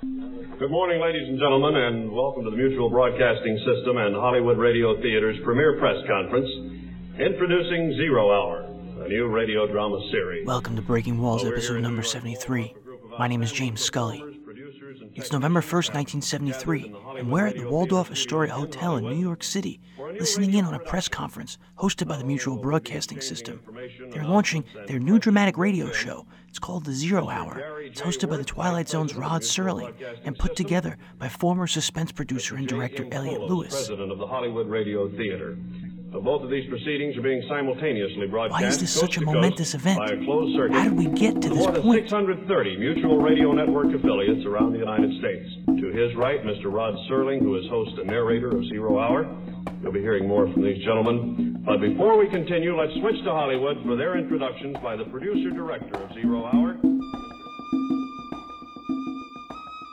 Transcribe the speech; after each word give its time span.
Good 0.00 0.70
morning, 0.70 0.98
ladies 0.98 1.28
and 1.28 1.38
gentlemen, 1.38 1.76
and 1.76 2.10
welcome 2.10 2.42
to 2.44 2.50
the 2.50 2.56
Mutual 2.56 2.88
Broadcasting 2.88 3.58
System 3.58 3.98
and 3.98 4.14
Hollywood 4.16 4.56
Radio 4.56 4.96
Theater's 5.02 5.36
premier 5.44 5.78
press 5.78 5.96
conference, 6.08 6.48
introducing 7.20 7.92
Zero 7.98 8.30
Hour, 8.32 9.04
a 9.04 9.08
new 9.08 9.28
radio 9.28 9.70
drama 9.70 10.00
series. 10.10 10.46
Welcome 10.46 10.74
to 10.76 10.82
Breaking 10.82 11.20
Walls, 11.20 11.44
episode 11.44 11.82
number 11.82 12.00
uh, 12.00 12.04
73. 12.04 12.62
welcome 12.62 12.76
a 12.80 12.82
group 12.82 13.12
of 13.12 13.18
My 13.18 13.28
name 13.28 13.42
is 13.42 13.52
James 13.52 13.82
Scully. 13.82 14.39
It's 15.20 15.32
November 15.32 15.60
1st, 15.60 15.92
1973, 15.92 16.94
and 17.18 17.30
we're 17.30 17.46
at 17.46 17.54
the 17.54 17.68
Waldorf 17.68 18.10
Astoria 18.10 18.54
Hotel 18.54 18.96
in 18.96 19.04
New 19.04 19.20
York 19.20 19.44
City, 19.44 19.78
listening 20.18 20.54
in 20.54 20.64
on 20.64 20.72
a 20.72 20.78
press 20.78 21.08
conference 21.08 21.58
hosted 21.78 22.08
by 22.08 22.16
the 22.16 22.24
Mutual 22.24 22.56
Broadcasting 22.56 23.20
System. 23.20 23.60
They're 24.08 24.24
launching 24.24 24.64
their 24.86 24.98
new 24.98 25.18
dramatic 25.18 25.58
radio 25.58 25.92
show. 25.92 26.26
It's 26.48 26.58
called 26.58 26.86
The 26.86 26.94
Zero 26.94 27.28
Hour. 27.28 27.80
It's 27.82 28.00
hosted 28.00 28.30
by 28.30 28.38
the 28.38 28.44
Twilight 28.44 28.88
Zone's 28.88 29.14
Rod 29.14 29.42
Serling 29.42 29.92
and 30.24 30.38
put 30.38 30.56
together 30.56 30.96
by 31.18 31.28
former 31.28 31.66
suspense 31.66 32.12
producer 32.12 32.56
and 32.56 32.66
director 32.66 33.06
Elliot 33.12 33.42
Lewis. 33.42 33.74
President 33.74 34.10
of 34.10 34.16
the 34.16 34.26
Hollywood 34.26 34.68
Radio 34.68 35.06
Theater. 35.06 35.58
Both 36.12 36.42
of 36.42 36.50
these 36.50 36.68
proceedings 36.68 37.16
are 37.16 37.22
being 37.22 37.42
simultaneously 37.48 38.26
broadcast. 38.26 38.60
Why 38.60 38.68
is 38.68 38.78
this 38.80 38.92
such 38.92 39.16
a 39.16 39.20
momentous 39.20 39.74
event? 39.74 39.98
By 39.98 40.10
a 40.10 40.24
closed 40.24 40.56
circuit. 40.56 40.74
How 40.74 40.84
did 40.84 40.98
we 40.98 41.06
get 41.06 41.34
to 41.36 41.40
to 41.40 41.48
this 41.48 41.58
more 41.58 41.72
than 41.72 41.82
point? 41.82 42.10
630 42.10 42.76
Mutual 42.78 43.18
Radio 43.18 43.52
Network 43.52 43.94
affiliates 43.94 44.44
around 44.44 44.72
the 44.72 44.78
United 44.78 45.16
States. 45.20 45.48
To 45.66 45.86
his 45.92 46.14
right, 46.16 46.42
Mr. 46.44 46.66
Rod 46.66 46.94
Serling, 47.08 47.40
who 47.40 47.56
is 47.56 47.64
host 47.70 47.96
and 47.98 48.08
narrator 48.08 48.48
of 48.48 48.64
Zero 48.66 48.98
Hour. 48.98 49.24
You'll 49.82 49.92
be 49.92 50.00
hearing 50.00 50.26
more 50.26 50.52
from 50.52 50.62
these 50.62 50.84
gentlemen. 50.84 51.62
But 51.64 51.80
before 51.80 52.18
we 52.18 52.28
continue, 52.28 52.76
let's 52.76 52.92
switch 53.00 53.22
to 53.24 53.30
Hollywood 53.30 53.78
for 53.84 53.94
their 53.94 54.18
introductions 54.18 54.76
by 54.82 54.96
the 54.96 55.04
producer 55.04 55.50
director 55.50 56.02
of 56.02 56.12
Zero 56.12 56.44
Hour. 56.44 56.76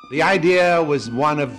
The 0.10 0.24
idea 0.24 0.82
was 0.82 1.12
one 1.12 1.40
of 1.40 1.52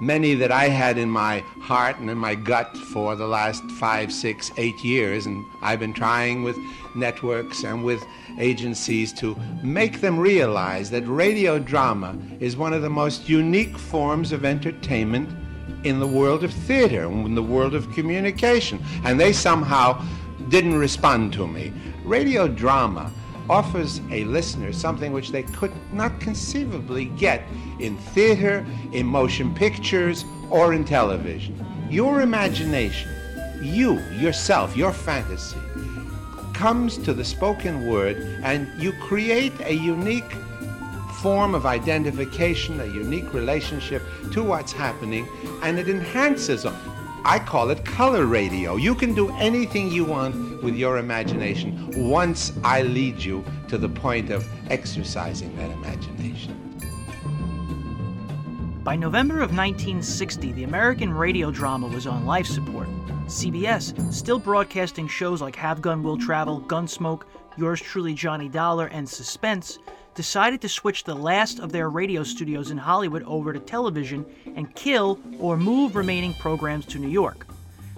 many 0.00 0.34
that 0.34 0.52
I 0.52 0.68
had 0.68 0.98
in 0.98 1.10
my 1.10 1.40
heart 1.60 1.98
and 1.98 2.08
in 2.08 2.18
my 2.18 2.34
gut 2.34 2.76
for 2.76 3.16
the 3.16 3.26
last 3.26 3.64
five, 3.72 4.12
six, 4.12 4.50
eight 4.56 4.82
years. 4.84 5.26
And 5.26 5.44
I've 5.62 5.80
been 5.80 5.92
trying 5.92 6.42
with 6.42 6.56
networks 6.94 7.64
and 7.64 7.84
with 7.84 8.04
agencies 8.38 9.12
to 9.14 9.36
make 9.62 10.00
them 10.00 10.18
realize 10.18 10.90
that 10.90 11.02
radio 11.06 11.58
drama 11.58 12.16
is 12.40 12.56
one 12.56 12.72
of 12.72 12.82
the 12.82 12.90
most 12.90 13.28
unique 13.28 13.76
forms 13.76 14.32
of 14.32 14.44
entertainment 14.44 15.28
in 15.84 16.00
the 16.00 16.06
world 16.06 16.44
of 16.44 16.52
theater, 16.52 17.04
and 17.04 17.26
in 17.26 17.34
the 17.34 17.42
world 17.42 17.74
of 17.74 17.90
communication. 17.92 18.82
And 19.04 19.18
they 19.18 19.32
somehow 19.32 20.04
didn't 20.48 20.76
respond 20.76 21.32
to 21.34 21.46
me. 21.46 21.72
Radio 22.04 22.48
drama 22.48 23.12
offers 23.48 24.00
a 24.10 24.24
listener 24.24 24.72
something 24.72 25.12
which 25.12 25.30
they 25.30 25.42
could 25.42 25.72
not 25.92 26.20
conceivably 26.20 27.06
get 27.16 27.42
in 27.78 27.96
theater, 27.96 28.64
in 28.92 29.06
motion 29.06 29.54
pictures, 29.54 30.24
or 30.50 30.74
in 30.74 30.84
television. 30.84 31.64
Your 31.90 32.20
imagination, 32.20 33.10
you, 33.62 33.98
yourself, 34.20 34.76
your 34.76 34.92
fantasy, 34.92 35.58
comes 36.52 36.98
to 36.98 37.14
the 37.14 37.24
spoken 37.24 37.86
word 37.86 38.16
and 38.42 38.68
you 38.82 38.92
create 38.94 39.52
a 39.60 39.72
unique 39.72 40.32
form 41.22 41.54
of 41.54 41.66
identification, 41.66 42.80
a 42.80 42.86
unique 42.86 43.32
relationship 43.34 44.02
to 44.32 44.42
what's 44.42 44.72
happening, 44.72 45.28
and 45.62 45.78
it 45.78 45.88
enhances. 45.88 46.64
I 47.24 47.38
call 47.38 47.70
it 47.70 47.84
color 47.84 48.26
radio. 48.26 48.76
You 48.76 48.94
can 48.94 49.14
do 49.14 49.30
anything 49.32 49.90
you 49.90 50.04
want 50.04 50.62
with 50.62 50.76
your 50.76 50.98
imagination 50.98 51.90
once 52.08 52.52
I 52.64 52.82
lead 52.82 53.22
you 53.22 53.44
to 53.68 53.78
the 53.78 53.88
point 53.88 54.30
of 54.30 54.46
exercising 54.70 55.54
that 55.56 55.70
imagination. 55.70 56.54
By 58.84 58.96
November 58.96 59.34
of 59.34 59.54
1960, 59.54 60.52
the 60.52 60.64
American 60.64 61.12
radio 61.12 61.50
drama 61.50 61.88
was 61.88 62.06
on 62.06 62.24
life 62.24 62.46
support. 62.46 62.88
CBS, 63.26 63.92
still 64.12 64.38
broadcasting 64.38 65.06
shows 65.06 65.42
like 65.42 65.56
Have 65.56 65.82
Gun 65.82 66.02
Will 66.02 66.16
Travel, 66.16 66.62
Gunsmoke, 66.62 67.24
Yours 67.58 67.82
Truly 67.82 68.14
Johnny 68.14 68.48
Dollar, 68.48 68.86
and 68.86 69.06
Suspense, 69.06 69.78
decided 70.18 70.60
to 70.60 70.68
switch 70.68 71.04
the 71.04 71.14
last 71.14 71.60
of 71.60 71.70
their 71.70 71.88
radio 71.90 72.24
studios 72.24 72.72
in 72.72 72.76
Hollywood 72.76 73.22
over 73.22 73.52
to 73.52 73.60
television 73.60 74.26
and 74.56 74.74
kill 74.74 75.16
or 75.38 75.56
move 75.56 75.94
remaining 75.94 76.34
programs 76.34 76.84
to 76.86 76.98
New 76.98 77.08
York. 77.08 77.46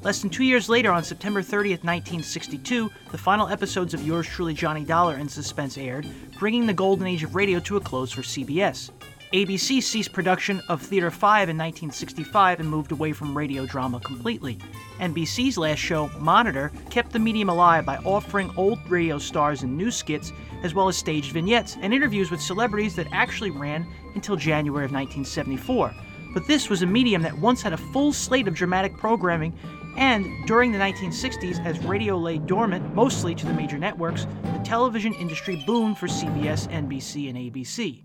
Less 0.02 0.20
than 0.20 0.28
two 0.28 0.44
years 0.44 0.68
later, 0.68 0.92
on 0.92 1.02
September 1.02 1.40
30th, 1.40 1.82
1962, 1.82 2.90
the 3.10 3.16
final 3.16 3.48
episodes 3.48 3.94
of 3.94 4.06
Yours 4.06 4.26
Truly 4.26 4.52
Johnny 4.52 4.84
Dollar 4.84 5.14
and 5.14 5.30
Suspense 5.30 5.78
aired, 5.78 6.06
bringing 6.38 6.66
the 6.66 6.74
golden 6.74 7.06
age 7.06 7.22
of 7.22 7.34
radio 7.34 7.58
to 7.60 7.78
a 7.78 7.80
close 7.80 8.12
for 8.12 8.20
CBS. 8.20 8.90
ABC 9.32 9.80
ceased 9.80 10.12
production 10.12 10.60
of 10.68 10.82
Theater 10.82 11.08
5 11.08 11.50
in 11.50 11.56
1965 11.56 12.58
and 12.58 12.68
moved 12.68 12.90
away 12.90 13.12
from 13.12 13.36
radio 13.36 13.64
drama 13.64 14.00
completely. 14.00 14.58
NBC's 14.98 15.56
last 15.56 15.78
show, 15.78 16.10
Monitor, 16.18 16.72
kept 16.90 17.12
the 17.12 17.20
medium 17.20 17.48
alive 17.48 17.86
by 17.86 17.98
offering 17.98 18.52
old 18.56 18.80
radio 18.90 19.18
stars 19.18 19.62
and 19.62 19.76
new 19.76 19.92
skits, 19.92 20.32
as 20.64 20.74
well 20.74 20.88
as 20.88 20.96
staged 20.96 21.30
vignettes 21.30 21.76
and 21.80 21.94
interviews 21.94 22.32
with 22.32 22.40
celebrities 22.40 22.96
that 22.96 23.06
actually 23.12 23.52
ran 23.52 23.86
until 24.16 24.34
January 24.34 24.84
of 24.84 24.90
1974. 24.90 25.94
But 26.34 26.48
this 26.48 26.68
was 26.68 26.82
a 26.82 26.86
medium 26.86 27.22
that 27.22 27.38
once 27.38 27.62
had 27.62 27.72
a 27.72 27.76
full 27.76 28.12
slate 28.12 28.48
of 28.48 28.54
dramatic 28.54 28.96
programming, 28.96 29.56
and 29.96 30.26
during 30.48 30.72
the 30.72 30.78
1960s, 30.78 31.64
as 31.64 31.78
radio 31.84 32.18
lay 32.18 32.38
dormant, 32.38 32.96
mostly 32.96 33.36
to 33.36 33.46
the 33.46 33.54
major 33.54 33.78
networks, 33.78 34.26
the 34.42 34.60
television 34.64 35.14
industry 35.14 35.62
boomed 35.66 35.98
for 35.98 36.08
CBS, 36.08 36.68
NBC, 36.68 37.28
and 37.28 37.38
ABC. 37.38 38.02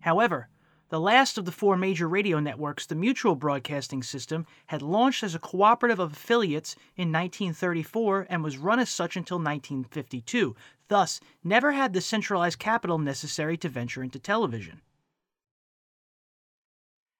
However, 0.00 0.48
the 0.88 1.00
last 1.00 1.38
of 1.38 1.44
the 1.44 1.52
four 1.52 1.76
major 1.76 2.08
radio 2.08 2.38
networks, 2.40 2.86
the 2.86 2.94
Mutual 2.94 3.34
Broadcasting 3.34 4.02
System, 4.02 4.46
had 4.66 4.82
launched 4.82 5.22
as 5.22 5.34
a 5.34 5.38
cooperative 5.38 5.98
of 5.98 6.12
affiliates 6.12 6.76
in 6.96 7.10
1934 7.10 8.26
and 8.28 8.44
was 8.44 8.58
run 8.58 8.78
as 8.78 8.90
such 8.90 9.16
until 9.16 9.38
1952, 9.38 10.54
thus, 10.88 11.20
never 11.42 11.72
had 11.72 11.92
the 11.92 12.00
centralized 12.00 12.58
capital 12.58 12.98
necessary 12.98 13.56
to 13.56 13.68
venture 13.68 14.02
into 14.02 14.18
television. 14.18 14.82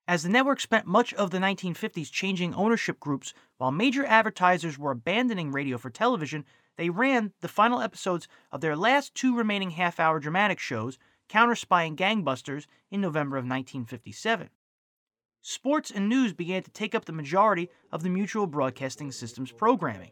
As 0.07 0.23
the 0.23 0.29
network 0.29 0.61
spent 0.61 0.87
much 0.87 1.15
of 1.15 1.31
the 1.31 1.39
1950s 1.39 2.13
changing 2.13 2.53
ownership 2.55 3.01
groups 3.01 3.33
while 3.57 3.71
major 3.71 4.05
advertisers 4.05 4.79
were 4.79 4.91
abandoning 4.91 5.51
radio 5.51 5.79
for 5.79 5.89
television, 5.89 6.45
they 6.77 6.91
ran 6.91 7.33
the 7.41 7.49
final 7.49 7.81
episodes 7.81 8.29
of 8.53 8.61
their 8.61 8.77
last 8.77 9.15
two 9.15 9.35
remaining 9.35 9.71
half 9.71 9.99
hour 9.99 10.21
dramatic 10.21 10.59
shows, 10.59 10.99
Counter 11.29 11.55
spying 11.55 11.97
Gangbusters, 11.97 12.67
in 12.91 13.01
November 13.01 13.37
of 13.37 13.45
1957. 13.45 14.51
Sports 15.47 15.91
and 15.91 16.09
news 16.09 16.33
began 16.33 16.63
to 16.63 16.71
take 16.71 16.95
up 16.95 17.05
the 17.05 17.13
majority 17.13 17.69
of 17.93 18.03
the 18.03 18.09
Mutual 18.09 18.47
Broadcasting 18.47 19.13
System's 19.13 19.53
programming. 19.53 20.11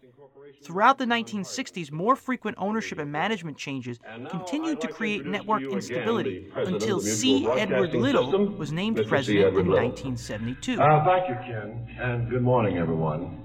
Throughout 0.62 0.98
the 0.98 1.06
1960s, 1.06 1.90
more 1.90 2.16
frequent 2.16 2.56
ownership 2.60 2.98
and 2.98 3.10
management 3.10 3.56
changes 3.56 3.98
continued 4.28 4.80
to 4.82 4.88
create 4.88 5.24
network 5.24 5.62
instability 5.62 6.52
until 6.54 7.00
C. 7.00 7.48
Edward 7.48 7.94
Little 7.94 8.48
was 8.48 8.72
named 8.72 8.98
Mr. 8.98 9.08
President 9.08 9.56
in 9.56 9.68
1972. 9.68 10.80
Uh, 10.80 11.04
thank 11.04 11.28
you, 11.28 11.34
Ken, 11.46 11.88
and 11.98 12.28
good 12.28 12.42
morning, 12.42 12.76
everyone. 12.76 13.41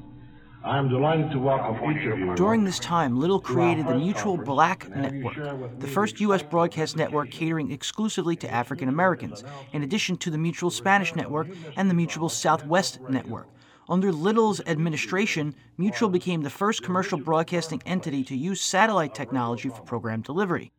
I'm 0.64 0.90
delighted 0.90 1.32
to 1.32 1.40
welcome 1.40 1.76
each 1.92 2.06
of 2.08 2.20
you. 2.20 2.36
During 2.36 2.64
this 2.64 2.80
time, 2.80 3.20
Little 3.20 3.40
created 3.40 3.88
the 3.88 3.96
Mutual 3.96 4.38
Black 4.38 4.90
Network, 4.90 5.36
the 5.80 5.88
first 5.88 6.20
U.S. 6.22 6.44
broadcast 6.44 6.98
network 6.98 7.32
catering 7.32 7.72
exclusively 7.72 8.36
to 8.38 8.52
African 8.52 8.90
Americans, 8.90 9.44
in 9.72 9.84
addition 9.84 10.18
to 10.18 10.30
the 10.32 10.38
Mutual 10.38 10.70
Spanish 10.70 11.16
Network 11.16 11.48
and 11.78 11.90
the 11.90 11.94
Mutual 11.94 12.28
Southwest 12.28 13.00
Network. 13.10 13.48
Under 13.88 14.12
Little's 14.12 14.60
administration, 14.68 15.56
Mutual 15.78 16.10
became 16.10 16.42
the 16.42 16.50
first 16.50 16.84
commercial 16.84 17.18
broadcasting 17.18 17.82
entity 17.86 18.24
to 18.26 18.36
use 18.36 18.60
satellite 18.60 19.16
technology 19.16 19.70
for 19.70 19.82
program 19.84 20.22
delivery. 20.22 20.74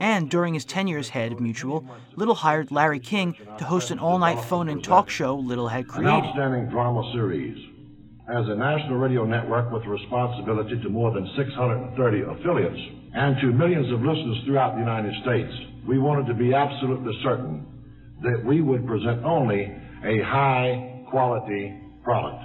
And 0.00 0.28
during 0.30 0.54
his 0.54 0.64
tenure 0.64 0.98
as 0.98 1.08
head 1.10 1.32
of 1.32 1.40
Mutual, 1.40 1.84
Little 2.16 2.34
hired 2.34 2.72
Larry 2.72 2.98
King 3.00 3.36
to 3.58 3.64
host 3.64 3.90
an 3.92 3.98
all 4.00 4.18
night 4.18 4.40
phone 4.40 4.68
and 4.68 4.82
talk 4.82 5.08
show 5.08 5.36
Little 5.36 5.68
had 5.68 5.84
An 5.84 5.90
created. 5.90 6.10
outstanding 6.10 6.68
drama 6.68 7.08
series. 7.12 7.68
As 8.28 8.44
a 8.46 8.54
national 8.54 8.96
radio 8.96 9.24
network 9.24 9.72
with 9.72 9.86
responsibility 9.86 10.78
to 10.82 10.90
more 10.90 11.10
than 11.14 11.26
630 11.34 12.20
affiliates 12.28 12.80
and 13.14 13.36
to 13.40 13.46
millions 13.46 13.90
of 13.90 14.00
listeners 14.00 14.36
throughout 14.44 14.74
the 14.74 14.80
United 14.80 15.14
States, 15.22 15.50
we 15.88 15.98
wanted 15.98 16.26
to 16.26 16.34
be 16.34 16.52
absolutely 16.52 17.18
certain 17.22 17.64
that 18.22 18.44
we 18.44 18.60
would 18.60 18.86
present 18.86 19.24
only 19.24 19.62
a 20.04 20.22
high 20.24 21.04
quality 21.08 21.74
product. 22.04 22.44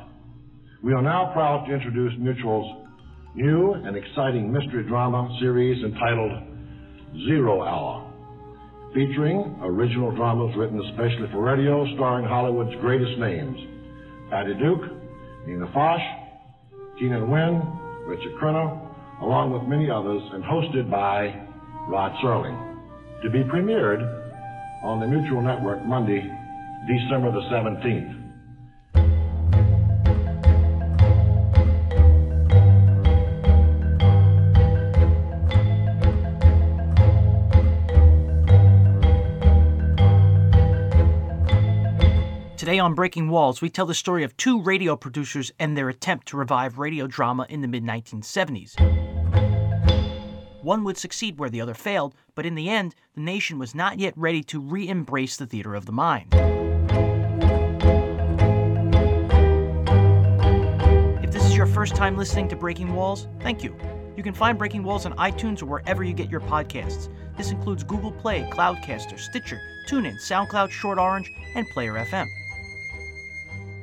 We 0.81 0.93
are 0.93 1.01
now 1.01 1.31
proud 1.33 1.65
to 1.67 1.73
introduce 1.73 2.13
Mutual's 2.17 2.87
new 3.35 3.73
and 3.73 3.97
exciting 3.97 4.53
mystery 4.53 4.83
drama 4.87 5.35
series 5.41 5.83
entitled 5.83 6.31
Zero 7.27 7.61
Hour, 7.61 8.09
featuring 8.93 9.59
original 9.61 10.15
dramas 10.15 10.55
written 10.55 10.79
especially 10.79 11.27
for 11.33 11.43
radio 11.43 11.85
starring 11.95 12.25
Hollywood's 12.25 12.79
greatest 12.79 13.19
names 13.19 13.57
Patty 14.29 14.53
Duke, 14.55 15.02
Nina 15.45 15.67
Foch, 15.73 15.99
Keenan 16.97 17.29
Wynn, 17.29 17.61
Richard 18.07 18.33
Crenna, 18.39 18.79
along 19.21 19.51
with 19.51 19.63
many 19.63 19.89
others, 19.89 20.21
and 20.33 20.43
hosted 20.43 20.89
by 20.89 21.35
Rod 21.87 22.11
Serling. 22.23 22.55
To 23.23 23.29
be 23.29 23.43
premiered 23.43 24.01
on 24.83 24.99
the 24.99 25.07
Mutual 25.07 25.41
Network 25.41 25.83
Monday, 25.85 26.21
December 26.87 27.31
the 27.31 27.41
17th. 27.51 28.22
Today 42.63 42.79
on 42.79 42.93
Breaking 42.93 43.27
Walls, 43.27 43.61
we 43.61 43.69
tell 43.69 43.85
the 43.85 43.93
story 43.93 44.23
of 44.23 44.37
two 44.37 44.61
radio 44.61 44.95
producers 44.95 45.51
and 45.59 45.75
their 45.75 45.89
attempt 45.89 46.29
to 46.29 46.37
revive 46.37 46.77
radio 46.77 47.07
drama 47.07 47.45
in 47.49 47.59
the 47.59 47.67
mid 47.67 47.83
1970s. 47.83 48.79
One 50.61 50.85
would 50.85 50.97
succeed 50.97 51.37
where 51.37 51.49
the 51.49 51.59
other 51.59 51.73
failed, 51.73 52.15
but 52.35 52.45
in 52.45 52.55
the 52.55 52.69
end, 52.69 52.95
the 53.15 53.19
nation 53.19 53.59
was 53.59 53.75
not 53.75 53.99
yet 53.99 54.13
ready 54.15 54.41
to 54.43 54.61
re 54.61 54.87
embrace 54.87 55.35
the 55.35 55.45
theater 55.45 55.75
of 55.75 55.85
the 55.85 55.91
mind. 55.91 56.33
If 61.21 61.33
this 61.33 61.43
is 61.43 61.57
your 61.57 61.67
first 61.67 61.97
time 61.97 62.15
listening 62.15 62.47
to 62.47 62.55
Breaking 62.55 62.95
Walls, 62.95 63.27
thank 63.41 63.61
you. 63.61 63.75
You 64.15 64.23
can 64.23 64.33
find 64.33 64.57
Breaking 64.57 64.83
Walls 64.83 65.05
on 65.05 65.11
iTunes 65.17 65.61
or 65.61 65.65
wherever 65.65 66.01
you 66.01 66.13
get 66.13 66.29
your 66.29 66.39
podcasts. 66.39 67.09
This 67.35 67.51
includes 67.51 67.83
Google 67.83 68.13
Play, 68.13 68.47
Cloudcaster, 68.53 69.19
Stitcher, 69.19 69.59
TuneIn, 69.89 70.15
SoundCloud, 70.15 70.69
Short 70.69 70.97
Orange, 70.97 71.29
and 71.55 71.67
Player 71.67 71.95
FM. 71.95 72.29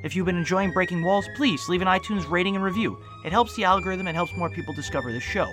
If 0.03 0.17
you've 0.17 0.27
been 0.27 0.37
enjoying 0.37 0.73
Breaking 0.73 1.03
Walls, 1.03 1.29
please 1.37 1.69
leave 1.69 1.83
an 1.83 1.89
iTunes 1.89 2.29
rating 2.31 2.57
and 2.57 2.65
review. 2.65 2.99
It 3.25 3.33
helps 3.33 3.55
the 3.55 3.65
algorithm 3.65 4.07
and 4.07 4.17
helps 4.17 4.35
more 4.37 4.49
people 4.51 4.73
discover 4.73 5.13
this 5.13 5.23
show. 5.23 5.51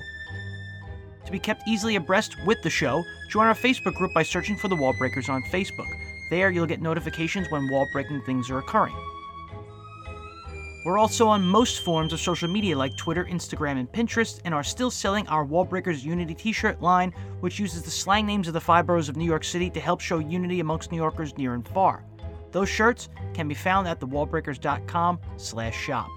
To 1.26 1.32
be 1.32 1.40
kept 1.40 1.68
easily 1.68 1.98
abreast 1.98 2.38
with 2.46 2.62
the 2.62 2.70
show, 2.70 3.04
join 3.30 3.48
our 3.48 3.54
Facebook 3.54 3.96
group 3.96 4.14
by 4.14 4.24
searching 4.24 4.56
for 4.56 4.70
the 4.70 4.76
Wall 4.76 4.94
Breakers 4.98 5.28
on 5.28 5.44
Facebook. 5.44 5.88
There, 6.30 6.50
you'll 6.50 6.66
get 6.66 6.82
notifications 6.82 7.50
when 7.50 7.70
wall 7.70 7.88
breaking 7.92 8.22
things 8.22 8.50
are 8.50 8.60
occurring. 8.60 8.96
We're 10.86 10.98
also 10.98 11.28
on 11.28 11.44
most 11.44 11.82
forms 11.82 12.14
of 12.14 12.20
social 12.22 12.48
media 12.48 12.78
like 12.78 12.96
Twitter, 12.96 13.26
Instagram, 13.26 13.78
and 13.78 13.92
Pinterest, 13.92 14.40
and 14.46 14.54
are 14.54 14.64
still 14.64 14.90
selling 14.90 15.28
our 15.28 15.46
Wallbreakers 15.46 16.04
Unity 16.04 16.34
t 16.34 16.54
shirt 16.54 16.82
line, 16.82 17.14
which 17.42 17.60
uses 17.60 17.84
the 17.84 17.92
slang 17.92 18.26
names 18.26 18.48
of 18.48 18.54
the 18.54 18.62
five 18.62 18.88
boroughs 18.88 19.10
of 19.10 19.18
New 19.18 19.26
York 19.26 19.44
City 19.44 19.70
to 19.70 19.82
help 19.82 20.00
show 20.00 20.20
unity 20.20 20.62
amongst 20.62 20.92
New 20.92 20.98
Yorkers 20.98 21.38
near 21.38 21.56
and 21.56 21.68
far. 21.68 22.06
Those 22.58 22.70
shirts 22.70 23.10
can 23.36 23.48
be 23.48 23.54
found 23.54 23.88
at 23.88 24.00
thewallbreakers.com 24.00 25.20
slash 25.36 25.80
shop. 25.80 26.10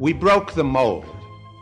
We 0.00 0.12
broke 0.12 0.54
the 0.54 0.64
mold, 0.64 1.06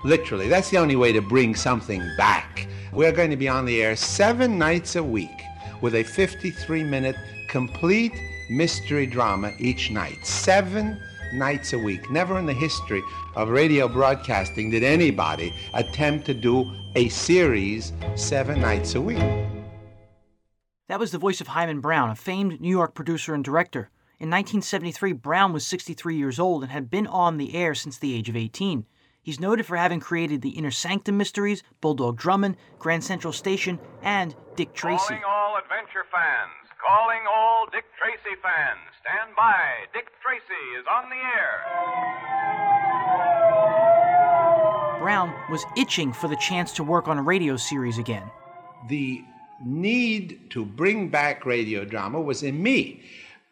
literally. 0.04 0.48
That's 0.48 0.70
the 0.70 0.78
only 0.78 0.96
way 0.96 1.12
to 1.12 1.20
bring 1.20 1.54
something 1.54 2.00
back. 2.16 2.66
We're 2.94 3.12
going 3.12 3.28
to 3.28 3.36
be 3.36 3.46
on 3.46 3.66
the 3.66 3.82
air 3.82 3.94
seven 3.94 4.56
nights 4.56 4.96
a 4.96 5.02
week 5.02 5.42
with 5.82 5.96
a 5.96 6.02
53 6.02 6.82
minute 6.82 7.16
complete 7.50 8.14
mystery 8.48 9.04
drama 9.04 9.52
each 9.58 9.90
night. 9.90 10.24
Seven 10.24 10.98
nights 11.34 11.74
a 11.74 11.78
week. 11.78 12.10
Never 12.10 12.38
in 12.38 12.46
the 12.46 12.54
history 12.54 13.02
of 13.36 13.50
radio 13.50 13.86
broadcasting 13.86 14.70
did 14.70 14.82
anybody 14.82 15.52
attempt 15.74 16.24
to 16.24 16.32
do 16.32 16.74
a 16.94 17.10
series 17.10 17.92
seven 18.16 18.62
nights 18.62 18.94
a 18.94 19.00
week. 19.02 19.57
That 20.88 20.98
was 20.98 21.12
the 21.12 21.18
voice 21.18 21.42
of 21.42 21.48
Himan 21.48 21.80
Brown, 21.80 22.08
a 22.08 22.14
famed 22.14 22.62
New 22.62 22.70
York 22.70 22.94
producer 22.94 23.34
and 23.34 23.44
director. 23.44 23.90
In 24.18 24.30
1973, 24.30 25.12
Brown 25.12 25.52
was 25.52 25.66
63 25.66 26.16
years 26.16 26.38
old 26.38 26.62
and 26.62 26.72
had 26.72 26.90
been 26.90 27.06
on 27.06 27.36
the 27.36 27.54
air 27.54 27.74
since 27.74 27.98
the 27.98 28.14
age 28.14 28.30
of 28.30 28.36
18. 28.36 28.86
He's 29.20 29.38
noted 29.38 29.66
for 29.66 29.76
having 29.76 30.00
created 30.00 30.40
the 30.40 30.56
Inner 30.56 30.70
Sanctum 30.70 31.18
Mysteries, 31.18 31.62
Bulldog 31.82 32.16
Drummond, 32.16 32.56
Grand 32.78 33.04
Central 33.04 33.34
Station, 33.34 33.78
and 34.00 34.34
Dick 34.56 34.72
Tracy. 34.72 35.08
Calling 35.08 35.24
all 35.28 35.58
adventure 35.58 36.06
fans. 36.10 36.70
Calling 36.80 37.20
all 37.30 37.66
Dick 37.70 37.84
Tracy 38.00 38.40
fans. 38.42 38.80
Stand 39.02 39.36
by. 39.36 39.84
Dick 39.92 40.06
Tracy 40.22 40.78
is 40.80 40.86
on 40.90 41.10
the 41.10 41.16
air. 41.16 41.60
Brown 45.00 45.34
was 45.50 45.66
itching 45.76 46.14
for 46.14 46.28
the 46.28 46.36
chance 46.36 46.72
to 46.72 46.82
work 46.82 47.08
on 47.08 47.18
a 47.18 47.22
radio 47.22 47.58
series 47.58 47.98
again. 47.98 48.30
The 48.88 49.22
need 49.64 50.50
to 50.50 50.64
bring 50.64 51.08
back 51.08 51.44
radio 51.44 51.84
drama 51.84 52.20
was 52.20 52.42
in 52.42 52.62
me. 52.62 53.02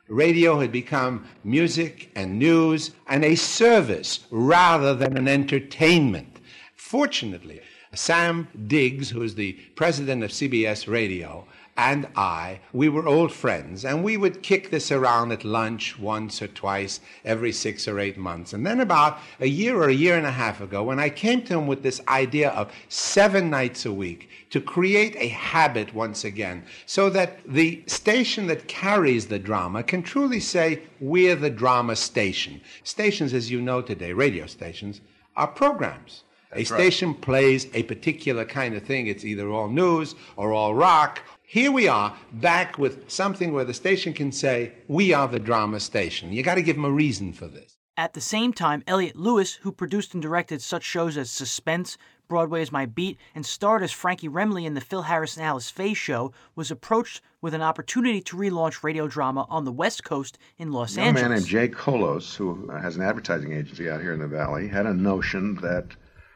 Radio 0.08 0.60
had 0.60 0.70
become 0.70 1.26
music 1.42 2.10
and 2.14 2.38
news 2.38 2.92
and 3.08 3.24
a 3.24 3.34
service 3.34 4.20
rather 4.30 4.94
than 4.94 5.16
an 5.16 5.26
entertainment. 5.26 6.38
Fortunately, 6.74 7.60
Sam 7.92 8.46
Digges, 8.66 9.10
who 9.10 9.22
is 9.22 9.34
the 9.34 9.54
president 9.74 10.22
of 10.22 10.30
CBS 10.30 10.86
Radio, 10.86 11.46
and 11.78 12.06
I, 12.16 12.60
we 12.72 12.88
were 12.88 13.06
old 13.06 13.32
friends, 13.32 13.84
and 13.84 14.02
we 14.02 14.16
would 14.16 14.42
kick 14.42 14.70
this 14.70 14.90
around 14.90 15.32
at 15.32 15.44
lunch 15.44 15.98
once 15.98 16.40
or 16.40 16.48
twice 16.48 17.00
every 17.24 17.52
six 17.52 17.86
or 17.86 17.98
eight 18.00 18.16
months. 18.16 18.54
And 18.54 18.66
then, 18.66 18.80
about 18.80 19.18
a 19.40 19.46
year 19.46 19.76
or 19.76 19.88
a 19.88 19.94
year 19.94 20.16
and 20.16 20.26
a 20.26 20.30
half 20.30 20.60
ago, 20.60 20.82
when 20.84 20.98
I 20.98 21.10
came 21.10 21.42
to 21.42 21.58
him 21.58 21.66
with 21.66 21.82
this 21.82 22.00
idea 22.08 22.50
of 22.50 22.72
seven 22.88 23.50
nights 23.50 23.84
a 23.84 23.92
week 23.92 24.30
to 24.50 24.60
create 24.60 25.16
a 25.16 25.28
habit 25.28 25.94
once 25.94 26.24
again, 26.24 26.64
so 26.86 27.10
that 27.10 27.38
the 27.46 27.82
station 27.86 28.46
that 28.46 28.68
carries 28.68 29.26
the 29.26 29.38
drama 29.38 29.82
can 29.82 30.02
truly 30.02 30.40
say, 30.40 30.82
We're 31.00 31.36
the 31.36 31.50
drama 31.50 31.96
station. 31.96 32.60
Stations, 32.84 33.34
as 33.34 33.50
you 33.50 33.60
know 33.60 33.82
today, 33.82 34.12
radio 34.12 34.46
stations, 34.46 35.00
are 35.36 35.48
programs. 35.48 36.22
A 36.52 36.64
station 36.64 37.10
right. 37.10 37.20
plays 37.20 37.66
a 37.74 37.82
particular 37.82 38.44
kind 38.44 38.74
of 38.74 38.82
thing. 38.82 39.08
It's 39.08 39.24
either 39.24 39.50
all 39.50 39.68
news 39.68 40.14
or 40.36 40.52
all 40.52 40.74
rock 40.74 41.20
here 41.48 41.70
we 41.70 41.86
are 41.86 42.16
back 42.32 42.76
with 42.76 43.08
something 43.08 43.52
where 43.52 43.64
the 43.64 43.72
station 43.72 44.12
can 44.12 44.32
say, 44.32 44.72
We 44.88 45.12
are 45.12 45.28
the 45.28 45.38
drama 45.38 45.78
station. 45.78 46.32
You 46.32 46.42
got 46.42 46.56
to 46.56 46.62
give 46.62 46.74
them 46.74 46.84
a 46.84 46.90
reason 46.90 47.32
for 47.32 47.46
this. 47.46 47.76
At 47.96 48.14
the 48.14 48.20
same 48.20 48.52
time, 48.52 48.82
Elliott 48.86 49.14
Lewis, 49.14 49.54
who 49.54 49.70
produced 49.70 50.12
and 50.12 50.22
directed 50.22 50.60
such 50.60 50.82
shows 50.82 51.16
as 51.16 51.30
Suspense, 51.30 51.96
Broadway 52.28 52.62
is 52.62 52.72
My 52.72 52.86
Beat, 52.86 53.18
and 53.34 53.46
starred 53.46 53.82
as 53.82 53.92
Frankie 53.92 54.28
Remley 54.28 54.64
in 54.64 54.74
the 54.74 54.80
Phil 54.80 55.02
Harris 55.02 55.36
and 55.36 55.44
Alice 55.46 55.70
Faye 55.70 55.94
show, 55.94 56.32
was 56.54 56.70
approached 56.70 57.20
with 57.40 57.54
an 57.54 57.62
opportunity 57.62 58.20
to 58.22 58.36
relaunch 58.36 58.82
radio 58.82 59.06
drama 59.06 59.46
on 59.48 59.64
the 59.64 59.72
West 59.72 60.04
Coast 60.04 60.38
in 60.58 60.72
Los 60.72 60.96
a 60.96 61.00
Angeles. 61.00 61.22
A 61.22 61.28
man 61.28 61.38
named 61.38 61.48
Jay 61.48 61.68
Kholos, 61.68 62.34
who 62.34 62.68
has 62.70 62.96
an 62.96 63.02
advertising 63.02 63.52
agency 63.52 63.88
out 63.88 64.00
here 64.00 64.12
in 64.12 64.20
the 64.20 64.26
Valley, 64.26 64.68
had 64.68 64.86
a 64.86 64.94
notion 64.94 65.54
that 65.56 65.86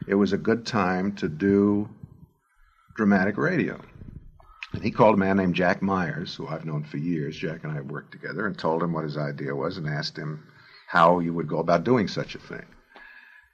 it 0.07 0.15
was 0.15 0.33
a 0.33 0.39
good 0.39 0.67
time 0.67 1.13
to 1.17 1.29
do 1.29 1.89
dramatic 2.97 3.37
radio. 3.37 3.81
And 4.73 4.85
he 4.85 4.91
called 4.91 5.17
a 5.17 5.19
man 5.19 5.39
named 5.39 5.55
Jack 5.57 5.83
Myers, 5.83 6.35
who 6.35 6.47
I've 6.47 6.65
known 6.65 6.85
for 6.85 6.99
years. 6.99 7.37
Jack 7.37 7.65
and 7.65 7.73
I 7.73 7.77
have 7.77 7.91
worked 7.91 8.13
together, 8.13 8.47
and 8.47 8.57
told 8.57 8.83
him 8.83 8.93
what 8.93 9.05
his 9.05 9.17
idea 9.17 9.55
was 9.55 9.77
and 9.77 9.89
asked 9.89 10.17
him 10.17 10.47
how 10.87 11.19
you 11.19 11.35
would 11.35 11.49
go 11.49 11.59
about 11.59 11.85
doing 11.85 12.07
such 12.07 12.35
a 12.35 12.39
thing. 12.39 12.67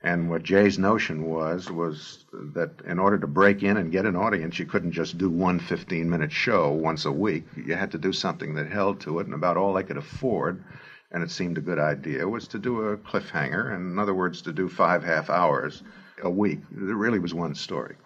And 0.07 0.31
what 0.31 0.45
Jay's 0.45 0.79
notion 0.79 1.25
was 1.25 1.69
was 1.69 2.25
that 2.55 2.71
in 2.87 3.01
order 3.01 3.19
to 3.19 3.27
break 3.27 3.65
in 3.65 3.77
and 3.77 3.91
get 3.91 4.07
an 4.07 4.15
audience, 4.15 4.57
you 4.57 4.65
couldn't 4.65 4.93
just 4.93 5.19
do 5.19 5.29
one 5.29 5.59
15 5.59 6.09
minute 6.09 6.31
show 6.31 6.71
once 6.71 7.07
a 7.07 7.11
week. 7.11 7.43
You 7.57 7.75
had 7.75 7.91
to 7.91 7.99
do 7.99 8.13
something 8.13 8.55
that 8.55 8.71
held 8.71 9.01
to 9.01 9.19
it, 9.19 9.27
and 9.27 9.35
about 9.35 9.57
all 9.57 9.73
they 9.73 9.83
could 9.83 9.97
afford, 9.97 10.63
and 11.11 11.25
it 11.25 11.31
seemed 11.33 11.59
a 11.59 11.61
good 11.61 11.81
idea, 11.81 12.29
was 12.29 12.47
to 12.49 12.61
do 12.61 12.83
a 12.83 12.97
cliffhanger, 12.97 13.75
and 13.75 13.91
in 13.91 13.99
other 13.99 14.15
words, 14.15 14.43
to 14.43 14.53
do 14.53 14.69
five 14.69 15.03
half 15.03 15.29
hours 15.29 15.83
a 16.23 16.31
week. 16.31 16.61
It 16.71 16.79
really 16.79 17.19
was 17.19 17.35
one 17.35 17.57
story. 17.57 17.97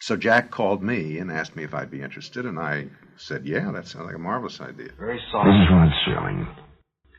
So 0.00 0.16
Jack 0.16 0.50
called 0.50 0.82
me 0.82 1.18
and 1.18 1.30
asked 1.30 1.54
me 1.54 1.64
if 1.64 1.74
I'd 1.74 1.90
be 1.90 2.00
interested, 2.00 2.46
and 2.46 2.58
I 2.58 2.88
said, 3.18 3.44
yeah, 3.44 3.70
that 3.72 3.88
sounds 3.88 4.06
like 4.06 4.16
a 4.16 4.18
marvelous 4.18 4.58
idea. 4.58 4.88
Very 4.98 5.20
soft. 5.30 5.48
This 5.48 5.54
is 5.54 5.70
Rod 5.70 5.92
Serling. 6.08 6.63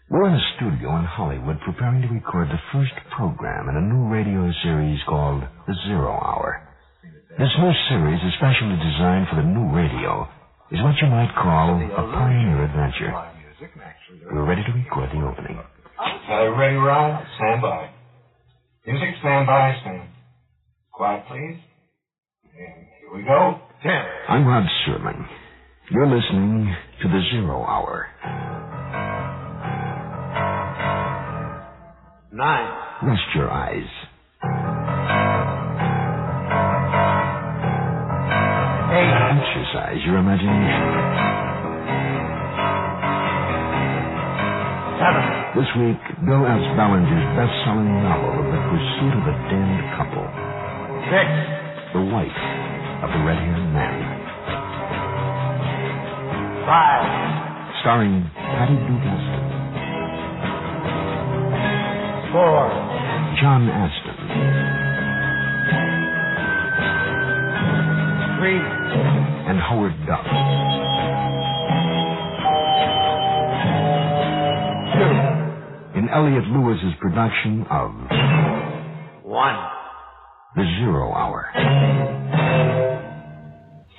We're 0.09 0.27
in 0.29 0.35
a 0.37 0.45
studio 0.55 0.93
in 1.01 1.05
Hollywood 1.05 1.57
preparing 1.65 2.01
to 2.03 2.07
record 2.13 2.47
the 2.49 2.61
first 2.71 2.93
program 3.17 3.69
in 3.69 3.75
a 3.75 3.81
new 3.89 4.05
radio 4.13 4.51
series 4.61 4.99
called 5.09 5.41
The 5.65 5.73
Zero 5.87 6.13
Hour. 6.13 6.61
This 7.39 7.49
new 7.57 7.73
series 7.89 8.21
is 8.21 8.33
specially 8.37 8.77
designed 8.77 9.27
for 9.33 9.41
the 9.41 9.49
new 9.49 9.73
radio. 9.73 10.29
Is 10.69 10.81
what 10.85 10.93
you 11.01 11.09
might 11.09 11.33
call 11.33 11.73
a 11.81 12.05
pioneer 12.13 12.65
adventure. 12.65 13.13
We're 14.31 14.45
ready 14.45 14.61
to 14.61 14.71
record 14.77 15.09
the 15.09 15.25
opening. 15.25 15.57
Uh, 15.57 16.51
ready, 16.53 16.75
Rod? 16.75 17.25
Stand 17.37 17.61
by. 17.61 17.89
Music, 18.85 19.09
stand 19.21 19.47
by, 19.47 19.73
stand. 19.81 20.09
Quiet, 20.93 21.23
please. 21.27 21.57
And 22.53 22.85
here 23.01 23.09
we 23.15 23.23
go. 23.23 23.59
Ten. 23.81 24.05
I'm 24.29 24.45
Rod 24.45 24.65
Serling. 24.85 25.25
You're 25.89 26.07
listening 26.07 26.75
to 27.01 27.07
the 27.07 27.21
Zero 27.31 27.63
Hour. 27.63 28.05
Nine. 32.35 32.67
Rest 33.07 33.23
your 33.31 33.47
eyes. 33.47 33.87
Eight. 38.91 39.15
Exercise 39.39 40.03
your 40.03 40.19
imagination. 40.19 40.83
Seven. 44.99 45.23
This 45.55 45.71
week, 45.79 46.01
Bill 46.27 46.43
S. 46.43 46.59
Ballinger's 46.75 47.23
best-selling 47.39 48.03
novel, 48.03 48.35
The 48.51 48.59
Pursuit 48.67 49.15
of 49.15 49.23
a 49.31 49.35
Damned 49.47 49.87
Couple. 49.95 50.27
Six 51.07 51.31
the 51.95 52.03
wife 52.11 52.41
of 52.99 53.15
the 53.15 53.21
red-haired 53.23 53.71
man. 53.71 53.95
Five. 56.67 57.07
Starring 57.79 58.27
Patty 58.35 58.75
Duke 58.75 59.07
Astin, 62.35 62.43
Four. 62.43 62.67
John 63.41 63.69
Astin, 63.69 64.17
Three. 68.39 68.59
and 69.47 69.59
Howard 69.59 69.93
Duff. 70.05 70.25
Two. 74.95 75.99
In 75.99 76.09
Elliot 76.09 76.43
Lewis's 76.51 76.93
production 76.99 77.65
of 77.69 77.91
One. 79.23 79.55
The 80.55 80.63
Zero 80.79 81.11
Hour. 81.13 81.49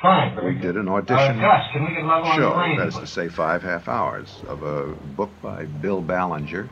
Five. 0.02 0.44
We 0.44 0.54
did 0.54 0.76
an 0.76 0.88
Uh, 0.88 0.92
audition 0.92 1.40
Gus, 1.40 1.62
can 1.72 1.84
we 1.84 1.94
get 1.94 2.04
level 2.04 2.24
on 2.30 2.38
the 2.40 2.76
show, 2.76 2.76
that 2.78 2.88
is 2.88 2.96
to 2.98 3.06
say, 3.06 3.28
five 3.28 3.62
half 3.62 3.88
hours, 3.88 4.42
of 4.48 4.62
a 4.62 4.94
book 5.16 5.30
by 5.42 5.64
Bill 5.64 6.00
Ballinger 6.02 6.68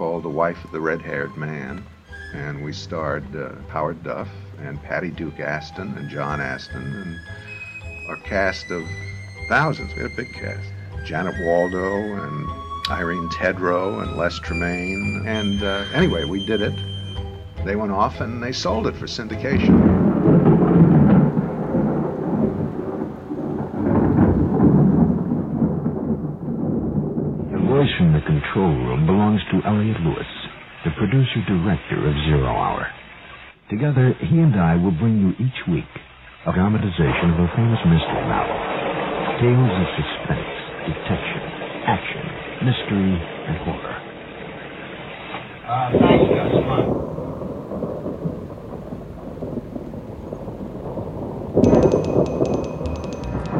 called 0.00 0.22
The 0.22 0.30
Wife 0.30 0.64
of 0.64 0.72
the 0.72 0.80
Red 0.80 1.02
Haired 1.02 1.36
Man. 1.36 1.84
And 2.32 2.64
we 2.64 2.72
starred 2.72 3.36
uh, 3.36 3.52
Howard 3.68 4.02
Duff 4.02 4.28
and 4.58 4.82
Patty 4.82 5.10
Duke 5.10 5.38
Astin 5.38 5.94
and 5.98 6.08
John 6.08 6.40
Astin 6.40 6.80
and 6.80 7.20
a 8.08 8.22
cast 8.22 8.70
of 8.70 8.82
thousands. 9.50 9.92
We 9.94 10.00
had 10.00 10.10
a 10.10 10.16
big 10.16 10.32
cast. 10.32 10.66
Janet 11.04 11.34
Waldo 11.44 11.84
and 11.84 12.48
Irene 12.88 13.28
Tedrow 13.28 14.02
and 14.02 14.16
Les 14.16 14.38
Tremayne. 14.40 15.26
And 15.26 15.62
uh, 15.62 15.84
anyway, 15.92 16.24
we 16.24 16.46
did 16.46 16.62
it. 16.62 16.72
They 17.66 17.76
went 17.76 17.92
off 17.92 18.22
and 18.22 18.42
they 18.42 18.52
sold 18.52 18.86
it 18.86 18.96
for 18.96 19.04
syndication. 19.04 20.00
The 27.52 27.58
voice 27.58 27.90
from 27.98 28.12
the 28.14 28.18
control 28.30 28.70
room 28.70 29.10
belongs 29.10 29.42
to 29.50 29.58
Elliot 29.66 29.98
Lewis, 30.06 30.30
the 30.86 30.94
producer-director 30.94 31.98
of 31.98 32.14
Zero 32.30 32.46
Hour. 32.46 32.86
Together, 33.66 34.14
he 34.22 34.38
and 34.38 34.54
I 34.54 34.78
will 34.78 34.94
bring 34.94 35.18
you 35.18 35.34
each 35.42 35.60
week 35.66 35.90
a 36.46 36.54
dramatization 36.54 37.34
of 37.34 37.42
a 37.42 37.50
famous 37.58 37.82
mystery 37.90 38.24
novel. 38.30 38.54
Tales 39.42 39.74
of 39.82 39.88
suspense, 39.98 40.54
detection, 40.86 41.42
action, 41.90 42.24
mystery, 42.70 43.12
and 43.18 43.56
horror. 43.66 43.98
Uh, 45.66 45.90
thanks, 45.98 46.30
Gus. 46.30 46.54
Come 46.54 46.70
on. 46.70 47.19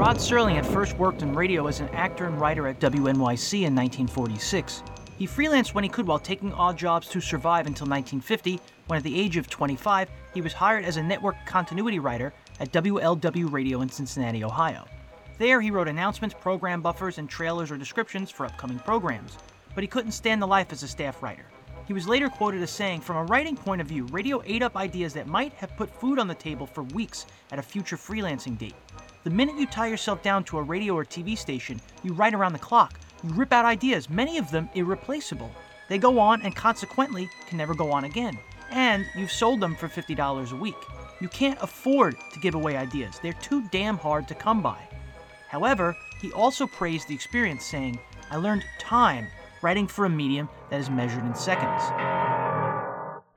Rod 0.01 0.17
Serling 0.17 0.55
had 0.55 0.67
first 0.67 0.97
worked 0.97 1.21
in 1.21 1.35
radio 1.35 1.67
as 1.67 1.81
an 1.81 1.91
actor 1.91 2.25
and 2.25 2.41
writer 2.41 2.67
at 2.67 2.81
WNYC 2.81 3.67
in 3.67 3.75
1946. 3.75 4.83
He 5.19 5.27
freelanced 5.27 5.75
when 5.75 5.85
he 5.85 5.91
could 5.91 6.07
while 6.07 6.19
taking 6.19 6.55
odd 6.55 6.79
jobs 6.79 7.07
to 7.09 7.21
survive 7.21 7.67
until 7.67 7.87
1950, 7.87 8.59
when 8.87 8.97
at 8.97 9.03
the 9.03 9.21
age 9.21 9.37
of 9.37 9.51
25, 9.51 10.09
he 10.33 10.41
was 10.41 10.55
hired 10.55 10.87
as 10.87 10.97
a 10.97 11.03
network 11.03 11.37
continuity 11.45 11.99
writer 11.99 12.33
at 12.61 12.73
WLW 12.73 13.53
Radio 13.53 13.83
in 13.83 13.91
Cincinnati, 13.91 14.43
Ohio. 14.43 14.87
There, 15.37 15.61
he 15.61 15.71
wrote 15.71 15.87
announcements, 15.87 16.35
program 16.35 16.81
buffers, 16.81 17.19
and 17.19 17.29
trailers 17.29 17.71
or 17.71 17.77
descriptions 17.77 18.31
for 18.31 18.47
upcoming 18.47 18.79
programs. 18.79 19.37
But 19.75 19.85
he 19.85 19.89
couldn't 19.89 20.13
stand 20.13 20.41
the 20.41 20.47
life 20.47 20.73
as 20.73 20.83
a 20.83 20.89
staff 20.89 21.23
writer. 21.23 21.45
He 21.91 21.95
was 21.95 22.07
later 22.07 22.29
quoted 22.29 22.63
as 22.63 22.71
saying, 22.71 23.01
From 23.01 23.17
a 23.17 23.25
writing 23.25 23.57
point 23.57 23.81
of 23.81 23.89
view, 23.89 24.07
radio 24.13 24.41
ate 24.47 24.63
up 24.63 24.77
ideas 24.77 25.13
that 25.15 25.27
might 25.27 25.53
have 25.55 25.77
put 25.77 25.91
food 25.91 26.21
on 26.21 26.29
the 26.29 26.35
table 26.37 26.65
for 26.65 26.85
weeks 26.85 27.27
at 27.51 27.59
a 27.59 27.63
future 27.63 27.97
freelancing 27.97 28.57
date. 28.57 28.77
The 29.25 29.31
minute 29.31 29.57
you 29.57 29.67
tie 29.67 29.89
yourself 29.89 30.23
down 30.23 30.45
to 30.45 30.59
a 30.59 30.63
radio 30.63 30.95
or 30.95 31.05
TV 31.05 31.37
station, 31.37 31.81
you 32.05 32.13
write 32.13 32.33
around 32.33 32.53
the 32.53 32.61
clock. 32.61 33.01
You 33.25 33.31
rip 33.31 33.53
out 33.53 33.65
ideas, 33.65 34.09
many 34.09 34.39
of 34.39 34.53
them 34.53 34.71
irreplaceable. 34.77 35.51
They 35.89 35.99
go 35.99 36.21
on 36.21 36.43
and 36.43 36.55
consequently 36.55 37.29
can 37.49 37.59
never 37.59 37.75
go 37.75 37.91
on 37.91 38.05
again. 38.05 38.39
And 38.71 39.05
you've 39.17 39.33
sold 39.33 39.59
them 39.59 39.75
for 39.75 39.89
$50 39.89 40.53
a 40.53 40.57
week. 40.57 40.77
You 41.21 41.27
can't 41.27 41.61
afford 41.61 42.15
to 42.33 42.39
give 42.39 42.55
away 42.55 42.77
ideas, 42.77 43.19
they're 43.21 43.33
too 43.33 43.65
damn 43.73 43.99
hard 43.99 44.29
to 44.29 44.37
come 44.37 44.63
by. 44.63 44.79
However, 45.49 45.97
he 46.21 46.31
also 46.35 46.69
praised 46.69 47.09
the 47.09 47.17
experience, 47.17 47.65
saying, 47.65 47.99
I 48.31 48.37
learned 48.37 48.65
time 48.79 49.27
writing 49.63 49.87
for 49.87 50.05
a 50.05 50.11
medium 50.11 50.49
that 50.71 50.81
is 50.81 50.91
measured 50.91 51.25
in 51.25 51.35
seconds. 51.35 51.83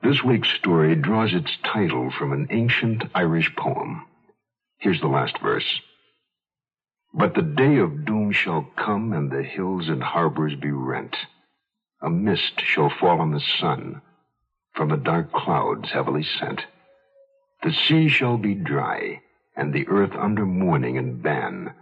This 0.02 0.22
week's 0.22 0.50
story 0.50 0.94
draws 0.94 1.32
its 1.32 1.50
title 1.62 2.10
from 2.10 2.32
an 2.32 2.46
ancient 2.50 3.04
Irish 3.14 3.54
poem. 3.56 4.06
Here's 4.78 5.00
the 5.00 5.08
last 5.08 5.38
verse. 5.40 5.80
But 7.12 7.34
the 7.34 7.42
day 7.42 7.78
of 7.78 8.04
doom 8.04 8.32
shall 8.32 8.68
come, 8.76 9.12
and 9.12 9.30
the 9.30 9.42
hills 9.42 9.88
and 9.88 10.02
harbors 10.02 10.54
be 10.56 10.70
rent. 10.70 11.16
A 12.02 12.10
mist 12.10 12.60
shall 12.60 12.90
fall 12.90 13.20
on 13.20 13.30
the 13.30 13.42
sun, 13.60 14.02
from 14.74 14.90
the 14.90 14.96
dark 14.96 15.32
clouds 15.32 15.90
heavily 15.90 16.24
sent. 16.24 16.62
The 17.62 17.72
sea 17.72 18.08
shall 18.08 18.36
be 18.36 18.54
dry, 18.54 19.22
and 19.56 19.72
the 19.72 19.88
earth 19.88 20.12
under 20.18 20.44
mourning 20.44 20.98
and 20.98 21.22
ban. 21.22 21.72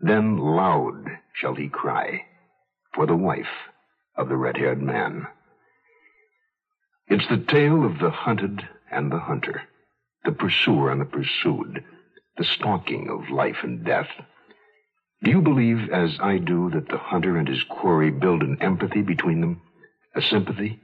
Then 0.00 0.36
loud 0.36 1.06
shall 1.32 1.54
he 1.54 1.68
cry 1.68 2.26
for 2.94 3.06
the 3.06 3.16
wife 3.16 3.71
of 4.16 4.28
the 4.28 4.36
red 4.36 4.56
haired 4.56 4.82
man. 4.82 5.26
It's 7.08 7.28
the 7.28 7.38
tale 7.38 7.84
of 7.84 7.98
the 7.98 8.10
hunted 8.10 8.62
and 8.90 9.10
the 9.10 9.18
hunter, 9.18 9.62
the 10.24 10.32
pursuer 10.32 10.90
and 10.90 11.00
the 11.00 11.04
pursued, 11.06 11.84
the 12.36 12.44
stalking 12.44 13.08
of 13.08 13.30
life 13.30 13.58
and 13.62 13.84
death. 13.84 14.08
Do 15.22 15.30
you 15.30 15.40
believe, 15.40 15.90
as 15.90 16.18
I 16.20 16.38
do, 16.38 16.70
that 16.70 16.88
the 16.88 16.98
hunter 16.98 17.36
and 17.36 17.48
his 17.48 17.62
quarry 17.64 18.10
build 18.10 18.42
an 18.42 18.58
empathy 18.60 19.02
between 19.02 19.40
them, 19.40 19.62
a 20.14 20.22
sympathy? 20.22 20.80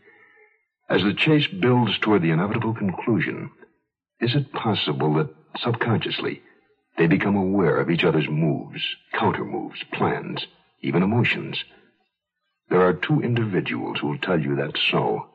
As 0.88 1.02
the 1.02 1.14
chase 1.14 1.47
builds 1.47 1.99
toward 1.99 2.23
the 2.23 2.30
inevitable 2.30 2.75
conclusion, 2.75 3.50
is 4.20 4.35
it 4.35 4.52
possible 4.52 5.14
that 5.14 5.35
subconsciously 5.61 6.42
they 6.97 7.06
become 7.06 7.37
aware 7.37 7.78
of 7.78 7.90
each 7.90 8.04
other's 8.04 8.28
moves, 8.28 8.82
counter 9.12 9.44
moves, 9.44 9.82
plans, 9.92 10.47
even 10.82 11.02
emotions? 11.02 11.62
There 12.70 12.82
are 12.82 12.92
two 12.92 13.20
individuals 13.20 13.98
who 14.00 14.08
will 14.08 14.18
tell 14.18 14.38
you 14.40 14.56
that's 14.56 14.80
so 14.90 15.28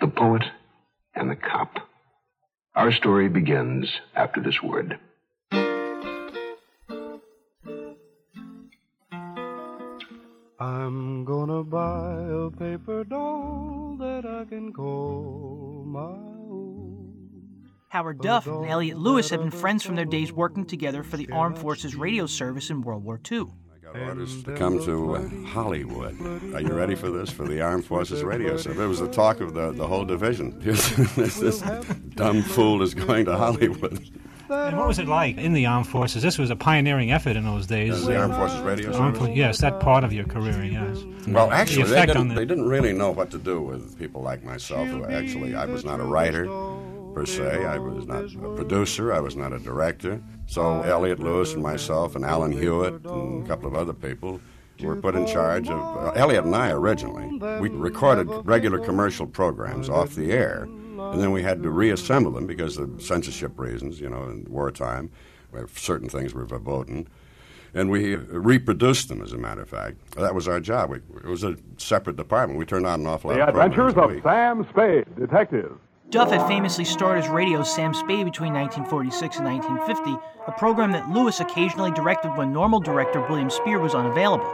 the 0.00 0.06
poet 0.06 0.44
and 1.14 1.30
the 1.30 1.36
cop. 1.36 1.88
Our 2.74 2.92
story 2.92 3.28
begins 3.28 4.00
after 4.14 4.40
this 4.40 4.62
word. 4.62 4.98
I'm 10.60 11.24
gonna 11.24 11.64
buy 11.64 12.22
a 12.28 12.50
paper 12.50 13.02
doll 13.04 13.96
that 13.98 14.24
I 14.24 14.44
can 14.44 14.72
call 14.72 15.84
my 15.86 16.00
own. 16.00 17.70
Howard 17.88 18.20
Duff 18.20 18.46
and 18.46 18.66
Elliot 18.66 18.96
Lewis 18.96 19.30
had 19.30 19.40
been 19.40 19.50
friends 19.50 19.82
from 19.82 19.96
their 19.96 20.04
days 20.04 20.32
working 20.32 20.64
together 20.64 21.02
for 21.02 21.16
the 21.16 21.28
Armed 21.32 21.58
Forces 21.58 21.96
Radio 21.96 22.26
Service 22.26 22.70
in 22.70 22.82
World 22.82 23.02
War 23.02 23.20
II. 23.30 23.46
Orders 23.98 24.42
to 24.44 24.56
come 24.56 24.82
to 24.84 25.16
uh, 25.16 25.28
Hollywood. 25.46 26.20
Are 26.54 26.60
you 26.60 26.72
ready 26.72 26.94
for 26.94 27.10
this? 27.10 27.30
For 27.30 27.46
the 27.46 27.60
Armed 27.62 27.84
Forces 27.84 28.22
Radio 28.22 28.56
Service. 28.56 28.78
It 28.78 28.86
was 28.86 29.00
the 29.00 29.08
talk 29.08 29.40
of 29.40 29.54
the, 29.54 29.72
the 29.72 29.86
whole 29.86 30.04
division. 30.04 30.58
this, 30.60 30.90
this 31.38 31.60
dumb 32.14 32.42
fool 32.42 32.82
is 32.82 32.94
going 32.94 33.26
to 33.26 33.36
Hollywood. 33.36 34.08
And 34.50 34.76
what 34.76 34.88
was 34.88 34.98
it 34.98 35.06
like 35.06 35.38
in 35.38 35.52
the 35.52 35.66
armed 35.66 35.86
forces? 35.86 36.24
This 36.24 36.36
was 36.36 36.50
a 36.50 36.56
pioneering 36.56 37.12
effort 37.12 37.36
in 37.36 37.44
those 37.44 37.68
days. 37.68 38.04
The 38.04 38.16
Armed 38.16 38.34
Forces 38.34 38.60
Radio 38.62 38.90
Service? 38.90 39.18
For- 39.18 39.28
yes, 39.28 39.58
that 39.58 39.78
part 39.78 40.02
of 40.02 40.12
your 40.12 40.24
career, 40.24 40.64
yes. 40.64 41.04
Well, 41.28 41.52
actually, 41.52 41.84
the 41.84 41.94
they 41.94 42.06
didn't, 42.06 42.28
the, 42.28 42.34
they 42.34 42.44
didn't 42.44 42.68
really 42.68 42.92
know 42.92 43.12
what 43.12 43.30
to 43.30 43.38
do 43.38 43.60
with 43.62 43.96
people 43.96 44.22
like 44.22 44.42
myself. 44.42 44.88
Who 44.88 45.04
actually, 45.04 45.54
I 45.54 45.66
was 45.66 45.84
not 45.84 46.00
a 46.00 46.04
writer 46.04 46.46
per 47.14 47.26
se. 47.26 47.64
I 47.64 47.78
was 47.78 48.06
not 48.06 48.24
a 48.24 48.54
producer. 48.56 49.12
I 49.12 49.20
was 49.20 49.36
not 49.36 49.52
a 49.52 49.58
director. 49.58 50.20
So 50.46 50.82
Elliot 50.82 51.20
Lewis 51.20 51.54
and 51.54 51.62
myself 51.62 52.16
and 52.16 52.24
Alan 52.24 52.52
Hewitt 52.52 53.04
and 53.04 53.44
a 53.44 53.48
couple 53.48 53.68
of 53.68 53.74
other 53.74 53.92
people 53.92 54.40
were 54.82 54.96
put 54.96 55.14
in 55.14 55.26
charge 55.26 55.68
of. 55.68 55.78
Uh, 55.78 56.10
Elliot 56.12 56.44
and 56.44 56.54
I 56.56 56.70
originally 56.70 57.38
we 57.60 57.68
recorded 57.68 58.28
regular 58.46 58.78
commercial 58.78 59.26
programs 59.26 59.88
off 59.88 60.14
the 60.14 60.32
air, 60.32 60.62
and 60.62 61.20
then 61.20 61.30
we 61.32 61.42
had 61.42 61.62
to 61.62 61.70
reassemble 61.70 62.32
them 62.32 62.46
because 62.46 62.78
of 62.78 63.02
censorship 63.02 63.58
reasons. 63.58 64.00
You 64.00 64.08
know, 64.10 64.24
in 64.24 64.46
wartime, 64.48 65.10
where 65.50 65.66
certain 65.74 66.08
things 66.08 66.34
were 66.34 66.44
verboten. 66.44 67.08
And 67.72 67.88
we 67.88 68.16
reproduced 68.16 69.08
them, 69.08 69.22
as 69.22 69.32
a 69.32 69.38
matter 69.38 69.62
of 69.62 69.68
fact. 69.68 70.16
That 70.16 70.34
was 70.34 70.48
our 70.48 70.58
job. 70.58 70.90
We, 70.90 70.96
it 70.96 71.26
was 71.26 71.44
a 71.44 71.56
separate 71.76 72.16
department. 72.16 72.58
We 72.58 72.64
turned 72.64 72.84
out 72.84 72.98
an 72.98 73.06
awful 73.06 73.30
lot 73.30 73.36
The 73.36 73.42
of 73.46 73.54
programs 73.54 73.78
Adventures 73.94 74.16
of. 74.16 74.22
Sam 74.24 74.66
Spade, 74.72 75.04
Detective. 75.16 75.78
Duff 76.10 76.30
had 76.30 76.44
famously 76.48 76.84
starred 76.84 77.20
as 77.22 77.28
radio's 77.28 77.72
Sam 77.72 77.94
Spade 77.94 78.24
between 78.24 78.52
1946 78.52 79.36
and 79.36 79.46
1950, 79.46 80.18
a 80.48 80.52
program 80.58 80.90
that 80.90 81.08
Lewis 81.08 81.38
occasionally 81.38 81.92
directed 81.92 82.36
when 82.36 82.52
normal 82.52 82.80
director 82.80 83.20
William 83.28 83.48
Spier 83.48 83.78
was 83.78 83.94
unavailable. 83.94 84.52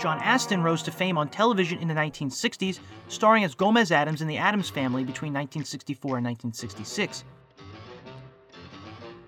John 0.00 0.18
Astin 0.20 0.64
rose 0.64 0.82
to 0.82 0.90
fame 0.90 1.16
on 1.16 1.28
television 1.28 1.78
in 1.78 1.86
the 1.86 1.94
1960s, 1.94 2.80
starring 3.06 3.44
as 3.44 3.54
Gomez 3.54 3.92
Addams 3.92 4.22
in 4.22 4.26
The 4.26 4.38
Addams 4.38 4.68
Family 4.68 5.04
between 5.04 5.32
1964 5.32 6.16
and 6.18 6.26
1966. 6.26 7.22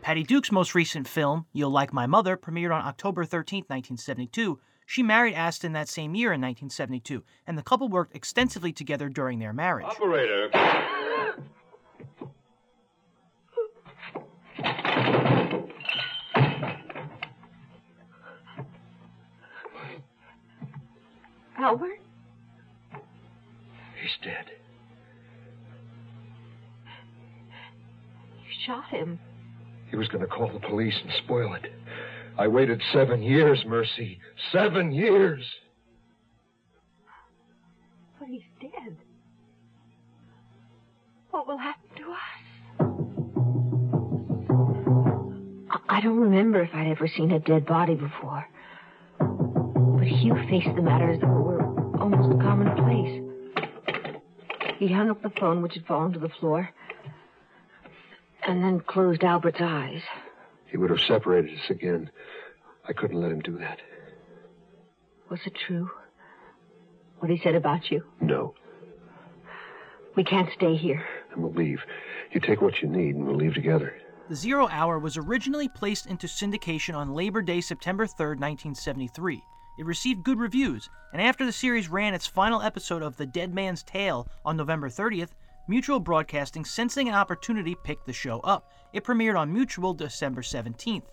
Patty 0.03 0.25
Duke's 0.25 0.51
most 0.51 0.75
recent 0.75 1.07
film, 1.07 1.47
You'll 1.53 1.71
Like 1.71 1.93
My 1.93 2.07
Mother, 2.07 2.37
premiered 2.37 2.75
on 2.75 2.85
October 2.85 3.25
13, 3.25 3.59
1972. 3.69 4.59
She 4.87 5.03
married 5.03 5.35
Astin 5.35 5.73
that 5.73 5.88
same 5.88 6.14
year 6.14 6.33
in 6.33 6.41
1972, 6.41 7.23
and 7.47 7.57
the 7.57 7.62
couple 7.62 7.88
worked 7.88 8.14
extensively 8.14 8.73
together 8.73 9.09
during 9.09 9.38
their 9.38 9.53
marriage. 9.53 9.87
Operator. 9.87 10.50
Albert? 21.57 21.99
He's 24.00 24.11
dead. 24.23 24.50
You 28.45 28.55
shot 28.67 28.85
him. 28.91 29.19
He 29.91 29.97
was 29.97 30.09
going 30.09 30.21
to 30.21 30.26
call 30.26 30.53
the 30.53 30.61
police 30.61 30.95
and 31.03 31.11
spoil 31.25 31.55
it. 31.55 31.73
I 32.37 32.49
waited 32.49 32.83
seven 32.93 33.23
years, 33.23 33.64
Mercy. 33.67 34.19
Seven 34.50 34.93
years. 34.93 35.45
But 38.19 38.29
he's 38.29 38.43
dead. 38.61 38.97
What 41.31 41.47
will 41.47 41.59
happen 41.59 41.88
to 41.97 42.11
us? 42.11 42.19
I- 45.88 46.00
don't 46.00 46.21
remember 46.21 46.61
if 46.61 46.75
I'd 46.75 46.88
ever 46.88 47.09
seen 47.09 47.31
a 47.31 47.38
dead 47.38 47.67
body 47.67 47.95
before. 47.95 48.47
But 49.19 50.07
Hugh 50.07 50.35
faced 50.49 50.75
the 50.76 50.83
matter 50.83 51.11
as 51.11 51.21
though 51.21 51.26
it 51.26 51.43
were 51.43 51.62
almost 51.99 52.41
commonplace. 52.41 53.23
He 54.79 54.93
hung 54.93 55.09
up 55.09 55.23
the 55.23 55.31
phone, 55.31 55.62
which 55.62 55.75
had 55.75 55.87
fallen 55.87 56.12
to 56.12 56.19
the 56.19 56.29
floor, 56.29 56.69
and 58.47 58.62
then 58.62 58.81
closed 58.81 59.25
Albert's 59.25 59.61
eyes. 59.61 60.03
He 60.75 60.78
would 60.78 60.90
have 60.90 60.99
separated 61.07 61.57
us 61.57 61.71
again. 61.71 62.11
I 62.88 62.93
couldn't 62.93 63.21
let 63.21 63.31
him 63.31 63.38
do 63.38 63.57
that. 63.59 63.78
Was 65.31 65.38
it 65.47 65.52
true? 65.69 65.88
What 67.21 67.31
he 67.31 67.40
said 67.45 67.54
about 67.54 67.93
you? 67.93 68.02
No. 68.21 68.57
We 70.16 70.25
can't 70.25 70.49
stay 70.52 70.75
here. 70.75 71.07
And 71.31 71.45
we'll 71.45 71.52
leave. 71.52 71.78
You 72.33 72.40
take 72.40 72.61
what 72.61 72.83
you 72.83 72.88
need, 72.88 73.14
and 73.14 73.25
we'll 73.25 73.37
leave 73.37 73.54
together. 73.54 73.95
The 74.28 74.35
Zero 74.35 74.66
Hour 74.69 74.99
was 74.99 75.16
originally 75.16 75.69
placed 75.69 76.07
into 76.07 76.26
syndication 76.26 76.97
on 76.97 77.14
Labor 77.14 77.40
Day, 77.40 77.61
September 77.61 78.04
3, 78.09 78.31
1973. 78.31 79.45
It 79.78 79.87
received 79.87 80.25
good 80.25 80.40
reviews, 80.40 80.90
and 81.12 81.23
after 81.23 81.47
the 81.47 81.52
series 81.52 81.88
ran 81.88 82.14
its 82.14 82.26
final 82.26 82.61
episode 82.61 83.04
of 83.04 83.16
The 83.16 83.26
Dead 83.26 83.54
Man's 83.54 83.85
Tale 83.85 84.26
on 84.45 84.57
November 84.57 84.88
30th, 84.88 85.31
Mutual 85.66 85.99
Broadcasting, 85.99 86.62
sensing 86.62 87.09
an 87.09 87.14
opportunity, 87.14 87.75
picked 87.85 88.04
the 88.04 88.12
show 88.12 88.40
up. 88.40 88.71
It 88.92 89.02
premiered 89.02 89.38
on 89.38 89.50
Mutual 89.50 89.94
December 89.94 90.42
17th. 90.42 91.06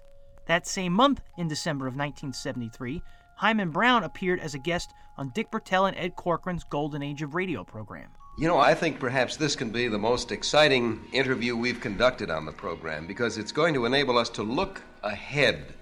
That 0.46 0.68
same 0.68 0.92
month, 0.92 1.22
in 1.38 1.48
December 1.48 1.88
of 1.88 1.94
1973, 1.94 3.02
Himan 3.38 3.70
Brown 3.70 4.04
appeared 4.04 4.42
as 4.42 4.54
a 4.54 4.60
guest 4.60 4.92
on 5.18 5.32
Dick 5.34 5.50
Bertel 5.52 5.88
and 5.88 5.96
Ed 5.98 6.18
Corcoran's 6.18 6.66
Golden 6.66 7.02
Age 7.02 7.22
of 7.22 7.34
Radio 7.34 7.64
program. 7.64 8.10
You 8.38 8.50
know, 8.50 8.58
I 8.58 8.74
think 8.74 9.00
perhaps 9.00 9.38
this 9.38 9.56
can 9.56 9.70
be 9.70 9.88
the 9.88 9.98
most 9.98 10.34
exciting 10.34 11.00
interview 11.14 11.56
we've 11.56 11.80
conducted 11.80 12.30
on 12.30 12.46
the 12.46 12.52
program 12.52 13.08
because 13.08 13.38
it's 13.38 13.54
going 13.54 13.74
to 13.76 13.86
enable 13.86 14.18
us 14.18 14.30
to 14.32 14.44
look 14.44 14.82
ahead 15.02 15.74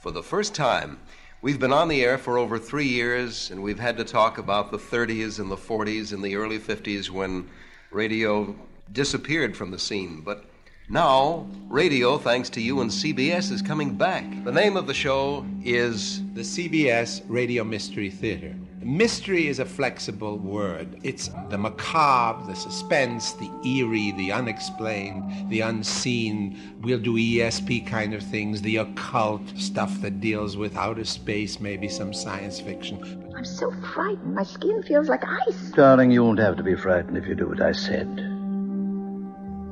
for 0.00 0.10
the 0.10 0.24
first 0.24 0.56
time. 0.56 0.98
We've 1.40 1.60
been 1.60 1.72
on 1.72 1.86
the 1.86 2.04
air 2.04 2.18
for 2.18 2.36
over 2.36 2.58
three 2.58 2.88
years, 2.88 3.52
and 3.52 3.62
we've 3.62 3.78
had 3.78 3.96
to 3.98 4.04
talk 4.04 4.38
about 4.38 4.72
the 4.72 4.78
30s 4.78 5.38
and 5.38 5.48
the 5.48 5.56
40s 5.56 6.12
and 6.12 6.24
the 6.24 6.34
early 6.34 6.58
50s 6.58 7.10
when 7.10 7.48
radio 7.90 8.54
disappeared 8.92 9.56
from 9.56 9.70
the 9.70 9.78
scene. 9.78 10.20
But 10.20 10.44
now, 10.90 11.46
radio, 11.68 12.16
thanks 12.18 12.48
to 12.50 12.60
you 12.60 12.80
and 12.80 12.90
CBS, 12.90 13.50
is 13.52 13.62
coming 13.62 13.94
back. 13.94 14.24
The 14.44 14.52
name 14.52 14.76
of 14.76 14.86
the 14.86 14.94
show 14.94 15.44
is 15.62 16.22
The 16.32 16.40
CBS 16.40 17.22
Radio 17.28 17.64
Mystery 17.64 18.10
Theater. 18.10 18.54
Mystery 18.80 19.48
is 19.48 19.58
a 19.58 19.66
flexible 19.66 20.38
word. 20.38 20.98
It's 21.02 21.28
the 21.50 21.58
macabre, 21.58 22.46
the 22.46 22.54
suspense, 22.54 23.32
the 23.32 23.50
eerie, 23.66 24.12
the 24.12 24.32
unexplained, 24.32 25.50
the 25.50 25.60
unseen. 25.60 26.78
We'll 26.80 26.98
do 26.98 27.16
ESP 27.16 27.86
kind 27.86 28.14
of 28.14 28.22
things, 28.22 28.62
the 28.62 28.76
occult 28.76 29.42
stuff 29.58 30.00
that 30.00 30.20
deals 30.20 30.56
with 30.56 30.76
outer 30.76 31.04
space, 31.04 31.60
maybe 31.60 31.88
some 31.88 32.14
science 32.14 32.60
fiction. 32.60 33.27
I'm 33.38 33.44
so 33.44 33.70
frightened. 33.94 34.34
My 34.34 34.42
skin 34.42 34.82
feels 34.82 35.08
like 35.08 35.22
ice. 35.24 35.70
Darling, 35.70 36.10
you 36.10 36.24
won't 36.24 36.40
have 36.40 36.56
to 36.56 36.64
be 36.64 36.74
frightened 36.74 37.16
if 37.16 37.24
you 37.28 37.36
do 37.36 37.46
what 37.46 37.62
I 37.62 37.70
said. 37.70 38.08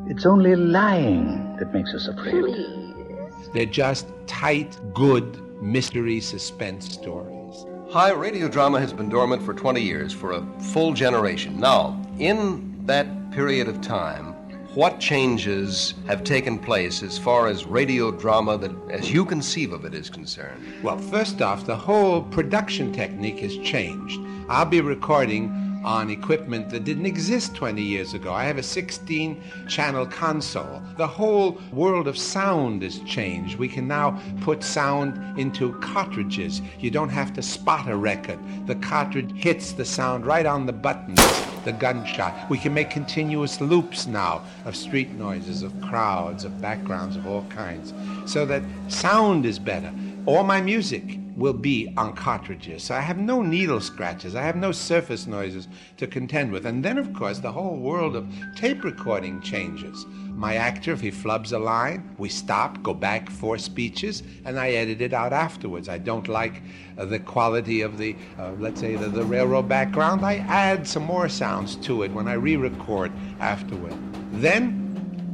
It's 0.09 0.25
only 0.25 0.55
lying 0.55 1.57
that 1.59 1.75
makes 1.75 1.93
us 1.93 2.07
afraid. 2.07 2.45
Please. 2.45 3.49
They're 3.53 3.67
just 3.67 4.07
tight, 4.29 4.79
good 4.95 5.61
mystery 5.61 6.21
suspense 6.21 6.95
stories. 6.95 7.67
Hi, 7.91 8.13
radio 8.13 8.47
drama 8.47 8.79
has 8.79 8.93
been 8.93 9.09
dormant 9.09 9.43
for 9.43 9.53
20 9.53 9.81
years, 9.83 10.13
for 10.13 10.31
a 10.31 10.47
full 10.73 10.93
generation. 10.93 11.59
Now, 11.59 12.01
in 12.21 12.87
that 12.87 13.33
period 13.33 13.67
of 13.67 13.81
time, 13.81 14.36
what 14.77 15.01
changes 15.01 15.95
have 16.07 16.23
taken 16.23 16.59
place 16.59 17.03
as 17.03 17.17
far 17.17 17.47
as 17.47 17.65
radio 17.65 18.11
drama 18.11 18.59
that, 18.59 18.71
as 18.91 19.11
you 19.11 19.25
conceive 19.25 19.73
of 19.73 19.87
it, 19.87 19.95
is 19.95 20.11
concerned? 20.11 20.63
Well, 20.83 20.99
first 20.99 21.41
off, 21.41 21.65
the 21.65 21.75
whole 21.75 22.23
production 22.25 22.93
technique 22.93 23.39
has 23.39 23.57
changed. 23.57 24.21
I'll 24.51 24.67
be 24.67 24.83
recording 24.83 25.66
on 25.87 26.11
equipment 26.11 26.69
that 26.69 26.83
didn't 26.83 27.07
exist 27.07 27.55
20 27.55 27.81
years 27.81 28.13
ago. 28.13 28.33
I 28.33 28.45
have 28.45 28.59
a 28.59 28.63
16 28.63 29.41
channel 29.69 30.05
console. 30.05 30.83
The 30.97 31.07
whole 31.07 31.61
world 31.73 32.09
of 32.09 32.19
sound 32.19 32.83
has 32.83 32.99
changed. 33.01 33.57
We 33.57 33.69
can 33.69 33.87
now 33.87 34.21
put 34.41 34.65
sound 34.65 35.39
into 35.39 35.73
cartridges. 35.75 36.61
You 36.81 36.91
don't 36.91 37.09
have 37.09 37.33
to 37.35 37.43
spot 37.43 37.89
a 37.89 37.97
record. 37.97 38.41
The 38.67 38.75
cartridge 38.75 39.31
hits 39.37 39.73
the 39.73 39.85
sound 39.85 40.27
right 40.27 40.45
on 40.45 40.67
the 40.67 40.73
buttons, 40.73 41.21
the 41.65 41.73
gunshot. 41.73 42.51
We 42.51 42.59
can 42.59 42.75
make 42.75 42.91
continuous 42.91 43.61
loops 43.61 44.09
now 44.09 44.43
of 44.65 44.75
street 44.75 45.13
noises, 45.13 45.63
of 45.63 45.81
crowds, 45.83 46.45
of 46.45 46.61
backgrounds 46.61 47.17
of 47.17 47.29
all 47.29 47.45
kinds. 47.45 47.95
So 48.31 48.45
that 48.47 48.63
sound 48.89 49.47
is 49.47 49.61
better. 49.61 49.93
All 50.27 50.43
my 50.43 50.61
music 50.61 51.21
will 51.37 51.53
be 51.53 51.93
on 51.97 52.15
cartridges. 52.15 52.83
So 52.83 52.95
I 52.95 53.01
have 53.01 53.19
no 53.19 53.43
needle 53.43 53.81
scratches. 53.81 54.35
I 54.35 54.43
have 54.43 54.57
no 54.57 54.73
surface 54.73 55.27
noises 55.27 55.69
to 55.99 56.07
contend 56.07 56.51
with. 56.51 56.65
And 56.65 56.83
then, 56.83 56.97
of 56.97 57.13
course, 57.13 57.39
the 57.39 57.53
whole 57.53 57.77
world 57.77 58.17
of 58.17 58.27
tape 58.57 58.83
recording 58.83 59.41
changes. 59.43 60.07
My 60.31 60.57
actor, 60.57 60.93
if 60.93 61.01
he 61.01 61.11
flubs 61.11 61.53
a 61.53 61.59
line, 61.59 62.15
we 62.19 62.29
stop, 62.29 62.83
go 62.83 62.95
back 62.95 63.31
four 63.31 63.59
speeches, 63.59 64.23
and 64.45 64.59
I 64.59 64.71
edit 64.71 65.01
it 65.01 65.13
out 65.13 65.33
afterwards. 65.33 65.89
I 65.89 65.99
don't 65.99 66.29
like 66.29 66.63
uh, 66.99 67.05
the 67.05 67.19
quality 67.19 67.83
of 67.83 67.99
the, 67.99 68.17
uh, 68.39 68.53
let's 68.59 68.81
say, 68.81 68.97
the, 68.97 69.09
the 69.09 69.25
railroad 69.25 69.69
background. 69.69 70.25
I 70.25 70.37
add 70.37 70.87
some 70.87 71.05
more 71.05 71.29
sounds 71.29 71.77
to 71.77 72.03
it 72.03 72.13
when 72.13 72.29
I 72.29 72.35
re 72.35 72.57
record 72.57 73.13
afterward. 73.41 73.95
Then 74.33 74.86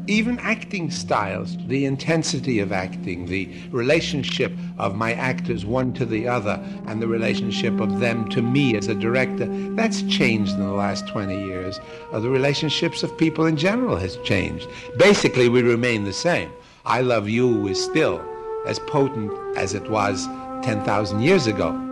even 0.07 0.39
acting 0.41 0.91
styles, 0.91 1.57
the 1.67 1.85
intensity 1.85 2.59
of 2.59 2.73
acting, 2.73 3.27
the 3.27 3.49
relationship 3.71 4.53
of 4.79 4.97
my 4.97 5.13
actors 5.15 5.65
one 5.65 5.93
to 5.95 6.05
the 6.05 6.27
other, 6.27 6.61
and 6.87 7.01
the 7.01 7.07
relationship 7.07 7.81
of 7.81 8.01
them 8.01 8.29
to 8.31 8.43
me 8.43 8.77
as 8.77 8.89
a 8.89 8.95
director, 8.95 9.47
that's 9.75 10.03
changed 10.03 10.55
in 10.55 10.61
the 10.61 10.73
last 10.73 11.07
20 11.09 11.45
years. 11.45 11.81
Uh, 12.13 12.21
the 12.21 12.31
relationships 12.31 13.03
of 13.03 13.17
people 13.17 13.47
in 13.47 13.57
general 13.57 13.97
has 13.97 14.17
changed. 14.19 14.69
Basically, 14.97 15.49
we 15.49 15.63
remain 15.63 16.05
the 16.05 16.13
same. 16.13 16.51
I 16.85 17.01
Love 17.01 17.29
You 17.29 17.69
is 17.69 17.83
still 17.83 18.25
as 18.67 18.79
potent 18.81 19.33
as 19.57 19.75
it 19.75 19.89
was 19.89 20.27
10,000 20.63 21.21
years 21.21 21.47
ago. 21.47 21.92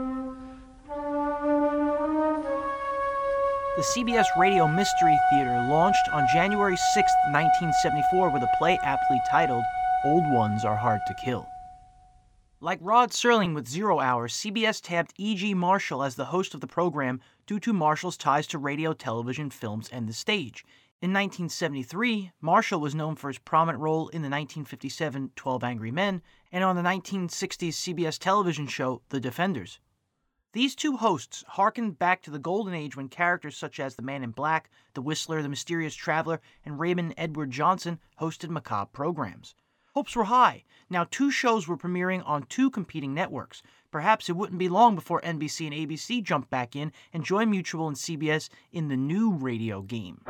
The 3.81 4.03
CBS 4.05 4.27
Radio 4.37 4.69
Mystery 4.69 5.19
Theater 5.31 5.66
launched 5.71 6.07
on 6.12 6.29
January 6.35 6.77
6, 6.77 7.12
1974, 7.31 8.29
with 8.29 8.43
a 8.43 8.57
play 8.59 8.79
aptly 8.83 9.19
titled 9.31 9.64
Old 10.05 10.31
Ones 10.31 10.66
Are 10.66 10.77
Hard 10.77 11.01
to 11.07 11.14
Kill. 11.25 11.47
Like 12.61 12.79
Rod 12.83 13.11
Serling 13.11 13.55
with 13.55 13.66
Zero 13.66 13.99
Hour, 13.99 14.29
CBS 14.29 14.83
tapped 14.83 15.14
E.G. 15.16 15.55
Marshall 15.55 16.03
as 16.03 16.14
the 16.14 16.27
host 16.27 16.53
of 16.53 16.61
the 16.61 16.66
program 16.66 17.23
due 17.47 17.59
to 17.61 17.73
Marshall's 17.73 18.19
ties 18.19 18.47
to 18.49 18.59
radio, 18.59 18.93
television, 18.93 19.49
films, 19.49 19.88
and 19.90 20.07
the 20.07 20.12
stage. 20.12 20.62
In 21.01 21.11
1973, 21.14 22.33
Marshall 22.43 22.83
was 22.83 22.95
known 22.95 23.16
for 23.16 23.29
his 23.29 23.38
prominent 23.38 23.83
role 23.83 24.09
in 24.09 24.21
the 24.21 24.29
1957 24.29 25.31
12 25.35 25.64
Angry 25.64 25.90
Men 25.90 26.21
and 26.53 26.62
on 26.62 26.77
the 26.77 26.83
1960s 26.83 27.71
CBS 27.71 28.19
television 28.19 28.66
show 28.66 29.01
The 29.09 29.21
Defenders. 29.21 29.81
These 30.53 30.75
two 30.75 30.97
hosts 30.97 31.45
harkened 31.47 32.01
back 32.01 32.23
to 32.23 32.31
the 32.31 32.41
golden 32.41 32.75
age 32.75 32.97
when 32.97 33.09
characters 33.09 33.57
such 33.57 33.79
as 33.79 33.95
the 33.95 34.03
Man 34.03 34.25
in 34.25 34.33
Black, 34.33 34.69
the 34.95 35.03
Whistler, 35.03 35.43
the 35.43 35.49
Mysterious 35.49 35.95
Traveler, 35.95 36.41
and 36.65 36.81
Raymond 36.81 37.15
Edward 37.17 37.53
Johnson 37.53 38.01
hosted 38.21 38.51
macabre 38.51 38.91
programs. 38.93 39.55
Hopes 39.95 40.17
were 40.17 40.25
high. 40.25 40.65
Now, 40.89 41.07
two 41.09 41.31
shows 41.31 41.69
were 41.69 41.77
premiering 41.77 42.23
on 42.27 42.47
two 42.47 42.69
competing 42.69 43.15
networks. 43.15 43.63
Perhaps 43.93 44.29
it 44.29 44.37
wouldn't 44.37 44.59
be 44.59 44.69
long 44.69 44.97
before 44.97 45.21
NBC 45.21 45.67
and 45.67 45.75
ABC 45.75 46.21
jumped 46.21 46.51
back 46.51 46.75
in 46.75 46.91
and 47.13 47.25
joined 47.25 47.53
Mutual 47.53 47.87
and 47.87 47.97
CBS 47.97 48.49
in 48.73 48.89
the 48.89 48.97
new 48.97 49.31
radio 49.31 49.83
game. 49.83 50.21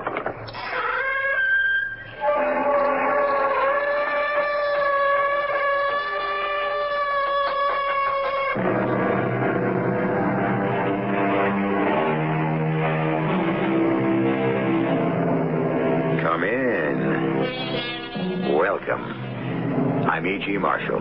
E.G. 20.41 20.57
Marshall. 20.57 20.99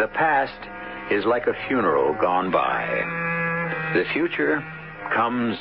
The 0.00 0.08
past 0.14 1.12
is 1.12 1.24
like 1.24 1.46
a 1.46 1.54
funeral 1.68 2.12
gone 2.20 2.50
by. 2.50 2.86
The 3.94 4.04
future 4.12 4.64
comes 5.14 5.56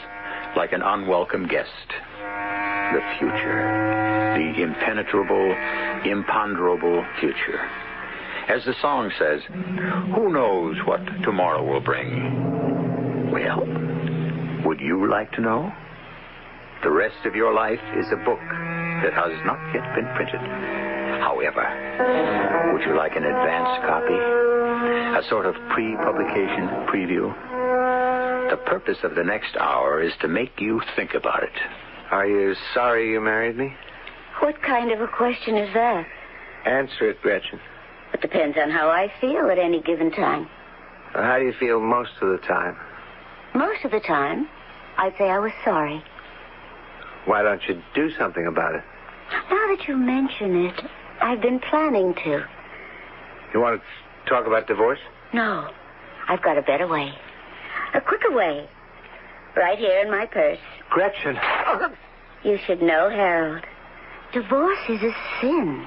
like 0.57 0.71
an 0.71 0.81
unwelcome 0.81 1.47
guest. 1.47 1.69
The 1.89 3.01
future. 3.19 4.33
The 4.37 4.63
impenetrable, 4.63 5.55
imponderable 6.05 7.05
future. 7.19 7.59
As 8.49 8.65
the 8.65 8.73
song 8.81 9.11
says, 9.19 9.41
who 10.15 10.33
knows 10.33 10.77
what 10.85 11.05
tomorrow 11.21 11.63
will 11.63 11.81
bring? 11.81 13.29
Well, 13.31 13.59
would 14.65 14.79
you 14.79 15.07
like 15.07 15.31
to 15.33 15.41
know? 15.41 15.71
The 16.81 16.89
rest 16.89 17.25
of 17.25 17.35
your 17.35 17.53
life 17.53 17.81
is 17.95 18.07
a 18.11 18.25
book 18.25 18.41
that 19.03 19.13
has 19.13 19.33
not 19.45 19.59
yet 19.73 19.95
been 19.95 20.07
printed. 20.15 20.82
However, 21.43 22.71
would 22.71 22.85
you 22.85 22.95
like 22.95 23.17
an 23.17 23.25
advance 23.25 23.83
copy? 23.85 24.15
A 24.15 25.27
sort 25.29 25.45
of 25.45 25.55
pre 25.71 25.95
publication 25.97 26.67
preview? 26.87 27.33
The 28.49 28.57
purpose 28.65 28.99
of 29.03 29.15
the 29.15 29.23
next 29.23 29.57
hour 29.57 30.01
is 30.01 30.13
to 30.21 30.29
make 30.29 30.61
you 30.61 30.81
think 30.95 31.13
about 31.13 31.43
it. 31.43 31.51
Are 32.11 32.25
you 32.25 32.55
sorry 32.73 33.11
you 33.11 33.19
married 33.19 33.57
me? 33.57 33.73
What 34.39 34.61
kind 34.61 34.91
of 34.91 35.01
a 35.01 35.07
question 35.07 35.57
is 35.57 35.73
that? 35.73 36.05
Answer 36.65 37.09
it, 37.09 37.21
Gretchen. 37.21 37.59
It 38.13 38.21
depends 38.21 38.57
on 38.57 38.69
how 38.69 38.89
I 38.89 39.11
feel 39.19 39.49
at 39.51 39.59
any 39.59 39.81
given 39.81 40.11
time. 40.11 40.47
Or 41.13 41.23
how 41.23 41.39
do 41.39 41.45
you 41.45 41.53
feel 41.59 41.81
most 41.81 42.11
of 42.21 42.29
the 42.29 42.45
time? 42.47 42.77
Most 43.53 43.83
of 43.83 43.91
the 43.91 43.99
time, 43.99 44.47
I'd 44.97 45.13
say 45.17 45.29
I 45.29 45.39
was 45.39 45.51
sorry. 45.65 46.01
Why 47.25 47.43
don't 47.43 47.61
you 47.67 47.81
do 47.93 48.11
something 48.17 48.47
about 48.47 48.75
it? 48.75 48.83
Now 49.49 49.75
that 49.75 49.87
you 49.87 49.97
mention 49.97 50.65
it, 50.67 50.79
I've 51.23 51.41
been 51.41 51.59
planning 51.69 52.13
to. 52.25 52.45
You 53.53 53.59
want 53.61 53.81
to 53.81 54.29
talk 54.29 54.45
about 54.45 54.67
divorce? 54.67 54.99
No, 55.33 55.69
I've 56.27 56.41
got 56.41 56.57
a 56.57 56.61
better 56.61 56.85
way. 56.85 57.13
A 57.93 58.01
quicker 58.01 58.31
way. 58.35 58.67
Right 59.55 59.77
here 59.79 59.99
in 60.03 60.11
my 60.11 60.25
purse. 60.25 60.59
Gretchen. 60.89 61.37
You 62.43 62.57
should 62.65 62.81
know, 62.81 63.09
Harold. 63.09 63.63
Divorce 64.33 64.79
is 64.89 65.01
a 65.01 65.13
sin. 65.39 65.85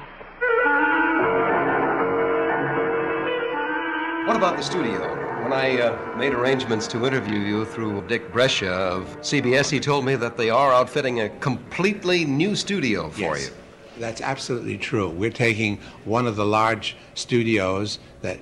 What 4.26 4.36
about 4.36 4.56
the 4.56 4.62
studio? 4.62 4.98
When 5.42 5.52
I 5.52 5.78
uh, 5.80 6.16
made 6.16 6.32
arrangements 6.32 6.86
to 6.88 7.06
interview 7.06 7.38
you 7.38 7.64
through 7.66 8.06
Dick 8.08 8.32
Brescia 8.32 8.72
of 8.72 9.04
CBS, 9.20 9.70
he 9.70 9.78
told 9.80 10.04
me 10.06 10.14
that 10.16 10.36
they 10.38 10.48
are 10.50 10.72
outfitting 10.72 11.20
a 11.20 11.28
completely 11.40 12.24
new 12.24 12.56
studio 12.56 13.10
for 13.10 13.20
Yes. 13.20 13.48
you. 13.50 13.54
That's 13.98 14.20
absolutely 14.20 14.78
true. 14.78 15.08
We're 15.08 15.30
taking 15.30 15.78
one 16.04 16.26
of 16.26 16.36
the 16.36 16.44
large 16.44 16.96
studios 17.14 17.98
that 18.22 18.38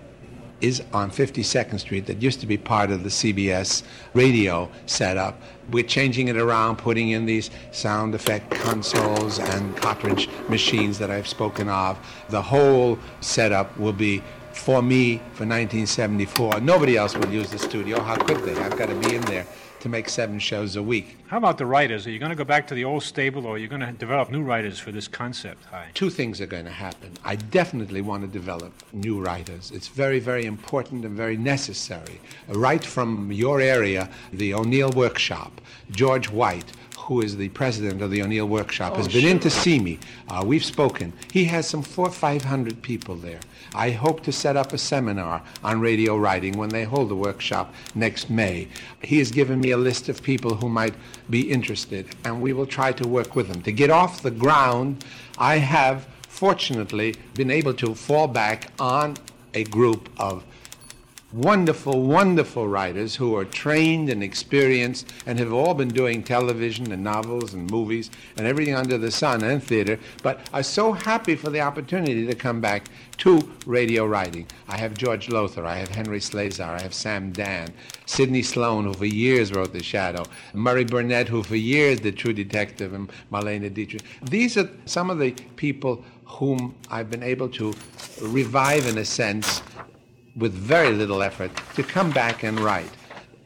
is 0.60 0.82
on 0.92 1.10
52nd 1.10 1.78
Street 1.78 2.06
that 2.06 2.22
used 2.22 2.40
to 2.40 2.46
be 2.46 2.56
part 2.56 2.90
of 2.90 3.02
the 3.02 3.08
CBS 3.08 3.82
radio 4.14 4.68
setup. 4.86 5.40
We're 5.70 5.84
changing 5.84 6.28
it 6.28 6.36
around, 6.36 6.76
putting 6.78 7.10
in 7.10 7.26
these 7.26 7.50
sound 7.70 8.14
effect 8.14 8.50
consoles 8.50 9.38
and 9.38 9.76
cartridge 9.76 10.28
machines 10.48 10.98
that 10.98 11.10
I've 11.10 11.28
spoken 11.28 11.68
of. 11.68 11.98
The 12.30 12.42
whole 12.42 12.98
setup 13.20 13.76
will 13.78 13.92
be 13.92 14.22
for 14.52 14.80
me 14.82 15.16
for 15.16 15.44
1974. 15.44 16.60
Nobody 16.60 16.96
else 16.96 17.16
will 17.16 17.28
use 17.28 17.50
the 17.50 17.58
studio. 17.58 18.00
How 18.00 18.16
could 18.16 18.42
they? 18.44 18.56
I've 18.56 18.78
got 18.78 18.88
to 18.88 18.94
be 18.94 19.16
in 19.16 19.22
there 19.22 19.46
to 19.84 19.88
make 19.90 20.08
seven 20.08 20.38
shows 20.38 20.76
a 20.76 20.82
week. 20.82 21.18
How 21.26 21.36
about 21.36 21.58
the 21.58 21.66
writers? 21.66 22.06
Are 22.06 22.10
you 22.10 22.18
going 22.18 22.30
to 22.30 22.36
go 22.36 22.42
back 22.44 22.66
to 22.68 22.74
the 22.74 22.84
old 22.84 23.02
stable, 23.02 23.44
or 23.46 23.56
are 23.56 23.58
you 23.58 23.68
going 23.68 23.82
to 23.82 23.92
develop 23.92 24.30
new 24.30 24.42
writers 24.42 24.78
for 24.78 24.90
this 24.92 25.06
concept? 25.06 25.62
Hi. 25.70 25.88
Two 25.92 26.08
things 26.08 26.40
are 26.40 26.46
going 26.46 26.64
to 26.64 26.70
happen. 26.70 27.10
I 27.22 27.36
definitely 27.36 28.00
want 28.00 28.22
to 28.22 28.26
develop 28.28 28.72
new 28.94 29.20
writers. 29.20 29.70
It's 29.74 29.88
very, 29.88 30.20
very 30.20 30.46
important 30.46 31.04
and 31.04 31.14
very 31.14 31.36
necessary. 31.36 32.18
Right 32.48 32.82
from 32.82 33.30
your 33.30 33.60
area, 33.60 34.08
the 34.32 34.54
O'Neill 34.54 34.90
Workshop, 34.92 35.60
George 35.90 36.30
White, 36.30 36.72
who 36.96 37.20
is 37.20 37.36
the 37.36 37.50
president 37.50 38.00
of 38.00 38.10
the 38.10 38.22
O'Neill 38.22 38.48
Workshop, 38.48 38.96
has 38.96 39.06
Oh, 39.08 39.10
been 39.12 39.26
in 39.26 39.38
to 39.40 39.50
see 39.50 39.78
me. 39.78 39.98
Uh, 40.28 40.42
we've 40.46 40.64
spoken. 40.64 41.12
He 41.30 41.44
has 41.44 41.68
some 41.68 41.82
four, 41.82 42.08
five 42.10 42.42
hundred 42.42 42.80
people 42.80 43.16
there. 43.16 43.40
I 43.74 43.90
hope 43.90 44.22
to 44.22 44.32
set 44.32 44.56
up 44.56 44.72
a 44.72 44.78
seminar 44.78 45.42
on 45.64 45.80
radio 45.80 46.16
writing 46.16 46.56
when 46.56 46.68
they 46.68 46.84
hold 46.84 47.08
the 47.08 47.16
workshop 47.16 47.74
next 47.94 48.30
May. 48.30 48.68
He 49.02 49.18
has 49.18 49.30
given 49.30 49.60
me 49.60 49.72
a 49.72 49.76
list 49.76 50.08
of 50.08 50.22
people 50.22 50.54
who 50.54 50.68
might 50.68 50.94
be 51.28 51.50
interested, 51.50 52.06
and 52.24 52.40
we 52.40 52.52
will 52.52 52.66
try 52.66 52.92
to 52.92 53.08
work 53.08 53.34
with 53.34 53.48
them. 53.48 53.62
To 53.62 53.72
get 53.72 53.90
off 53.90 54.22
the 54.22 54.30
ground, 54.30 55.04
I 55.38 55.56
have 55.58 56.06
fortunately 56.28 57.16
been 57.34 57.50
able 57.50 57.74
to 57.74 57.94
fall 57.94 58.28
back 58.28 58.70
on 58.78 59.16
a 59.54 59.64
group 59.64 60.08
of 60.18 60.44
wonderful, 61.34 62.02
wonderful 62.02 62.68
writers 62.68 63.16
who 63.16 63.36
are 63.36 63.44
trained 63.44 64.08
and 64.08 64.22
experienced 64.22 65.12
and 65.26 65.38
have 65.38 65.52
all 65.52 65.74
been 65.74 65.88
doing 65.88 66.22
television 66.22 66.92
and 66.92 67.02
novels 67.02 67.54
and 67.54 67.68
movies 67.70 68.10
and 68.36 68.46
everything 68.46 68.74
under 68.74 68.96
the 68.96 69.10
sun 69.10 69.42
and 69.42 69.62
theater, 69.62 69.98
but 70.22 70.40
are 70.52 70.62
so 70.62 70.92
happy 70.92 71.34
for 71.34 71.50
the 71.50 71.60
opportunity 71.60 72.24
to 72.24 72.34
come 72.34 72.60
back 72.60 72.84
to 73.18 73.52
radio 73.66 74.06
writing. 74.06 74.46
I 74.68 74.76
have 74.76 74.94
George 74.94 75.28
Lowther, 75.28 75.66
I 75.66 75.76
have 75.76 75.88
Henry 75.88 76.20
Slesar, 76.20 76.68
I 76.68 76.80
have 76.80 76.94
Sam 76.94 77.32
Dann, 77.32 77.72
Sidney 78.06 78.42
Slon, 78.42 78.84
who 78.84 78.94
for 78.94 79.06
years 79.06 79.52
wrote 79.52 79.72
The 79.72 79.82
Shadow, 79.82 80.24
Murray 80.52 80.84
Burnett, 80.84 81.28
who 81.28 81.42
for 81.42 81.56
years 81.56 82.00
did 82.00 82.16
True 82.16 82.32
Detective, 82.32 82.92
and 82.94 83.10
Marlene 83.32 83.72
Dietrich. 83.72 84.02
These 84.22 84.56
are 84.56 84.70
some 84.86 85.10
of 85.10 85.18
the 85.18 85.32
people 85.56 86.04
whom 86.24 86.74
I've 86.90 87.10
been 87.10 87.22
able 87.22 87.48
to 87.50 87.74
revive 88.20 88.86
in 88.86 88.98
a 88.98 89.04
sense 89.04 89.62
with 90.36 90.52
very 90.52 90.92
little 90.92 91.22
effort 91.22 91.50
to 91.74 91.82
come 91.82 92.10
back 92.10 92.42
and 92.42 92.58
write. 92.60 92.90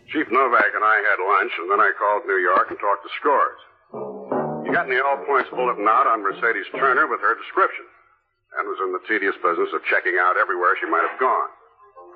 Chief 0.09 0.25
Novak 0.33 0.73
and 0.73 0.85
I 0.85 0.97
had 1.05 1.21
lunch, 1.21 1.53
and 1.61 1.69
then 1.69 1.81
I 1.81 1.93
called 2.01 2.25
New 2.25 2.41
York 2.41 2.73
and 2.73 2.81
talked 2.81 3.05
to 3.05 3.13
Scores. 3.21 3.61
He 4.65 4.73
got 4.73 4.89
me 4.89 4.97
all 5.01 5.21
points 5.29 5.53
bulletin 5.53 5.85
out 5.85 6.09
on 6.09 6.25
Mercedes 6.25 6.69
Turner 6.73 7.05
with 7.09 7.21
her 7.21 7.37
description, 7.37 7.85
and 8.57 8.65
was 8.65 8.81
in 8.85 8.93
the 8.97 9.05
tedious 9.05 9.37
business 9.45 9.69
of 9.77 9.85
checking 9.89 10.17
out 10.17 10.41
everywhere 10.41 10.77
she 10.81 10.89
might 10.89 11.05
have 11.05 11.21
gone. 11.21 11.51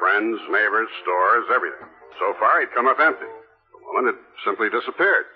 Friends, 0.01 0.41
neighbors, 0.49 0.89
stores, 1.05 1.45
everything. 1.53 1.89
So 2.17 2.33
far, 2.41 2.61
he'd 2.61 2.73
come 2.73 2.89
up 2.89 3.01
empty. 3.01 3.29
The 3.29 3.81
woman 3.93 4.17
had 4.17 4.21
simply 4.45 4.73
disappeared. 4.73 5.29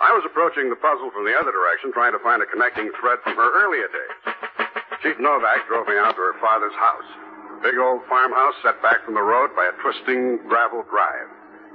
I 0.00 0.14
was 0.16 0.24
approaching 0.24 0.72
the 0.72 0.80
puzzle 0.80 1.12
from 1.12 1.28
the 1.28 1.36
other 1.36 1.52
direction, 1.52 1.92
trying 1.92 2.16
to 2.16 2.22
find 2.24 2.40
a 2.40 2.48
connecting 2.48 2.88
thread 2.96 3.20
from 3.20 3.36
her 3.36 3.50
earlier 3.60 3.88
days. 3.92 4.16
Chief 5.04 5.20
Novak 5.20 5.68
drove 5.68 5.84
me 5.84 6.00
out 6.00 6.16
to 6.16 6.22
her 6.22 6.38
father's 6.40 6.74
house. 6.74 7.27
Big 7.62 7.74
old 7.76 8.00
farmhouse 8.08 8.54
set 8.62 8.80
back 8.82 9.04
from 9.04 9.14
the 9.14 9.22
road 9.22 9.50
by 9.56 9.66
a 9.66 9.74
twisting 9.82 10.38
gravel 10.48 10.84
drive. 10.88 11.26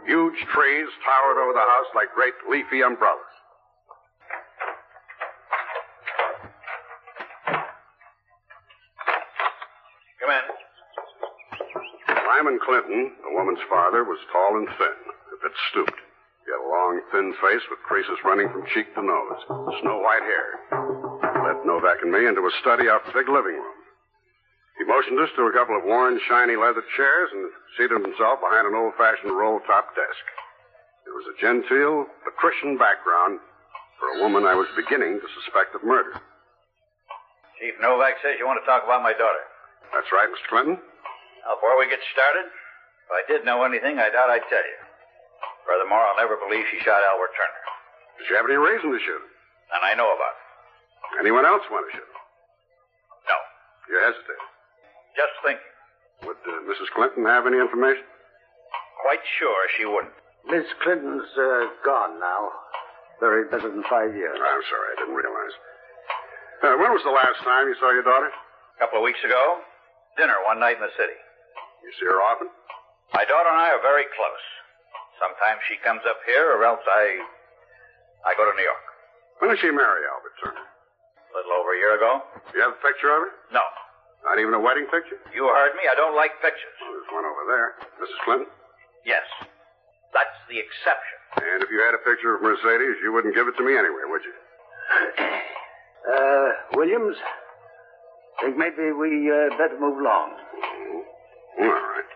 Huge 0.07 0.39
trees 0.55 0.87
towered 1.03 1.37
over 1.43 1.51
the 1.51 1.59
house 1.59 1.89
like 1.95 2.07
great 2.15 2.33
leafy 2.49 2.81
umbrellas. 2.83 3.19
Come 10.23 10.31
in. 10.31 10.45
Lyman 12.31 12.59
Clinton, 12.63 13.11
the 13.23 13.35
woman's 13.35 13.63
father, 13.69 14.03
was 14.03 14.19
tall 14.31 14.55
and 14.55 14.67
thin, 14.79 14.99
a 15.35 15.37
bit 15.43 15.51
stooped. 15.71 15.99
He 16.43 16.51
had 16.51 16.63
a 16.63 16.69
long, 16.71 16.99
thin 17.11 17.35
face 17.43 17.63
with 17.69 17.79
creases 17.83 18.19
running 18.23 18.47
from 18.51 18.63
cheek 18.73 18.87
to 18.95 19.03
nose, 19.03 19.39
snow 19.83 19.99
white 19.99 20.23
hair. 20.23 20.47
He 20.71 21.39
led 21.43 21.65
Novak 21.67 22.01
and 22.03 22.11
me 22.11 22.25
into 22.25 22.41
a 22.41 22.51
study 22.61 22.87
out 22.87 23.05
the 23.05 23.11
big 23.11 23.27
living 23.27 23.59
room. 23.59 23.82
He 25.03 25.11
motioned 25.11 25.27
us 25.27 25.35
to 25.35 25.51
a 25.51 25.51
couple 25.51 25.75
of 25.75 25.83
worn, 25.83 26.15
shiny 26.31 26.55
leather 26.55 26.83
chairs 26.95 27.29
and 27.35 27.51
seated 27.75 27.99
himself 27.99 28.39
behind 28.39 28.67
an 28.67 28.75
old-fashioned 28.75 29.35
roll-top 29.35 29.91
desk. 29.99 30.23
It 31.03 31.11
was 31.11 31.27
a 31.27 31.35
genteel, 31.43 32.07
patrician 32.23 32.79
background 32.79 33.43
for 33.99 34.15
a 34.15 34.19
woman 34.23 34.47
I 34.47 34.55
was 34.55 34.71
beginning 34.79 35.19
to 35.19 35.27
suspect 35.43 35.75
of 35.75 35.83
murder. 35.83 36.15
Chief 37.59 37.75
Novak 37.83 38.15
says 38.23 38.39
you 38.39 38.47
want 38.47 38.63
to 38.63 38.67
talk 38.69 38.87
about 38.87 39.03
my 39.03 39.11
daughter. 39.11 39.43
That's 39.91 40.07
right, 40.15 40.31
Mr. 40.31 40.47
Clinton. 40.47 40.79
Now, 40.79 41.59
before 41.59 41.75
we 41.75 41.91
get 41.91 41.99
started, 42.15 42.47
if 42.47 43.11
I 43.11 43.21
did 43.27 43.43
know 43.43 43.67
anything, 43.67 43.99
I 43.99 44.07
doubt 44.07 44.31
I'd 44.31 44.47
tell 44.47 44.63
you. 44.63 44.79
Furthermore, 45.67 45.99
I'll 45.99 46.19
never 46.23 46.39
believe 46.39 46.63
she 46.71 46.79
shot 46.79 47.03
Albert 47.11 47.35
Turner. 47.35 47.63
Did 48.19 48.23
she 48.31 48.35
have 48.39 48.47
any 48.47 48.55
reason 48.55 48.87
to 48.87 48.99
shoot 49.03 49.19
him? 49.19 49.31
And 49.75 49.83
I 49.83 49.99
know 49.99 50.07
about 50.07 50.35
it. 50.39 51.27
Anyone 51.27 51.43
else 51.43 51.67
want 51.67 51.91
to 51.91 51.91
shoot 51.91 52.07
him? 52.07 52.23
No. 53.27 53.37
You 53.91 53.99
hesitate. 53.99 54.52
Just 55.15 55.35
thinking. 55.45 55.71
Would 56.29 56.39
uh, 56.47 56.63
Mrs. 56.69 56.89
Clinton 56.95 57.25
have 57.25 57.45
any 57.45 57.59
information? 57.59 58.03
Quite 59.03 59.23
sure 59.39 59.59
she 59.77 59.85
wouldn't. 59.85 60.15
Miss 60.47 60.67
Clinton's 60.83 61.27
uh, 61.35 61.67
gone 61.83 62.19
now. 62.19 62.41
Buried 63.19 63.51
better 63.51 63.69
than 63.69 63.83
five 63.87 64.11
years. 64.15 64.35
I'm 64.35 64.63
sorry, 64.67 64.87
I 64.91 64.95
didn't 64.99 65.15
realize. 65.15 65.55
Uh, 66.63 66.75
when 66.79 66.91
was 66.95 67.03
the 67.03 67.13
last 67.13 67.39
time 67.43 67.67
you 67.67 67.75
saw 67.79 67.91
your 67.91 68.03
daughter? 68.07 68.31
A 68.31 68.77
couple 68.79 68.99
of 68.99 69.05
weeks 69.05 69.21
ago, 69.23 69.59
dinner 70.17 70.35
one 70.47 70.59
night 70.59 70.79
in 70.79 70.83
the 70.83 70.95
city. 70.95 71.15
You 71.83 71.91
see 71.99 72.07
her 72.07 72.19
often? 72.23 72.47
My 73.11 73.23
daughter 73.27 73.51
and 73.51 73.59
I 73.59 73.69
are 73.75 73.83
very 73.83 74.07
close. 74.15 74.45
Sometimes 75.19 75.61
she 75.69 75.77
comes 75.83 76.01
up 76.07 76.19
here, 76.25 76.55
or 76.57 76.63
else 76.65 76.81
I. 76.83 77.21
I 78.23 78.31
go 78.39 78.47
to 78.47 78.55
New 78.55 78.63
York. 78.63 78.85
When 79.43 79.51
did 79.51 79.59
she 79.59 79.67
marry 79.69 80.01
Albert 80.07 80.35
Turner? 80.39 80.63
A 80.63 81.31
little 81.35 81.53
over 81.59 81.75
a 81.75 81.79
year 81.79 81.93
ago. 81.99 82.23
Do 82.47 82.51
you 82.55 82.63
have 82.63 82.75
a 82.75 82.81
picture 82.81 83.11
of 83.11 83.27
her? 83.27 83.31
No. 83.51 83.63
Not 84.23 84.39
even 84.39 84.55
a 84.55 84.61
wedding 84.61 84.87
picture? 84.87 85.19
You 85.35 85.47
heard 85.51 85.75
me. 85.75 85.83
I 85.87 85.95
don't 85.95 86.15
like 86.15 86.31
pictures. 86.39 86.73
Well, 86.79 86.95
there's 86.95 87.11
one 87.11 87.25
over 87.27 87.43
there. 87.47 87.67
Mrs. 87.99 88.19
Clinton? 88.23 88.49
Yes. 89.03 89.23
That's 90.15 90.37
the 90.47 90.57
exception. 90.59 91.17
And 91.43 91.59
if 91.63 91.69
you 91.69 91.83
had 91.83 91.91
a 91.93 92.01
picture 92.07 92.35
of 92.35 92.41
Mercedes, 92.41 93.01
you 93.03 93.11
wouldn't 93.11 93.35
give 93.35 93.47
it 93.47 93.55
to 93.59 93.63
me 93.65 93.75
anyway, 93.75 94.07
would 94.07 94.23
you? 94.23 94.35
Uh, 96.03 96.49
Williams, 96.75 97.15
think 98.43 98.57
maybe 98.57 98.91
we 98.91 99.31
uh, 99.31 99.49
better 99.57 99.79
move 99.79 99.99
along. 99.99 100.35
All 101.59 101.67
right. 101.67 102.09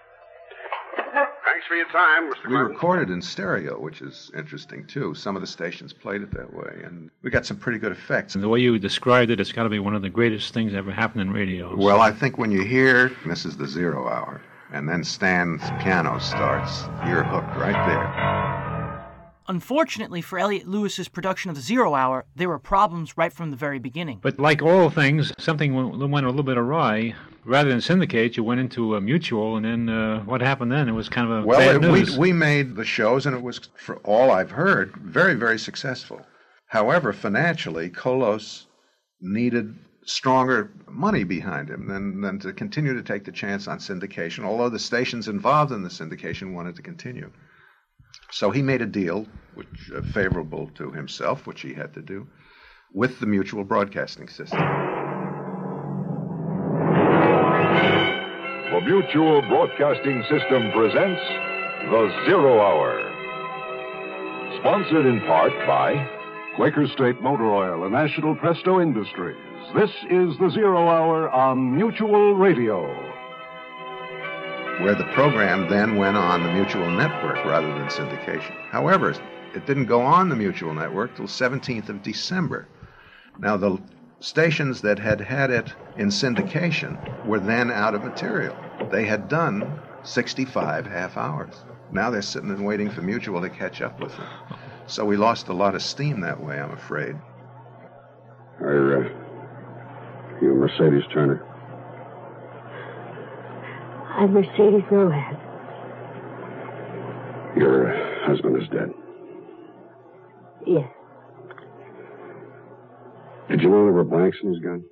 Thanks 1.43 1.65
for 1.67 1.75
your 1.75 1.87
time, 1.87 2.23
Mr. 2.29 2.29
We 2.29 2.35
Clinton. 2.49 2.59
recorded 2.59 3.09
in 3.09 3.21
stereo, 3.21 3.79
which 3.79 4.01
is 4.01 4.31
interesting 4.37 4.85
too. 4.85 5.15
Some 5.15 5.35
of 5.35 5.41
the 5.41 5.47
stations 5.47 5.93
played 5.93 6.21
it 6.21 6.31
that 6.31 6.53
way, 6.53 6.81
and 6.83 7.09
we 7.23 7.29
got 7.31 7.45
some 7.45 7.57
pretty 7.57 7.79
good 7.79 7.91
effects. 7.91 8.35
And 8.35 8.43
the 8.43 8.49
way 8.49 8.59
you 8.59 8.77
described 8.77 9.31
it, 9.31 9.39
it's 9.39 9.51
got 9.51 9.63
to 9.63 9.69
be 9.69 9.79
one 9.79 9.95
of 9.95 10.01
the 10.01 10.09
greatest 10.09 10.53
things 10.53 10.73
ever 10.73 10.91
happened 10.91 11.21
in 11.21 11.31
radio. 11.31 11.75
Well, 11.75 12.01
I 12.01 12.11
think 12.11 12.37
when 12.37 12.51
you 12.51 12.63
hear 12.63 13.11
this 13.25 13.45
is 13.45 13.57
the 13.57 13.67
zero 13.67 14.07
hour, 14.07 14.41
and 14.71 14.87
then 14.87 15.03
Stan's 15.03 15.61
piano 15.81 16.19
starts, 16.19 16.83
you're 17.07 17.23
hooked 17.23 17.55
right 17.57 17.87
there. 17.87 18.46
Unfortunately 19.49 20.21
for 20.21 20.37
Elliot 20.37 20.67
Lewis's 20.67 21.07
production 21.07 21.49
of 21.49 21.55
the 21.55 21.61
Zero 21.61 21.95
Hour, 21.95 22.25
there 22.35 22.49
were 22.49 22.59
problems 22.59 23.17
right 23.17 23.31
from 23.31 23.49
the 23.49 23.55
very 23.57 23.79
beginning. 23.79 24.19
But 24.21 24.39
like 24.39 24.61
all 24.61 24.89
things, 24.89 25.31
something 25.37 25.73
went, 25.73 26.09
went 26.09 26.25
a 26.25 26.29
little 26.29 26.43
bit 26.43 26.57
awry. 26.57 27.15
Rather 27.45 27.69
than 27.69 27.79
syndicate, 27.79 28.35
you 28.35 28.43
went 28.43 28.59
into 28.59 28.95
a 28.95 29.01
mutual, 29.01 29.55
and 29.55 29.63
then 29.65 29.87
uh, 29.87 30.19
what 30.25 30.41
happened 30.41 30.69
then? 30.69 30.89
It 30.89 30.91
was 30.91 31.07
kind 31.07 31.31
of 31.31 31.43
a 31.43 31.47
Well, 31.47 31.59
bad 31.59 31.81
it- 31.81 31.91
we, 31.91 32.17
we 32.17 32.33
made 32.33 32.75
the 32.75 32.83
shows, 32.83 33.25
and 33.25 33.33
it 33.33 33.41
was, 33.41 33.61
for 33.77 33.97
all 33.97 34.31
I've 34.31 34.51
heard, 34.51 34.93
very, 34.97 35.33
very 35.35 35.57
successful. 35.57 36.21
However, 36.65 37.13
financially, 37.13 37.89
Kholos 37.89 38.65
needed 39.21 39.73
stronger 40.05 40.71
money 40.89 41.23
behind 41.23 41.69
him 41.69 41.87
than, 41.87 42.19
than 42.19 42.39
to 42.39 42.51
continue 42.51 42.93
to 42.93 43.03
take 43.03 43.23
the 43.23 43.31
chance 43.31 43.65
on 43.69 43.77
syndication, 43.79 44.43
although 44.43 44.69
the 44.69 44.79
stations 44.79 45.29
involved 45.29 45.71
in 45.71 45.83
the 45.83 45.89
syndication 45.89 46.53
wanted 46.53 46.75
to 46.75 46.81
continue. 46.81 47.31
So 48.31 48.51
he 48.51 48.61
made 48.61 48.81
a 48.81 48.85
deal, 48.85 49.25
which 49.53 49.91
uh, 49.95 50.01
favorable 50.01 50.69
to 50.75 50.91
himself, 50.91 51.47
which 51.47 51.61
he 51.61 51.73
had 51.73 51.93
to 51.93 52.01
do, 52.01 52.27
with 52.93 53.19
the 53.19 53.25
mutual 53.25 53.63
broadcasting 53.63 54.27
system. 54.27 54.59
The 58.71 58.81
Mutual 58.81 59.41
Broadcasting 59.43 60.21
System 60.23 60.71
presents 60.71 61.21
The 61.89 62.23
Zero 62.25 62.59
Hour. 62.59 62.99
Sponsored 64.59 65.05
in 65.05 65.19
part 65.21 65.53
by 65.65 66.07
Quaker 66.57 66.85
State 66.87 67.21
Motor 67.21 67.45
Oil 67.45 67.83
and 67.83 67.93
National 67.93 68.35
Presto 68.35 68.81
Industries. 68.81 69.37
This 69.73 69.89
is 70.11 70.37
the 70.39 70.51
Zero 70.53 70.87
Hour 70.87 71.29
on 71.29 71.75
Mutual 71.75 72.35
Radio. 72.35 73.16
Where 74.79 74.95
the 74.95 75.05
program 75.05 75.67
then 75.69 75.95
went 75.95 76.15
on 76.17 76.43
the 76.43 76.51
Mutual 76.51 76.89
Network 76.91 77.43
rather 77.45 77.67
than 77.67 77.87
syndication. 77.87 78.55
However, 78.69 79.11
it 79.55 79.65
didn't 79.65 79.85
go 79.85 80.01
on 80.01 80.29
the 80.29 80.35
Mutual 80.35 80.73
Network 80.73 81.15
till 81.15 81.25
17th 81.25 81.89
of 81.89 82.03
December. 82.03 82.67
Now, 83.39 83.57
the 83.57 83.79
stations 84.19 84.81
that 84.81 84.99
had 84.99 85.21
had 85.21 85.49
it 85.51 85.73
in 85.97 86.09
syndication 86.09 87.25
were 87.25 87.39
then 87.39 87.71
out 87.71 87.95
of 87.95 88.03
material. 88.03 88.55
They 88.91 89.05
had 89.05 89.27
done 89.27 89.79
65 90.03 90.85
half 90.85 91.17
hours. 91.17 91.65
Now 91.91 92.09
they're 92.09 92.21
sitting 92.21 92.49
and 92.49 92.65
waiting 92.65 92.89
for 92.89 93.01
Mutual 93.01 93.41
to 93.41 93.49
catch 93.49 93.81
up 93.81 93.99
with 93.99 94.15
them. 94.15 94.27
So 94.87 95.05
we 95.05 95.17
lost 95.17 95.47
a 95.47 95.53
lot 95.53 95.75
of 95.75 95.81
steam 95.81 96.21
that 96.21 96.41
way, 96.41 96.59
I'm 96.59 96.71
afraid. 96.71 97.15
Are, 98.59 99.05
uh, 99.05 99.09
you 100.41 100.53
Mercedes 100.53 101.03
Turner? 101.13 101.43
I'm 104.17 104.33
Mercedes 104.33 104.81
Rohan. 104.89 105.37
Your 107.55 108.25
husband 108.25 108.59
is 108.59 108.67
dead. 108.69 108.89
Yes. 110.65 110.89
Did 113.47 113.61
you 113.61 113.69
know 113.69 113.83
there 113.83 113.93
were 113.93 114.03
blanks 114.03 114.37
in 114.41 114.53
his 114.53 114.59
gun? 114.63 114.83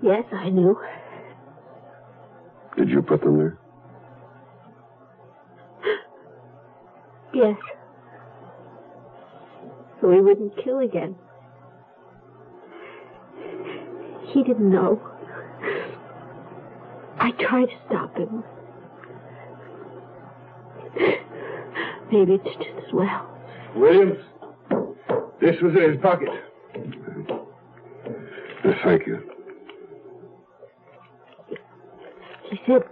Yes, 0.00 0.22
I 0.32 0.48
knew. 0.48 0.80
Did 2.76 2.88
you 2.88 3.02
put 3.02 3.20
them 3.20 3.38
there? 3.38 3.58
Yes. 7.34 7.56
So 10.00 10.10
he 10.12 10.20
wouldn't 10.20 10.52
kill 10.62 10.78
again. 10.78 11.16
He 14.32 14.44
didn't 14.44 14.70
know. 14.70 15.00
I 17.22 17.30
tried 17.38 17.66
to 17.66 17.76
stop 17.86 18.16
him. 18.16 18.42
Maybe 22.10 22.32
it's 22.34 22.56
just 22.56 22.76
as 22.84 22.92
well. 22.92 23.30
Williams, 23.76 24.18
this 25.40 25.54
was 25.62 25.72
in 25.76 25.92
his 25.92 26.00
pocket. 26.02 26.28
Uh, 28.64 28.72
thank 28.82 29.06
you. 29.06 29.22
He 32.50 32.58
said, 32.66 32.82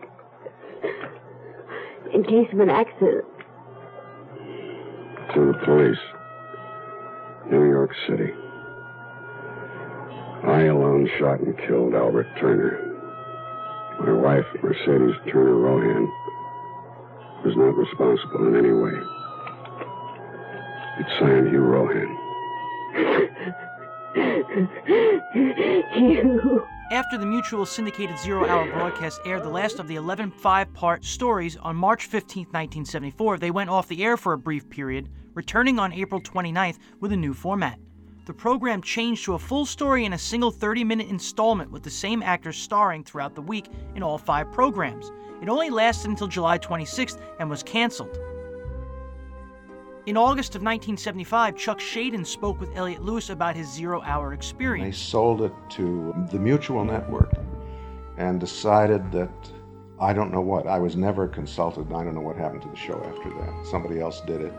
in 2.14 2.22
case 2.22 2.46
of 2.52 2.60
an 2.60 2.70
accident, 2.70 3.24
To 5.34 5.46
the 5.52 5.58
police. 5.64 5.98
New 7.50 7.68
York 7.68 7.90
City. 8.08 8.30
I 10.46 10.62
alone 10.66 11.08
shot 11.18 11.40
and 11.40 11.58
killed 11.66 11.94
Albert 11.94 12.28
Turner. 12.40 12.89
My 14.00 14.12
wife, 14.12 14.46
Mercedes 14.62 15.16
Turner 15.30 15.56
Rohan, 15.56 16.10
was 17.44 17.54
not 17.56 17.76
responsible 17.76 18.46
in 18.48 18.56
any 18.56 18.72
way. 18.72 18.98
It's 20.98 21.18
signed 21.18 21.48
Hugh 21.48 21.60
Rohan. 21.60 22.16
you. 25.96 26.66
After 26.90 27.18
the 27.18 27.26
Mutual 27.26 27.66
syndicated 27.66 28.18
zero 28.18 28.48
hour 28.48 28.70
broadcast 28.72 29.20
aired 29.24 29.44
the 29.44 29.48
last 29.48 29.78
of 29.78 29.86
the 29.86 29.94
11 29.94 30.30
five 30.32 30.72
part 30.74 31.04
stories 31.04 31.56
on 31.58 31.76
March 31.76 32.06
15, 32.06 32.46
1974, 32.46 33.38
they 33.38 33.50
went 33.50 33.70
off 33.70 33.86
the 33.86 34.02
air 34.02 34.16
for 34.16 34.32
a 34.32 34.38
brief 34.38 34.68
period, 34.68 35.08
returning 35.34 35.78
on 35.78 35.92
April 35.92 36.20
29th 36.20 36.78
with 36.98 37.12
a 37.12 37.16
new 37.16 37.32
format. 37.32 37.78
The 38.30 38.34
program 38.34 38.80
changed 38.80 39.24
to 39.24 39.34
a 39.34 39.40
full 39.40 39.66
story 39.66 40.04
in 40.04 40.12
a 40.12 40.18
single 40.18 40.52
30 40.52 40.84
minute 40.84 41.08
installment 41.08 41.72
with 41.72 41.82
the 41.82 41.90
same 41.90 42.22
actors 42.22 42.56
starring 42.56 43.02
throughout 43.02 43.34
the 43.34 43.42
week 43.42 43.66
in 43.96 44.04
all 44.04 44.18
five 44.18 44.52
programs. 44.52 45.10
It 45.42 45.48
only 45.48 45.68
lasted 45.68 46.10
until 46.10 46.28
July 46.28 46.56
26th 46.56 47.20
and 47.40 47.50
was 47.50 47.64
canceled. 47.64 48.20
In 50.06 50.16
August 50.16 50.54
of 50.54 50.62
1975, 50.62 51.56
Chuck 51.56 51.80
Schaden 51.80 52.24
spoke 52.24 52.60
with 52.60 52.70
Elliot 52.76 53.02
Lewis 53.02 53.30
about 53.30 53.56
his 53.56 53.68
zero 53.68 54.00
hour 54.02 54.32
experience. 54.32 54.94
They 54.96 55.02
sold 55.02 55.42
it 55.42 55.52
to 55.70 56.14
the 56.30 56.38
Mutual 56.38 56.84
Network 56.84 57.32
and 58.16 58.38
decided 58.38 59.10
that 59.10 59.50
I 59.98 60.12
don't 60.12 60.30
know 60.30 60.40
what. 60.40 60.68
I 60.68 60.78
was 60.78 60.94
never 60.94 61.26
consulted. 61.26 61.92
I 61.92 62.04
don't 62.04 62.14
know 62.14 62.20
what 62.20 62.36
happened 62.36 62.62
to 62.62 62.68
the 62.68 62.76
show 62.76 63.02
after 63.12 63.28
that. 63.28 63.66
Somebody 63.68 63.98
else 63.98 64.20
did 64.20 64.40
it. 64.40 64.54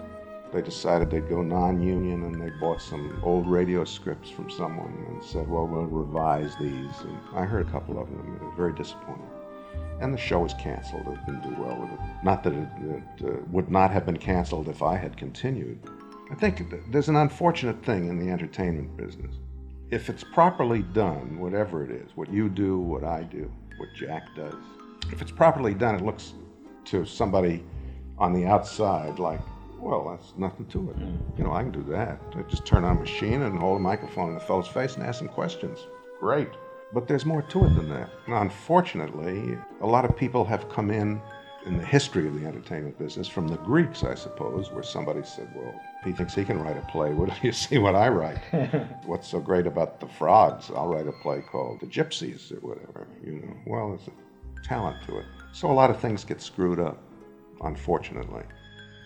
They 0.52 0.62
decided 0.62 1.10
they'd 1.10 1.30
go 1.30 1.42
non 1.42 1.82
union 1.82 2.24
and 2.24 2.42
they 2.42 2.50
bought 2.60 2.82
some 2.82 3.22
old 3.24 3.50
radio 3.50 3.86
scripts 3.86 4.30
from 4.30 4.50
someone 4.50 5.06
and 5.08 5.24
said, 5.24 5.48
well, 5.48 5.66
we'll 5.66 5.86
revise 5.86 6.56
these. 6.60 7.00
And 7.02 7.18
I 7.34 7.46
heard 7.46 7.66
a 7.68 7.72
couple 7.72 8.00
of 8.00 8.10
them 8.10 8.20
and 8.20 8.40
they 8.40 8.46
were 8.46 8.56
very 8.56 8.74
disappointed. 8.74 9.28
And 10.02 10.14
the 10.14 10.18
show 10.18 10.40
was 10.40 10.54
canceled. 10.56 11.08
It 11.08 11.26
didn't 11.26 11.44
do 11.44 11.62
well 11.62 11.80
with 11.80 11.92
it. 11.92 12.00
Not 12.24 12.44
that 12.44 12.54
it, 12.54 12.68
it 12.82 13.26
uh, 13.26 13.40
would 13.52 13.72
not 13.72 13.92
have 13.92 14.06
been 14.06 14.18
canceled 14.18 14.68
if 14.68 14.82
I 14.82 14.98
had 14.98 15.16
continued. 15.16 15.80
I 16.30 16.36
think 16.36 16.64
there's 16.92 17.10
an 17.10 17.18
unfortunate 17.18 17.84
thing 17.86 18.10
in 18.10 18.20
the 18.20 18.32
entertainment 18.32 18.98
business. 18.98 19.36
If 19.90 20.10
it's 20.10 20.24
properly 20.24 20.82
done, 20.82 21.40
whatever 21.40 21.84
it 21.84 21.92
is, 21.92 22.10
what 22.16 22.32
you 22.32 22.50
do, 22.50 22.80
what 22.80 23.04
I 23.04 23.24
do, 23.24 23.52
what 23.78 23.90
Jack 23.96 24.24
does, 24.36 24.56
if 25.12 25.22
it's 25.22 25.32
properly 25.32 25.74
done, 25.74 25.96
it 25.96 26.02
looks 26.02 26.34
to 26.86 27.06
somebody 27.06 27.64
on 28.18 28.34
the 28.34 28.46
outside 28.46 29.20
like, 29.20 29.42
well, 29.82 30.10
that's 30.10 30.34
nothing 30.38 30.66
to 30.68 30.90
it. 30.92 31.00
Mm. 31.00 31.38
You 31.38 31.44
know, 31.44 31.54
I 31.54 31.64
can 31.64 31.72
do 31.72 31.84
that. 31.92 32.22
I 32.36 32.44
just 32.44 32.66
turn 32.66 32.84
on 32.84 32.98
a 32.98 33.00
machine 33.00 33.42
and 33.42 33.58
hold 33.58 33.78
a 33.78 33.80
microphone 33.80 34.30
in 34.30 34.36
the 34.36 34.40
fellow's 34.40 34.68
face 34.68 34.96
and 34.96 35.04
ask 35.04 35.22
him 35.22 35.28
questions. 35.28 35.80
Great. 36.20 36.50
But 36.94 37.08
there's 37.08 37.26
more 37.26 37.42
to 37.42 37.66
it 37.66 37.76
than 37.76 37.90
that. 37.90 38.10
Now, 38.28 38.42
unfortunately, 38.42 39.58
a 39.82 39.88
lot 39.88 40.06
of 40.06 40.16
people 40.16 40.46
have 40.46 40.70
come 40.70 40.92
in 40.92 41.22
in 41.66 41.78
the 41.78 41.86
history 41.86 42.28
of 42.28 42.40
the 42.40 42.46
entertainment 42.46 42.98
business 42.98 43.28
from 43.28 43.48
the 43.48 43.58
Greeks, 43.58 44.04
I 44.04 44.16
suppose, 44.16 44.72
where 44.72 44.84
somebody 44.84 45.24
said, 45.24 45.48
well, 45.56 45.74
he 46.04 46.12
thinks 46.12 46.34
he 46.34 46.44
can 46.44 46.62
write 46.62 46.78
a 46.78 46.82
play. 46.92 47.14
What 47.14 47.30
do 47.30 47.36
you 47.44 47.52
see 47.52 47.78
what 47.78 47.96
I 47.96 48.10
write? 48.10 48.40
What's 49.06 49.28
so 49.28 49.40
great 49.40 49.68
about 49.68 50.00
the 50.00 50.08
frogs? 50.08 50.72
I'll 50.76 50.88
write 50.88 51.08
a 51.08 51.12
play 51.12 51.42
called 51.42 51.80
The 51.80 51.88
Gypsies 51.88 52.52
or 52.52 52.68
whatever. 52.68 53.08
You 53.24 53.34
know, 53.34 53.54
well, 53.68 53.90
there's 53.90 54.08
a 54.08 54.68
talent 54.68 54.98
to 55.08 55.20
it. 55.20 55.26
So 55.54 55.70
a 55.70 55.74
lot 55.74 55.90
of 55.90 56.00
things 56.00 56.24
get 56.24 56.42
screwed 56.42 56.80
up, 56.80 56.98
unfortunately. 57.62 58.44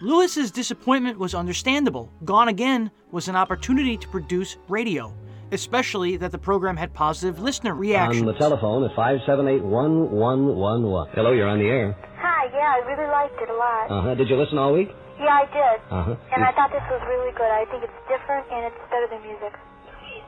Lewis's 0.02 0.52
disappointment 0.52 1.18
was 1.18 1.34
understandable. 1.34 2.12
Gone 2.26 2.50
Again 2.50 2.92
was 3.12 3.28
an 3.30 3.36
opportunity 3.36 3.98
to 3.98 4.08
produce 4.10 4.58
radio, 4.68 5.12
especially 5.54 6.18
that 6.18 6.32
the 6.32 6.38
program 6.38 6.76
had 6.76 6.94
positive 6.94 7.40
listener 7.40 7.74
reactions. 7.74 8.22
On 8.22 8.28
the 8.28 8.34
telephone 8.34 8.84
at 8.84 8.92
578-1111. 8.96 11.10
Hello, 11.14 11.32
you're 11.32 11.48
on 11.48 11.60
the 11.60 11.66
air. 11.66 11.96
Hi, 12.20 12.48
yeah, 12.52 12.76
I 12.76 12.80
really 12.86 13.08
liked 13.10 13.42
it 13.42 13.50
a 13.50 13.56
lot. 13.56 13.90
Uh-huh. 13.90 14.16
Did 14.16 14.30
you 14.30 14.36
listen 14.36 14.58
all 14.58 14.74
week? 14.74 14.90
Yeah, 15.18 15.28
I 15.32 15.46
did. 15.46 15.80
Uh-huh. 15.90 16.16
And 16.36 16.44
I 16.44 16.52
thought 16.52 16.72
this 16.72 16.84
was 16.92 17.02
really 17.08 17.32
good. 17.32 17.48
I 17.48 17.64
think 17.72 17.84
it's 17.84 17.94
different 18.12 18.46
and 18.52 18.66
it's 18.66 18.76
better 18.92 19.08
than 19.10 19.22
music. 19.24 19.54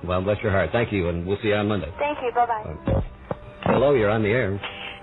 Well, 0.06 0.22
bless 0.22 0.42
your 0.42 0.52
heart. 0.52 0.72
Thank 0.72 0.94
you, 0.94 1.10
and 1.10 1.26
we'll 1.28 1.38
see 1.42 1.50
you 1.50 1.56
on 1.56 1.68
Monday. 1.68 1.92
Thank 2.00 2.20
you. 2.22 2.32
Bye-bye. 2.32 3.04
Hello, 3.64 3.94
you're 3.96 4.10
on 4.12 4.24
the 4.24 4.30
air. 4.30 4.58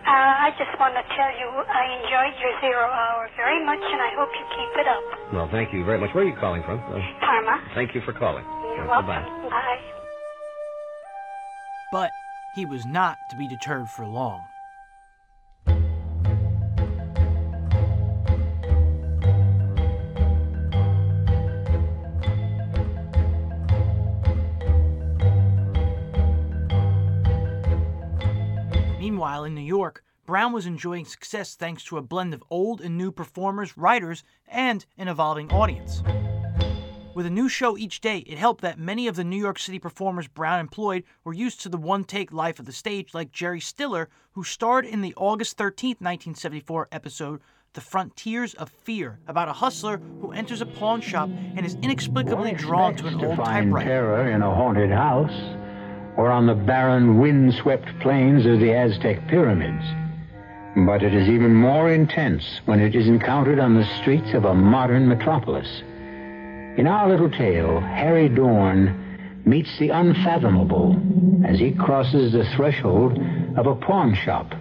Uh, 0.06 0.10
I 0.12 0.50
just 0.58 0.70
want 0.78 0.94
to 0.94 1.02
tell 1.16 1.32
you 1.38 1.48
I 1.48 1.96
enjoyed 2.04 2.36
your 2.40 2.52
zero 2.60 2.84
hour 2.92 3.28
very 3.36 3.64
much, 3.64 3.80
and 3.80 4.00
I 4.00 4.10
hope 4.16 4.28
you 4.36 4.44
keep 4.52 4.72
it 4.80 4.86
up. 4.86 5.32
Well, 5.32 5.48
thank 5.50 5.72
you 5.72 5.84
very 5.84 5.98
much. 5.98 6.14
Where 6.14 6.24
are 6.24 6.28
you 6.28 6.36
calling 6.36 6.62
from? 6.62 6.78
Uh, 6.80 7.00
Parma. 7.20 7.60
thank 7.74 7.94
you 7.94 8.02
for 8.02 8.12
calling. 8.12 8.44
You're 8.76 8.84
Uh, 8.84 9.00
welcome. 9.00 9.06
Bye-bye. 9.06 9.48
Bye. 9.48 9.78
But 11.90 12.10
he 12.54 12.66
was 12.66 12.84
not 12.84 13.18
to 13.30 13.36
be 13.36 13.48
deterred 13.48 13.88
for 13.88 14.06
long. 14.06 14.46
Meanwhile, 29.14 29.44
in 29.44 29.54
New 29.54 29.60
York, 29.60 30.02
Brown 30.26 30.52
was 30.52 30.66
enjoying 30.66 31.04
success 31.04 31.54
thanks 31.54 31.84
to 31.84 31.98
a 31.98 32.02
blend 32.02 32.34
of 32.34 32.42
old 32.50 32.80
and 32.80 32.98
new 32.98 33.12
performers, 33.12 33.78
writers, 33.78 34.24
and 34.48 34.84
an 34.98 35.06
evolving 35.06 35.52
audience. 35.52 36.02
With 37.14 37.24
a 37.24 37.30
new 37.30 37.48
show 37.48 37.78
each 37.78 38.00
day, 38.00 38.24
it 38.26 38.38
helped 38.38 38.60
that 38.62 38.76
many 38.76 39.06
of 39.06 39.14
the 39.14 39.22
New 39.22 39.36
York 39.36 39.60
City 39.60 39.78
performers 39.78 40.26
Brown 40.26 40.58
employed 40.58 41.04
were 41.22 41.32
used 41.32 41.60
to 41.60 41.68
the 41.68 41.76
one 41.76 42.02
take 42.02 42.32
life 42.32 42.58
of 42.58 42.66
the 42.66 42.72
stage, 42.72 43.14
like 43.14 43.30
Jerry 43.30 43.60
Stiller, 43.60 44.08
who 44.32 44.42
starred 44.42 44.84
in 44.84 45.00
the 45.00 45.14
August 45.16 45.56
13, 45.58 45.90
1974 45.90 46.88
episode 46.90 47.40
The 47.74 47.80
Frontiers 47.82 48.54
of 48.54 48.68
Fear, 48.68 49.20
about 49.28 49.46
a 49.46 49.52
hustler 49.52 49.98
who 50.20 50.32
enters 50.32 50.60
a 50.60 50.66
pawn 50.66 51.00
shop 51.00 51.30
and 51.54 51.64
is 51.64 51.76
inexplicably 51.82 52.54
drawn 52.54 52.96
to 52.96 53.06
an 53.06 53.24
old 53.24 53.36
typewriter. 53.36 53.88
terror 53.88 54.28
in 54.28 54.42
a 54.42 54.52
haunted 54.52 54.90
house 54.90 55.54
or 56.16 56.30
on 56.30 56.46
the 56.46 56.54
barren, 56.54 57.18
wind-swept 57.18 57.86
plains 58.00 58.46
of 58.46 58.60
the 58.60 58.72
Aztec 58.72 59.26
pyramids. 59.28 59.84
But 60.86 61.02
it 61.02 61.14
is 61.14 61.28
even 61.28 61.54
more 61.54 61.90
intense 61.90 62.60
when 62.64 62.80
it 62.80 62.94
is 62.94 63.06
encountered 63.06 63.58
on 63.58 63.74
the 63.74 63.88
streets 64.00 64.34
of 64.34 64.44
a 64.44 64.54
modern 64.54 65.08
metropolis. 65.08 65.82
In 66.76 66.86
our 66.86 67.08
little 67.08 67.30
tale, 67.30 67.80
Harry 67.80 68.28
Dorn 68.28 69.42
meets 69.44 69.78
the 69.78 69.90
unfathomable 69.90 71.00
as 71.46 71.58
he 71.58 71.72
crosses 71.72 72.32
the 72.32 72.44
threshold 72.56 73.18
of 73.56 73.66
a 73.66 73.74
pawn 73.76 74.14
shop. 74.14 74.52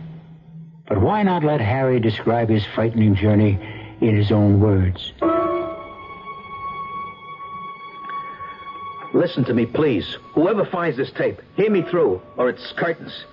But 0.87 1.01
why 1.01 1.23
not 1.23 1.43
let 1.43 1.61
Harry 1.61 1.99
describe 1.99 2.49
his 2.49 2.65
frightening 2.75 3.15
journey 3.15 3.57
in 4.01 4.15
his 4.15 4.31
own 4.31 4.59
words? 4.59 5.13
Listen 9.13 9.45
to 9.45 9.53
me, 9.53 9.65
please. 9.67 10.17
Whoever 10.33 10.65
finds 10.65 10.97
this 10.97 11.11
tape, 11.11 11.41
hear 11.55 11.69
me 11.69 11.83
through, 11.83 12.21
or 12.35 12.49
it's 12.49 12.73
curtains. 12.73 13.25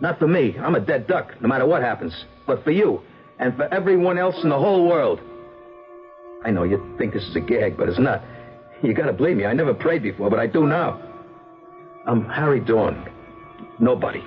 Not 0.00 0.18
for 0.18 0.26
me. 0.26 0.56
I'm 0.58 0.74
a 0.74 0.80
dead 0.80 1.06
duck, 1.06 1.40
no 1.40 1.48
matter 1.48 1.64
what 1.64 1.82
happens. 1.82 2.24
But 2.46 2.64
for 2.64 2.72
you, 2.72 3.00
and 3.38 3.56
for 3.56 3.72
everyone 3.72 4.18
else 4.18 4.42
in 4.42 4.48
the 4.48 4.58
whole 4.58 4.88
world. 4.88 5.20
I 6.44 6.50
know 6.50 6.64
you 6.64 6.94
think 6.98 7.12
this 7.12 7.22
is 7.22 7.36
a 7.36 7.40
gag, 7.40 7.76
but 7.76 7.88
it's 7.88 8.00
not. 8.00 8.22
You 8.82 8.94
gotta 8.94 9.12
believe 9.12 9.36
me. 9.36 9.46
I 9.46 9.52
never 9.52 9.72
prayed 9.72 10.02
before, 10.02 10.28
but 10.28 10.40
I 10.40 10.48
do 10.48 10.66
now. 10.66 11.00
I'm 12.04 12.28
Harry 12.28 12.58
Dorn. 12.58 13.08
Nobody. 13.78 14.24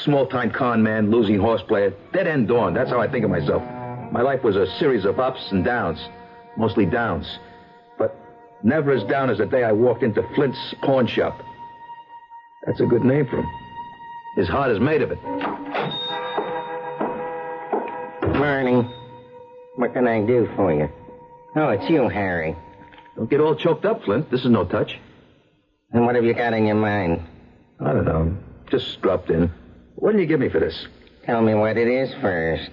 Small-time 0.00 0.50
con 0.50 0.82
man, 0.82 1.10
losing 1.10 1.38
horse 1.38 1.62
player, 1.62 1.94
dead-end 2.12 2.48
Dorn. 2.48 2.74
That's 2.74 2.90
how 2.90 3.00
I 3.00 3.06
think 3.06 3.24
of 3.24 3.30
myself. 3.30 3.62
My 4.10 4.22
life 4.22 4.42
was 4.42 4.56
a 4.56 4.66
series 4.78 5.04
of 5.04 5.20
ups 5.20 5.52
and 5.52 5.64
downs. 5.64 6.00
Mostly 6.56 6.84
downs. 6.84 7.38
Never 8.62 8.92
as 8.92 9.02
down 9.04 9.30
as 9.30 9.38
the 9.38 9.46
day 9.46 9.64
I 9.64 9.72
walked 9.72 10.02
into 10.02 10.22
Flint's 10.34 10.74
pawn 10.82 11.06
shop. 11.06 11.40
That's 12.66 12.80
a 12.80 12.86
good 12.86 13.04
name 13.04 13.26
for 13.26 13.38
him. 13.38 13.46
His 14.36 14.48
heart 14.48 14.70
is 14.70 14.80
made 14.80 15.02
of 15.02 15.10
it. 15.10 15.22
Morning. 18.38 18.90
What 19.76 19.92
can 19.92 20.06
I 20.06 20.24
do 20.24 20.48
for 20.54 20.72
you? 20.72 20.88
Oh, 21.56 21.70
it's 21.70 21.88
you, 21.90 22.08
Harry. 22.08 22.56
Don't 23.16 23.28
get 23.28 23.40
all 23.40 23.56
choked 23.56 23.84
up, 23.84 24.04
Flint. 24.04 24.30
This 24.30 24.40
is 24.44 24.50
no 24.50 24.64
touch. 24.64 24.98
And 25.92 26.06
what 26.06 26.14
have 26.14 26.24
you 26.24 26.34
got 26.34 26.54
in 26.54 26.66
your 26.66 26.76
mind? 26.76 27.22
I 27.80 27.92
don't 27.92 28.04
know. 28.04 28.36
Just 28.70 29.02
dropped 29.02 29.30
in. 29.30 29.52
What 29.96 30.12
did 30.12 30.20
you 30.20 30.26
give 30.26 30.40
me 30.40 30.48
for 30.48 30.60
this? 30.60 30.86
Tell 31.24 31.42
me 31.42 31.54
what 31.54 31.76
it 31.76 31.88
is 31.88 32.14
first. 32.20 32.70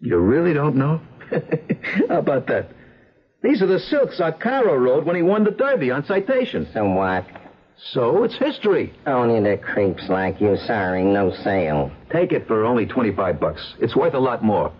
You 0.00 0.18
really 0.18 0.52
don't 0.52 0.76
know? 0.76 1.00
How 2.08 2.18
about 2.18 2.46
that? 2.48 2.70
These 3.46 3.62
are 3.62 3.66
the 3.66 3.78
silks 3.78 4.18
Arcaro 4.18 4.76
rode 4.76 5.06
when 5.06 5.14
he 5.14 5.22
won 5.22 5.44
the 5.44 5.52
Derby 5.52 5.92
on 5.92 6.04
citation. 6.04 6.66
So 6.74 6.84
what? 6.90 7.24
So 7.92 8.24
it's 8.24 8.36
history. 8.36 8.92
Only 9.06 9.40
the 9.40 9.56
creeps 9.56 10.08
like 10.08 10.40
you, 10.40 10.56
sorry, 10.66 11.04
no 11.04 11.32
sale. 11.44 11.92
Take 12.10 12.32
it 12.32 12.48
for 12.48 12.64
only 12.64 12.86
25 12.86 13.38
bucks. 13.38 13.74
It's 13.78 13.94
worth 13.94 14.14
a 14.14 14.18
lot 14.18 14.42
more. 14.42 14.72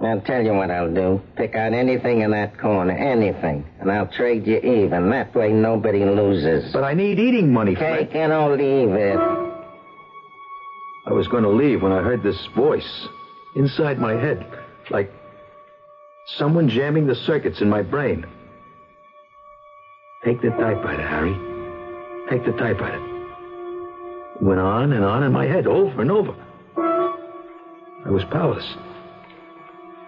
I'll 0.00 0.20
tell 0.20 0.40
you 0.40 0.54
what 0.54 0.70
I'll 0.70 0.92
do. 0.92 1.20
Pick 1.36 1.56
out 1.56 1.72
anything 1.72 2.20
in 2.20 2.30
that 2.30 2.58
corner, 2.60 2.92
anything, 2.92 3.64
and 3.80 3.90
I'll 3.90 4.06
trade 4.06 4.46
you 4.46 4.58
even. 4.58 5.10
That 5.10 5.34
way 5.34 5.52
nobody 5.52 6.04
loses. 6.04 6.72
But 6.72 6.84
I 6.84 6.94
need 6.94 7.18
eating 7.18 7.52
money, 7.52 7.74
Flint. 7.74 8.10
Take 8.10 8.14
it 8.14 8.30
or 8.30 8.56
leave 8.56 8.94
it. 8.94 9.18
I 11.06 11.12
was 11.12 11.26
going 11.26 11.42
to 11.42 11.50
leave 11.50 11.82
when 11.82 11.92
I 11.92 12.02
heard 12.02 12.22
this 12.22 12.38
voice 12.54 13.08
inside 13.56 13.98
my 13.98 14.12
head, 14.12 14.46
like 14.90 15.12
someone 16.38 16.68
jamming 16.68 17.06
the 17.06 17.14
circuits 17.14 17.60
in 17.60 17.68
my 17.68 17.82
brain. 17.82 18.24
Take 20.24 20.40
the 20.40 20.50
typewriter, 20.50 21.06
Harry. 21.06 21.34
Take 22.30 22.44
the 22.44 22.52
typewriter. 22.52 23.02
It 24.36 24.42
went 24.42 24.60
on 24.60 24.92
and 24.92 25.04
on 25.04 25.22
in 25.24 25.32
my 25.32 25.46
head, 25.46 25.66
over 25.66 26.00
and 26.00 26.10
over. 26.10 26.34
I 26.76 28.10
was 28.10 28.24
powerless. 28.24 28.76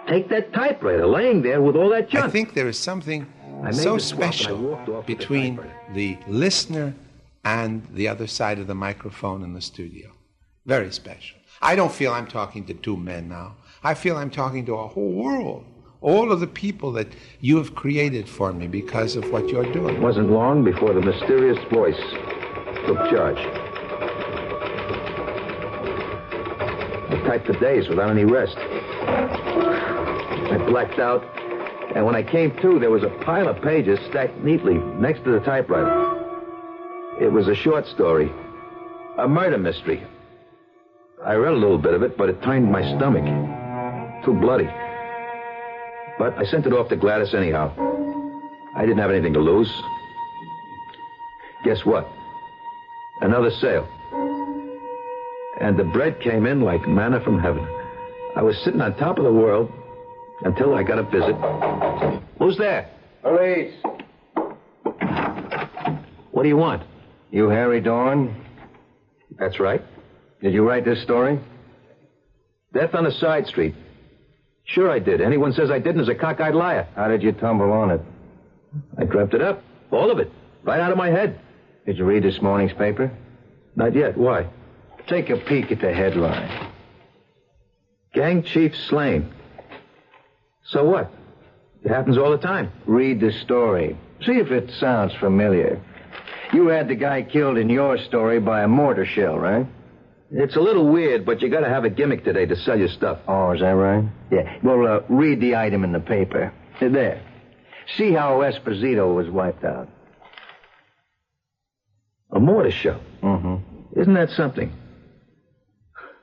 Take 0.08 0.28
that 0.28 0.52
typewriter, 0.52 1.06
laying 1.06 1.42
there 1.42 1.62
with 1.62 1.76
all 1.76 1.88
that 1.90 2.08
junk. 2.08 2.26
I 2.26 2.30
think 2.30 2.54
there 2.54 2.68
is 2.68 2.78
something 2.78 3.26
so 3.72 3.94
the 3.94 4.00
swap 4.00 4.22
and 4.22 4.24
I 4.24 4.30
special 4.30 4.58
with 4.58 4.86
the 4.86 5.02
between 5.06 5.60
the 5.94 6.18
listener 6.28 6.94
and 7.44 7.86
the 7.92 8.08
other 8.08 8.26
side 8.26 8.58
of 8.58 8.66
the 8.66 8.74
microphone 8.74 9.42
in 9.42 9.54
the 9.54 9.60
studio. 9.60 10.10
Very 10.66 10.92
special. 10.92 11.38
I 11.62 11.76
don't 11.76 11.92
feel 11.92 12.12
I'm 12.12 12.26
talking 12.26 12.66
to 12.66 12.74
two 12.74 12.96
men 12.96 13.28
now. 13.28 13.56
I 13.82 13.94
feel 13.94 14.16
I'm 14.16 14.30
talking 14.30 14.66
to 14.66 14.74
a 14.74 14.88
whole 14.88 15.12
world. 15.12 15.64
All 16.04 16.30
of 16.30 16.38
the 16.40 16.46
people 16.46 16.92
that 16.92 17.08
you 17.40 17.56
have 17.56 17.74
created 17.74 18.28
for 18.28 18.52
me 18.52 18.66
because 18.66 19.16
of 19.16 19.32
what 19.32 19.48
you're 19.48 19.72
doing. 19.72 19.96
It 19.96 20.02
wasn't 20.02 20.30
long 20.30 20.62
before 20.62 20.92
the 20.92 21.00
mysterious 21.00 21.56
voice 21.72 21.98
took 22.86 22.98
charge. 23.08 23.38
I 27.08 27.22
typed 27.26 27.46
for 27.46 27.54
days 27.54 27.88
without 27.88 28.10
any 28.10 28.26
rest. 28.26 28.58
I 28.58 30.62
blacked 30.68 30.98
out, 30.98 31.24
and 31.96 32.04
when 32.04 32.14
I 32.14 32.22
came 32.22 32.54
to, 32.60 32.78
there 32.78 32.90
was 32.90 33.02
a 33.02 33.08
pile 33.24 33.48
of 33.48 33.62
pages 33.62 33.98
stacked 34.10 34.36
neatly 34.44 34.74
next 34.74 35.24
to 35.24 35.30
the 35.30 35.40
typewriter. 35.40 35.88
It 37.18 37.32
was 37.32 37.48
a 37.48 37.54
short 37.54 37.86
story, 37.86 38.30
a 39.16 39.26
murder 39.26 39.56
mystery. 39.56 40.02
I 41.24 41.36
read 41.36 41.54
a 41.54 41.56
little 41.56 41.78
bit 41.78 41.94
of 41.94 42.02
it, 42.02 42.18
but 42.18 42.28
it 42.28 42.42
turned 42.42 42.70
my 42.70 42.82
stomach. 42.98 43.24
Too 44.22 44.34
bloody. 44.34 44.68
But 46.18 46.38
I 46.38 46.44
sent 46.44 46.66
it 46.66 46.72
off 46.72 46.88
to 46.90 46.96
Gladys 46.96 47.34
anyhow. 47.34 47.72
I 48.76 48.82
didn't 48.82 48.98
have 48.98 49.10
anything 49.10 49.32
to 49.34 49.40
lose. 49.40 49.72
Guess 51.64 51.84
what? 51.84 52.08
Another 53.20 53.50
sale. 53.50 53.88
And 55.60 55.76
the 55.78 55.84
bread 55.84 56.20
came 56.20 56.46
in 56.46 56.60
like 56.60 56.86
manna 56.86 57.20
from 57.20 57.38
heaven. 57.38 57.66
I 58.36 58.42
was 58.42 58.56
sitting 58.64 58.80
on 58.80 58.96
top 58.96 59.18
of 59.18 59.24
the 59.24 59.32
world 59.32 59.72
until 60.42 60.74
I 60.74 60.82
got 60.82 60.98
a 60.98 61.04
visit. 61.04 61.36
Who's 62.38 62.58
there? 62.58 62.90
Police. 63.22 63.74
What 66.32 66.42
do 66.42 66.48
you 66.48 66.56
want? 66.56 66.82
You 67.30 67.48
Harry 67.48 67.80
Dorn? 67.80 68.44
That's 69.38 69.58
right. 69.60 69.82
Did 70.42 70.52
you 70.52 70.68
write 70.68 70.84
this 70.84 71.02
story? 71.02 71.38
Death 72.72 72.94
on 72.94 73.06
a 73.06 73.12
side 73.12 73.46
street. 73.46 73.74
Sure 74.66 74.90
I 74.90 74.98
did. 74.98 75.20
Anyone 75.20 75.52
says 75.52 75.70
I 75.70 75.78
didn't 75.78 76.02
is 76.02 76.08
a 76.08 76.14
cockeyed 76.14 76.54
liar. 76.54 76.88
How 76.96 77.08
did 77.08 77.22
you 77.22 77.32
tumble 77.32 77.70
on 77.72 77.90
it? 77.90 78.00
I 78.98 79.04
dreamt 79.04 79.34
it 79.34 79.42
up. 79.42 79.62
All 79.90 80.10
of 80.10 80.18
it. 80.18 80.32
Right 80.62 80.80
out 80.80 80.90
of 80.90 80.98
my 80.98 81.10
head. 81.10 81.38
Did 81.86 81.98
you 81.98 82.04
read 82.04 82.22
this 82.22 82.40
morning's 82.40 82.72
paper? 82.72 83.10
Not 83.76 83.94
yet. 83.94 84.16
Why? 84.16 84.48
Take 85.06 85.28
a 85.28 85.36
peek 85.36 85.70
at 85.70 85.80
the 85.80 85.92
headline. 85.92 86.70
Gang 88.14 88.42
chief 88.42 88.74
slain. 88.88 89.32
So 90.66 90.84
what? 90.84 91.12
It 91.84 91.90
happens 91.90 92.16
all 92.16 92.30
the 92.30 92.38
time. 92.38 92.72
Read 92.86 93.20
the 93.20 93.32
story. 93.44 93.98
See 94.24 94.32
if 94.32 94.50
it 94.50 94.70
sounds 94.80 95.12
familiar. 95.20 95.82
You 96.54 96.68
had 96.68 96.88
the 96.88 96.94
guy 96.94 97.22
killed 97.22 97.58
in 97.58 97.68
your 97.68 97.98
story 97.98 98.40
by 98.40 98.62
a 98.62 98.68
mortar 98.68 99.04
shell, 99.04 99.38
right? 99.38 99.66
It's 100.36 100.56
a 100.56 100.60
little 100.60 100.88
weird, 100.88 101.24
but 101.24 101.42
you 101.42 101.48
gotta 101.48 101.68
have 101.68 101.84
a 101.84 101.90
gimmick 101.90 102.24
today 102.24 102.44
to 102.44 102.56
sell 102.56 102.76
your 102.76 102.88
stuff. 102.88 103.18
Oh, 103.28 103.52
is 103.52 103.60
that 103.60 103.70
right? 103.70 104.04
Yeah. 104.32 104.58
Well, 104.64 104.86
uh, 104.86 105.00
read 105.08 105.40
the 105.40 105.54
item 105.54 105.84
in 105.84 105.92
the 105.92 106.00
paper. 106.00 106.52
There. 106.80 107.22
See 107.96 108.12
how 108.12 108.40
Esposito 108.40 109.14
was 109.14 109.30
wiped 109.30 109.64
out. 109.64 109.88
A 112.32 112.40
mortar 112.40 112.72
shell. 112.72 113.00
Mm-hmm. 113.22 114.00
Isn't 114.00 114.14
that 114.14 114.30
something? 114.30 114.72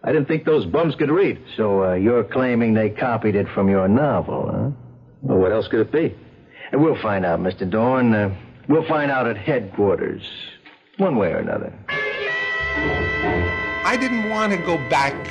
I 0.03 0.11
didn't 0.11 0.27
think 0.27 0.43
those 0.43 0.65
bums 0.65 0.95
could 0.95 1.09
read. 1.09 1.41
So 1.55 1.83
uh, 1.83 1.93
you're 1.93 2.25
claiming 2.25 2.73
they 2.73 2.89
copied 2.89 3.35
it 3.35 3.47
from 3.53 3.69
your 3.69 3.87
novel, 3.87 4.49
huh? 4.51 4.69
Well, 5.21 5.37
what 5.37 5.53
else 5.53 5.69
could 5.69 5.79
it 5.79 5.91
be? 5.91 6.13
And 6.73 6.83
we'll 6.83 7.01
find 7.01 7.25
out, 7.25 7.39
Mr. 7.39 7.69
Dorn. 7.69 8.13
Uh, 8.13 8.35
we'll 8.67 8.87
find 8.87 9.09
out 9.09 9.27
at 9.27 9.37
headquarters, 9.37 10.23
one 10.97 11.15
way 11.15 11.31
or 11.31 11.37
another. 11.37 11.73
I 13.83 13.97
didn't 13.97 14.29
want 14.29 14.53
to 14.53 14.59
go 14.59 14.77
back. 14.89 15.27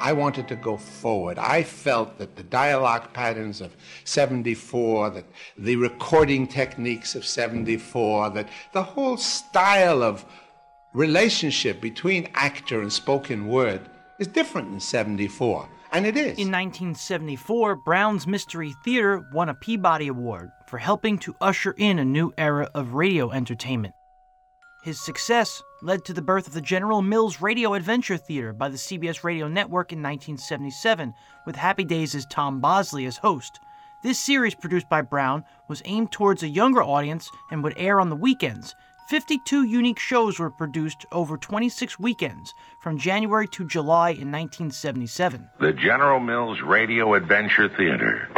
I 0.00 0.12
wanted 0.12 0.48
to 0.48 0.56
go 0.56 0.76
forward. 0.76 1.38
I 1.38 1.62
felt 1.62 2.18
that 2.18 2.34
the 2.34 2.42
dialogue 2.42 3.12
patterns 3.12 3.60
of 3.60 3.76
74, 4.04 5.10
that 5.10 5.26
the 5.58 5.76
recording 5.76 6.46
techniques 6.46 7.14
of 7.14 7.24
74, 7.26 8.30
that 8.30 8.48
the 8.72 8.82
whole 8.82 9.16
style 9.18 10.02
of 10.02 10.24
relationship 10.94 11.80
between 11.80 12.30
actor 12.34 12.80
and 12.80 12.92
spoken 12.92 13.48
word 13.48 13.82
is 14.18 14.28
different 14.28 14.72
in 14.72 14.80
74. 14.80 15.68
And 15.92 16.06
it 16.06 16.16
is. 16.16 16.38
In 16.38 16.50
1974, 16.50 17.76
Brown's 17.76 18.26
Mystery 18.26 18.74
Theater 18.82 19.24
won 19.32 19.50
a 19.50 19.54
Peabody 19.54 20.08
Award 20.08 20.50
for 20.66 20.78
helping 20.78 21.18
to 21.18 21.36
usher 21.40 21.72
in 21.76 21.98
a 21.98 22.04
new 22.04 22.32
era 22.38 22.68
of 22.74 22.94
radio 22.94 23.30
entertainment. 23.30 23.94
His 24.82 25.00
success 25.04 25.62
led 25.84 26.02
to 26.02 26.14
the 26.14 26.22
birth 26.22 26.46
of 26.46 26.54
the 26.54 26.62
General 26.62 27.02
Mills 27.02 27.42
Radio 27.42 27.74
Adventure 27.74 28.16
Theater 28.16 28.54
by 28.54 28.70
the 28.70 28.78
CBS 28.78 29.22
Radio 29.22 29.48
Network 29.48 29.92
in 29.92 29.98
1977, 29.98 31.12
with 31.44 31.56
Happy 31.56 31.84
Days' 31.84 32.14
as 32.14 32.24
Tom 32.26 32.58
Bosley 32.58 33.04
as 33.04 33.18
host. 33.18 33.60
This 34.02 34.18
series, 34.18 34.54
produced 34.54 34.88
by 34.88 35.02
Brown, 35.02 35.44
was 35.68 35.82
aimed 35.84 36.10
towards 36.10 36.42
a 36.42 36.48
younger 36.48 36.82
audience 36.82 37.30
and 37.50 37.62
would 37.62 37.74
air 37.76 38.00
on 38.00 38.08
the 38.08 38.16
weekends. 38.16 38.74
52 39.08 39.64
unique 39.64 39.98
shows 39.98 40.38
were 40.38 40.50
produced 40.50 41.04
over 41.12 41.36
26 41.36 41.98
weekends 41.98 42.54
from 42.80 42.98
January 42.98 43.46
to 43.48 43.66
July 43.66 44.08
in 44.08 44.32
1977. 44.32 45.50
The 45.60 45.74
General 45.74 46.18
Mills 46.18 46.62
Radio 46.62 47.12
Adventure 47.12 47.68
Theater. 47.68 48.30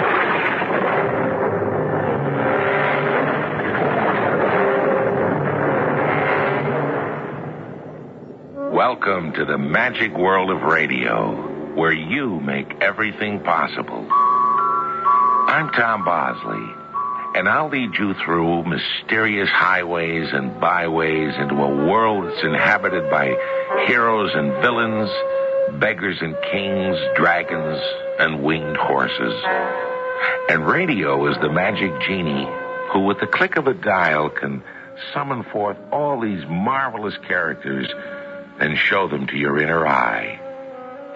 Welcome 8.77 9.33
to 9.33 9.47
the 9.47 9.57
magic 9.57 10.15
world 10.15 10.51
of 10.51 10.61
radio, 10.61 11.73
where 11.77 11.95
you 11.95 12.39
make 12.41 12.83
everything 12.83 13.41
possible. 13.41 14.07
I'm 14.13 15.71
Tom 15.71 16.05
Bosley, 16.05 16.75
and 17.37 17.49
I'll 17.49 17.71
lead 17.71 17.95
you 17.99 18.13
through 18.23 18.65
mysterious 18.65 19.49
highways 19.49 20.29
and 20.31 20.61
byways 20.61 21.37
into 21.37 21.55
a 21.55 21.87
world 21.89 22.27
that's 22.27 22.45
inhabited 22.45 23.09
by 23.09 23.29
heroes 23.87 24.33
and 24.35 24.53
villains, 24.61 25.09
beggars 25.81 26.19
and 26.21 26.37
kings, 26.53 26.99
dragons 27.17 27.81
and 28.21 28.43
winged 28.43 28.77
horses. 28.77 29.43
And 30.51 30.67
radio 30.67 31.31
is 31.31 31.37
the 31.41 31.49
magic 31.49 31.99
genie 32.07 32.47
who, 32.93 33.07
with 33.07 33.21
the 33.21 33.27
click 33.27 33.57
of 33.57 33.69
a 33.69 33.73
dial, 33.73 34.29
can 34.29 34.63
summon 35.15 35.45
forth 35.45 35.79
all 35.91 36.21
these 36.21 36.45
marvelous 36.47 37.17
characters 37.27 37.89
and 38.59 38.77
show 38.79 39.09
them 39.09 39.27
to 39.27 39.37
your 39.37 39.59
inner 39.59 39.87
eye, 39.87 40.41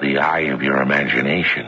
the 0.01 0.18
eye 0.18 0.51
of 0.53 0.62
your 0.62 0.82
imagination. 0.82 1.66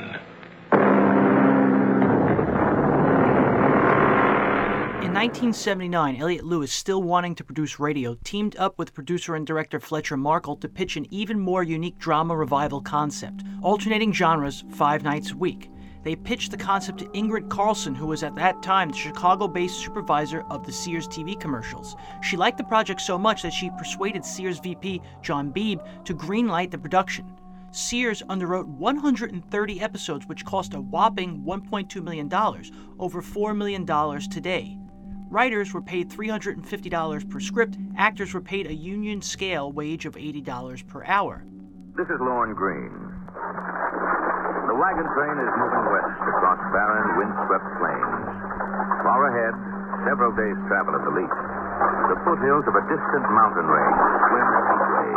In 5.03 5.19
1979, 5.19 6.17
Elliot 6.17 6.45
Lewis, 6.45 6.73
still 6.73 7.03
wanting 7.03 7.35
to 7.35 7.45
produce 7.45 7.81
radio, 7.81 8.17
teamed 8.25 8.57
up 8.57 8.79
with 8.79 8.95
producer 8.95 9.35
and 9.35 9.47
director 9.47 9.81
Fletcher 9.81 10.17
Markle 10.17 10.57
to 10.57 10.69
pitch 10.69 10.97
an 10.97 11.07
even 11.11 11.41
more 11.41 11.63
unique 11.63 11.99
drama 11.99 12.37
revival 12.37 12.81
concept, 12.81 13.43
alternating 13.63 14.13
genres 14.13 14.65
five 14.71 15.03
nights 15.03 15.33
a 15.33 15.37
week. 15.37 15.72
They 16.03 16.17
pitched 16.17 16.51
the 16.51 16.57
concept 16.57 16.99
to 16.99 17.05
Ingrid 17.07 17.49
Carlson, 17.49 17.95
who 17.95 18.07
was 18.07 18.23
at 18.23 18.35
that 18.35 18.63
time 18.63 18.91
the 18.91 18.97
Chicago 18.97 19.47
based 19.47 19.79
supervisor 19.79 20.43
of 20.51 20.67
the 20.67 20.73
Sears 20.73 21.07
TV 21.07 21.39
commercials. 21.39 21.97
She 22.23 22.37
liked 22.37 22.59
the 22.59 22.65
project 22.65 23.01
so 23.01 23.17
much 23.17 23.43
that 23.43 23.53
she 23.53 23.71
persuaded 23.71 24.25
Sears 24.25 24.59
VP 24.59 25.01
John 25.23 25.51
Beebe 25.51 25.83
to 26.05 26.15
greenlight 26.15 26.71
the 26.71 26.79
production. 26.79 27.39
Sears 27.71 28.23
underwrote 28.29 28.67
130 28.67 29.81
episodes, 29.81 30.27
which 30.27 30.45
cost 30.45 30.75
a 30.75 30.81
whopping 30.81 31.43
$1.2 31.43 32.03
million, 32.03 32.31
over 32.99 33.23
$4 33.23 33.57
million 33.57 33.87
today. 34.29 34.77
Writers 35.31 35.73
were 35.73 35.81
paid 35.81 36.11
$350 36.11 37.31
per 37.31 37.41
script, 37.41 37.79
actors 37.97 38.35
were 38.35 38.43
paid 38.43 38.67
a 38.67 38.75
union 38.75 39.23
scale 39.23 39.73
wage 39.73 40.05
of 40.05 40.17
$80 40.17 40.87
per 40.87 41.03
hour. 41.05 41.47
This 41.97 42.07
is 42.09 42.21
Lorne 42.21 42.55
Greene. 42.55 43.13
The 44.73 44.81
wagon 44.81 45.05
train 45.13 45.37
is 45.37 45.53
moving 45.61 45.85
west 45.93 46.17
across 46.33 46.57
barren, 46.73 47.21
windswept 47.21 47.69
plains. 47.77 48.25
Far 49.05 49.29
ahead, 49.29 49.53
several 50.09 50.33
days' 50.33 50.57
travel 50.65 50.97
at 50.97 51.05
the 51.05 51.13
least, 51.13 51.37
the 52.09 52.17
foothills 52.25 52.65
of 52.65 52.73
a 52.81 52.81
distant 52.89 53.21
mountain 53.37 53.69
range 53.69 54.01
swim 54.33 54.49
heatway. 54.73 55.13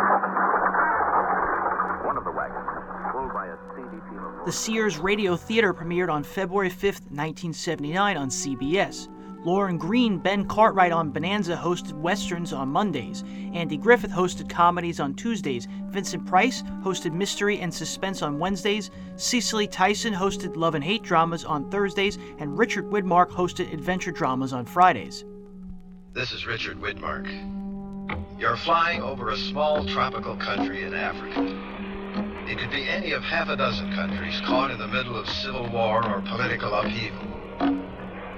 One 2.03 2.17
of 2.19 2.25
the 2.27 2.35
wagons, 2.35 2.67
pulled 3.15 3.31
by 3.31 3.47
a 3.47 3.55
seedy 3.71 4.03
team 4.11 4.19
of 4.27 4.43
The 4.45 4.51
Sears 4.51 4.97
Radio 4.97 5.37
Theater 5.37 5.73
premiered 5.73 6.11
on 6.11 6.23
February 6.23 6.69
5th, 6.69 7.07
1979 7.15 8.17
on 8.17 8.27
CBS. 8.27 9.07
Lorne 9.45 9.77
Greene, 9.77 10.17
Ben 10.17 10.43
Cartwright 10.45 10.91
on 10.91 11.11
Bonanza 11.11 11.55
hosted 11.55 11.93
westerns 11.93 12.51
on 12.51 12.67
Mondays. 12.67 13.23
Andy 13.53 13.77
Griffith 13.77 14.09
hosted 14.09 14.49
comedies 14.49 14.99
on 14.99 15.13
Tuesdays. 15.13 15.67
Vincent 15.89 16.25
Price 16.25 16.63
hosted 16.83 17.13
mystery 17.13 17.59
and 17.59 17.71
suspense 17.71 18.23
on 18.23 18.39
Wednesdays. 18.39 18.89
Cicely 19.17 19.67
Tyson 19.67 20.15
hosted 20.15 20.55
love 20.55 20.73
and 20.73 20.83
hate 20.83 21.03
dramas 21.03 21.45
on 21.45 21.69
Thursdays. 21.69 22.17
And 22.39 22.57
Richard 22.57 22.85
Widmark 22.85 23.29
hosted 23.29 23.71
adventure 23.71 24.11
dramas 24.11 24.51
on 24.51 24.65
Fridays. 24.65 25.23
This 26.13 26.31
is 26.31 26.47
Richard 26.47 26.81
Widmark. 26.81 27.29
You're 28.39 28.57
flying 28.57 29.03
over 29.03 29.29
a 29.29 29.37
small 29.37 29.85
tropical 29.85 30.35
country 30.37 30.85
in 30.85 30.95
Africa. 30.95 31.43
It 32.49 32.57
could 32.57 32.71
be 32.71 32.89
any 32.89 33.11
of 33.11 33.21
half 33.21 33.49
a 33.49 33.55
dozen 33.55 33.93
countries 33.93 34.41
caught 34.41 34.71
in 34.71 34.79
the 34.79 34.87
middle 34.87 35.15
of 35.15 35.29
civil 35.29 35.69
war 35.69 36.03
or 36.03 36.21
political 36.21 36.73
upheaval 36.73 37.35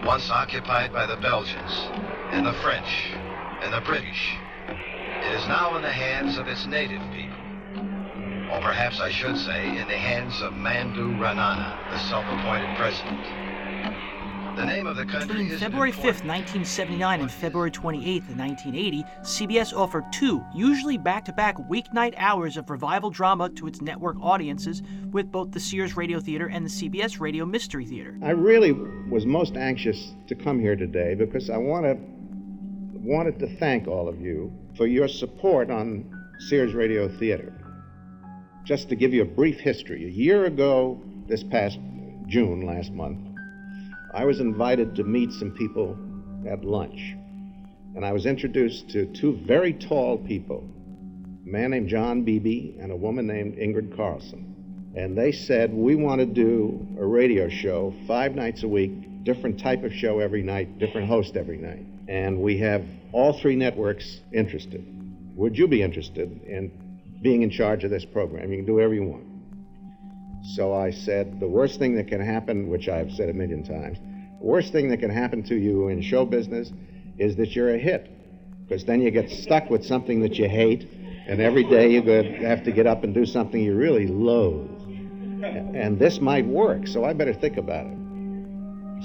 once 0.04 0.30
occupied 0.30 0.94
by 0.94 1.06
the 1.06 1.18
Belgians 1.18 1.90
and 2.32 2.46
the 2.46 2.54
French 2.54 3.12
and 3.62 3.74
the 3.74 3.82
British. 3.82 4.36
It 4.68 5.34
is 5.34 5.48
now 5.48 5.76
in 5.76 5.82
the 5.82 5.92
hands 5.92 6.38
of 6.38 6.48
its 6.48 6.66
native 6.66 7.02
people. 7.12 7.38
Or 8.52 8.62
perhaps 8.62 9.00
I 9.00 9.12
should 9.12 9.38
say, 9.38 9.78
in 9.78 9.88
the 9.88 9.98
hands 9.98 10.42
of 10.42 10.54
Mandu 10.54 11.18
Ranana, 11.18 11.92
the 11.92 12.00
self-appointed 12.00 12.78
president. 12.78 13.47
The 14.58 14.66
name 14.66 14.88
of 14.88 14.96
the 14.96 15.06
country 15.06 15.28
Between 15.28 15.52
is 15.52 15.60
February 15.60 15.92
5th, 15.92 16.26
1979 16.26 17.22
and 17.22 17.32
February 17.32 17.70
28th, 17.70 18.36
1980, 18.36 19.04
CBS 19.22 19.72
offered 19.72 20.12
two, 20.12 20.44
usually 20.52 20.98
back 20.98 21.26
to 21.26 21.34
back 21.34 21.58
weeknight 21.70 22.16
hours 22.18 22.58
of 22.58 22.68
revival 22.72 23.12
drama 23.12 23.50
to 23.50 23.68
its 23.68 23.82
network 23.82 24.18
audiences 24.20 24.82
with 25.12 25.32
both 25.32 25.52
the 25.52 25.60
Sears 25.60 25.96
Radio 25.96 26.20
Theater 26.20 26.48
and 26.48 26.66
the 26.66 26.72
CBS 26.72 27.20
Radio 27.20 27.46
Mystery 27.46 27.86
Theater. 27.86 28.18
I 28.24 28.32
really 28.32 28.72
was 28.72 29.28
most 29.28 29.56
anxious 29.58 30.16
to 30.26 30.34
come 30.34 30.60
here 30.60 30.76
today 30.76 31.14
because 31.14 31.52
I 31.52 31.58
want 31.58 31.86
to, 31.86 31.96
wanted 33.00 33.38
to 33.38 33.56
thank 33.58 33.88
all 33.88 34.10
of 34.10 34.20
you 34.20 34.52
for 34.76 34.88
your 34.88 35.08
support 35.08 35.70
on 35.70 36.12
Sears 36.50 36.74
Radio 36.74 37.08
Theater. 37.20 37.54
Just 38.64 38.90
to 38.90 38.96
give 38.96 39.14
you 39.14 39.22
a 39.22 39.26
brief 39.26 39.60
history, 39.60 40.06
a 40.06 40.10
year 40.10 40.46
ago, 40.46 41.00
this 41.28 41.44
past 41.44 41.78
June, 42.26 42.62
last 42.62 42.92
month, 42.92 43.27
I 44.18 44.26
was 44.26 44.40
invited 44.40 44.96
to 44.96 45.04
meet 45.04 45.32
some 45.32 45.52
people 45.52 45.96
at 46.50 46.66
lunch. 46.66 47.16
And 47.96 48.04
I 48.04 48.14
was 48.14 48.26
introduced 48.26 48.90
to 48.90 49.06
two 49.06 49.40
very 49.46 49.74
tall 49.74 50.18
people 50.18 50.68
a 51.46 51.48
man 51.48 51.70
named 51.70 51.88
John 51.88 52.24
Beebe 52.24 52.78
and 52.80 52.92
a 52.92 52.96
woman 52.96 53.28
named 53.28 53.58
Ingrid 53.58 53.96
Carlson. 53.96 54.92
And 54.96 55.16
they 55.16 55.32
said, 55.32 55.72
We 55.72 55.94
want 55.94 56.20
to 56.20 56.26
do 56.26 56.88
a 57.00 57.06
radio 57.06 57.48
show 57.48 57.94
five 58.08 58.34
nights 58.34 58.64
a 58.64 58.68
week, 58.68 59.24
different 59.24 59.60
type 59.60 59.84
of 59.84 59.94
show 59.94 60.18
every 60.18 60.42
night, 60.42 60.80
different 60.80 61.08
host 61.08 61.38
every 61.38 61.60
night. 61.60 61.86
And 62.08 62.42
we 62.42 62.58
have 62.58 62.84
all 63.12 63.40
three 63.40 63.56
networks 63.56 64.20
interested. 64.34 64.84
Would 65.36 65.56
you 65.56 65.68
be 65.68 65.84
interested 65.84 66.42
in 66.42 66.72
being 67.22 67.44
in 67.44 67.52
charge 67.52 67.84
of 67.84 67.92
this 67.92 68.04
program? 68.04 68.50
You 68.50 68.58
can 68.58 68.66
do 68.66 68.74
whatever 68.74 68.96
you 68.96 69.04
want. 69.04 69.28
So 70.56 70.74
I 70.74 70.92
said, 70.92 71.40
the 71.40 71.48
worst 71.48 71.78
thing 71.78 71.96
that 71.98 72.08
can 72.08 72.22
happen, 72.22 72.68
which 72.68 72.88
I've 72.88 73.12
said 73.12 73.30
a 73.30 73.34
million 73.34 73.64
times, 73.64 74.00
Worst 74.40 74.72
thing 74.72 74.90
that 74.90 75.00
can 75.00 75.10
happen 75.10 75.44
to 75.44 75.56
you 75.56 75.88
in 75.88 76.02
show 76.02 76.26
business 76.26 76.72
is 77.18 77.36
that 77.38 77.56
you're 77.56 77.74
a 77.74 77.78
hit, 77.78 78.10
because 78.68 78.86
then 78.86 79.02
you 79.02 79.12
get 79.12 79.30
stuck 79.30 79.70
with 79.70 79.86
something 79.86 80.22
that 80.22 80.38
you 80.38 80.48
hate, 80.48 80.88
and 81.28 81.42
every 81.42 81.64
day 81.64 81.92
you 81.92 82.02
have 82.46 82.64
to 82.64 82.72
get 82.72 82.86
up 82.88 83.04
and 83.04 83.14
do 83.14 83.26
something 83.26 83.62
you 83.62 83.76
really 83.76 84.08
loathe. 84.08 84.70
And 85.44 86.00
this 86.00 86.20
might 86.22 86.46
work, 86.46 86.88
so 86.88 87.04
I 87.04 87.14
better 87.14 87.34
think 87.34 87.58
about 87.58 87.86
it. 87.88 87.98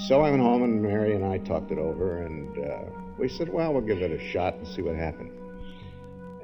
So 0.06 0.20
I 0.20 0.30
went 0.30 0.42
home, 0.42 0.62
and 0.62 0.82
Mary 0.82 1.14
and 1.14 1.24
I 1.24 1.38
talked 1.38 1.70
it 1.70 1.78
over, 1.78 2.22
and 2.22 2.58
uh, 2.58 2.84
we 3.18 3.28
said, 3.28 3.48
well, 3.48 3.72
we'll 3.72 3.82
give 3.82 3.98
it 3.98 4.10
a 4.10 4.30
shot 4.32 4.54
and 4.54 4.66
see 4.66 4.82
what 4.82 4.96
happens. 4.96 5.32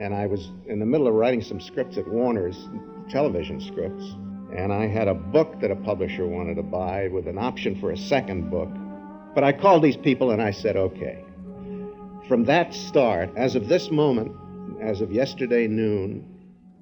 And 0.01 0.15
I 0.15 0.27
was 0.27 0.51
in 0.67 0.79
the 0.79 0.87
middle 0.87 1.09
of 1.09 1.15
writing 1.15 1.43
some 1.43 1.61
scripts 1.61 1.99
at 1.99 2.07
Warner's, 2.07 2.69
television 3.11 3.61
scripts, 3.61 4.05
and 4.55 4.73
I 4.73 4.87
had 4.87 5.09
a 5.09 5.15
book 5.15 5.61
that 5.61 5.71
a 5.71 5.77
publisher 5.77 6.27
wanted 6.27 6.55
to 6.57 6.63
buy 6.63 7.09
with 7.09 7.27
an 7.27 7.39
option 7.39 7.79
for 7.81 7.91
a 7.91 7.97
second 7.97 8.51
book. 8.51 8.71
But 9.35 9.45
I 9.45 9.53
called 9.53 9.83
these 9.83 9.97
people 9.97 10.31
and 10.31 10.41
I 10.41 10.51
said, 10.51 10.77
okay. 10.77 11.25
From 12.27 12.45
that 12.45 12.75
start, 12.75 13.31
as 13.37 13.57
of 13.57 13.69
this 13.69 13.91
moment, 13.91 14.33
as 14.81 15.01
of 15.01 15.13
yesterday 15.13 15.67
noon, 15.67 16.25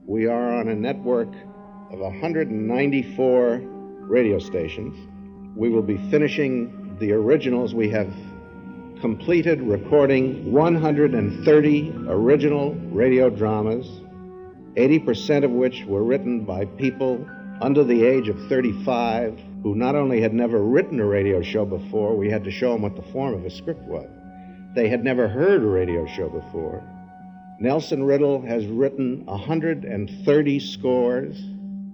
we 0.07 0.27
are 0.27 0.55
on 0.55 0.69
a 0.69 0.75
network 0.75 1.29
of 1.91 1.99
194 1.99 3.61
radio 4.01 4.39
stations. 4.39 4.97
We 5.57 5.69
will 5.69 5.83
be 5.83 5.99
finishing 6.11 6.97
the 7.01 7.13
originals. 7.13 7.75
We 7.75 7.91
have 7.91 8.13
completed 9.01 9.61
recording 9.61 10.53
130 10.53 11.95
original 12.09 12.75
radio 12.75 13.29
dramas, 13.29 13.87
80% 14.77 15.45
of 15.45 15.51
which 15.51 15.85
were 15.85 16.05
written 16.05 16.45
by 16.45 16.65
people 16.65 17.27
under 17.61 17.83
the 17.83 18.05
age 18.05 18.29
of 18.29 18.39
35 18.49 19.41
who 19.63 19.75
not 19.75 19.95
only 19.95 20.21
had 20.21 20.35
never 20.35 20.63
written 20.63 21.01
a 21.01 21.07
radio 21.07 21.41
show 21.43 21.65
before, 21.65 22.17
we 22.17 22.31
had 22.31 22.45
to 22.45 22.51
show 22.51 22.73
them 22.73 22.83
what 22.83 22.97
the 22.97 23.03
form 23.13 23.35
of 23.35 23.45
a 23.45 23.51
script 23.51 23.83
was. 23.83 24.09
They 24.75 24.89
had 24.89 25.03
never 25.03 25.27
heard 25.27 25.63
a 25.63 25.67
radio 25.67 26.07
show 26.07 26.29
before. 26.29 26.85
Nelson 27.59 28.05
Riddle 28.05 28.43
has 28.43 28.67
written 28.67 29.25
130 29.25 30.61
scores, 30.61 31.39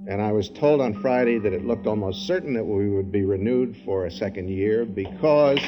and 0.08 0.20
I 0.20 0.32
was 0.32 0.48
told 0.50 0.80
on 0.80 1.00
Friday 1.00 1.38
that 1.38 1.52
it 1.52 1.64
looked 1.64 1.86
almost 1.86 2.26
certain 2.26 2.54
that 2.54 2.64
we 2.64 2.90
would 2.90 3.12
be 3.12 3.24
renewed 3.24 3.76
for 3.84 4.06
a 4.06 4.10
second 4.10 4.48
year 4.48 4.84
because. 4.84 5.60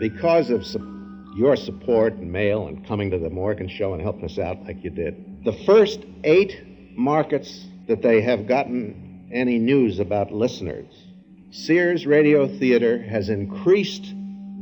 Because 0.00 0.50
of 0.50 0.64
your 1.38 1.54
support 1.54 2.14
and 2.14 2.32
mail 2.32 2.66
and 2.66 2.84
coming 2.84 3.12
to 3.12 3.18
the 3.18 3.30
Morgan 3.30 3.68
show 3.68 3.92
and 3.94 4.02
helping 4.02 4.24
us 4.24 4.40
out 4.40 4.64
like 4.64 4.82
you 4.82 4.90
did. 4.90 5.44
The 5.44 5.52
first 5.64 6.00
eight 6.24 6.96
markets 6.96 7.64
that 7.86 8.02
they 8.02 8.20
have 8.22 8.48
gotten 8.48 9.28
any 9.32 9.56
news 9.56 10.00
about 10.00 10.32
listeners, 10.32 10.92
Sears 11.52 12.06
Radio 12.06 12.48
Theater 12.58 13.00
has 13.00 13.28
increased 13.28 14.12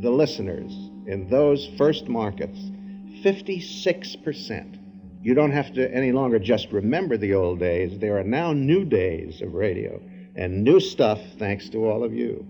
the 0.02 0.10
listeners 0.10 0.70
in 1.06 1.28
those 1.30 1.66
first 1.78 2.08
markets 2.08 2.58
56%. 3.24 4.78
You 5.22 5.32
don't 5.32 5.52
have 5.52 5.72
to 5.72 5.90
any 5.94 6.12
longer 6.12 6.38
just 6.38 6.70
remember 6.72 7.16
the 7.16 7.32
old 7.32 7.58
days. 7.58 7.98
There 7.98 8.18
are 8.18 8.24
now 8.24 8.52
new 8.52 8.84
days 8.84 9.40
of 9.40 9.54
radio 9.54 9.98
and 10.36 10.62
new 10.62 10.78
stuff 10.80 11.20
thanks 11.38 11.70
to 11.70 11.88
all 11.88 12.04
of 12.04 12.12
you. 12.12 12.46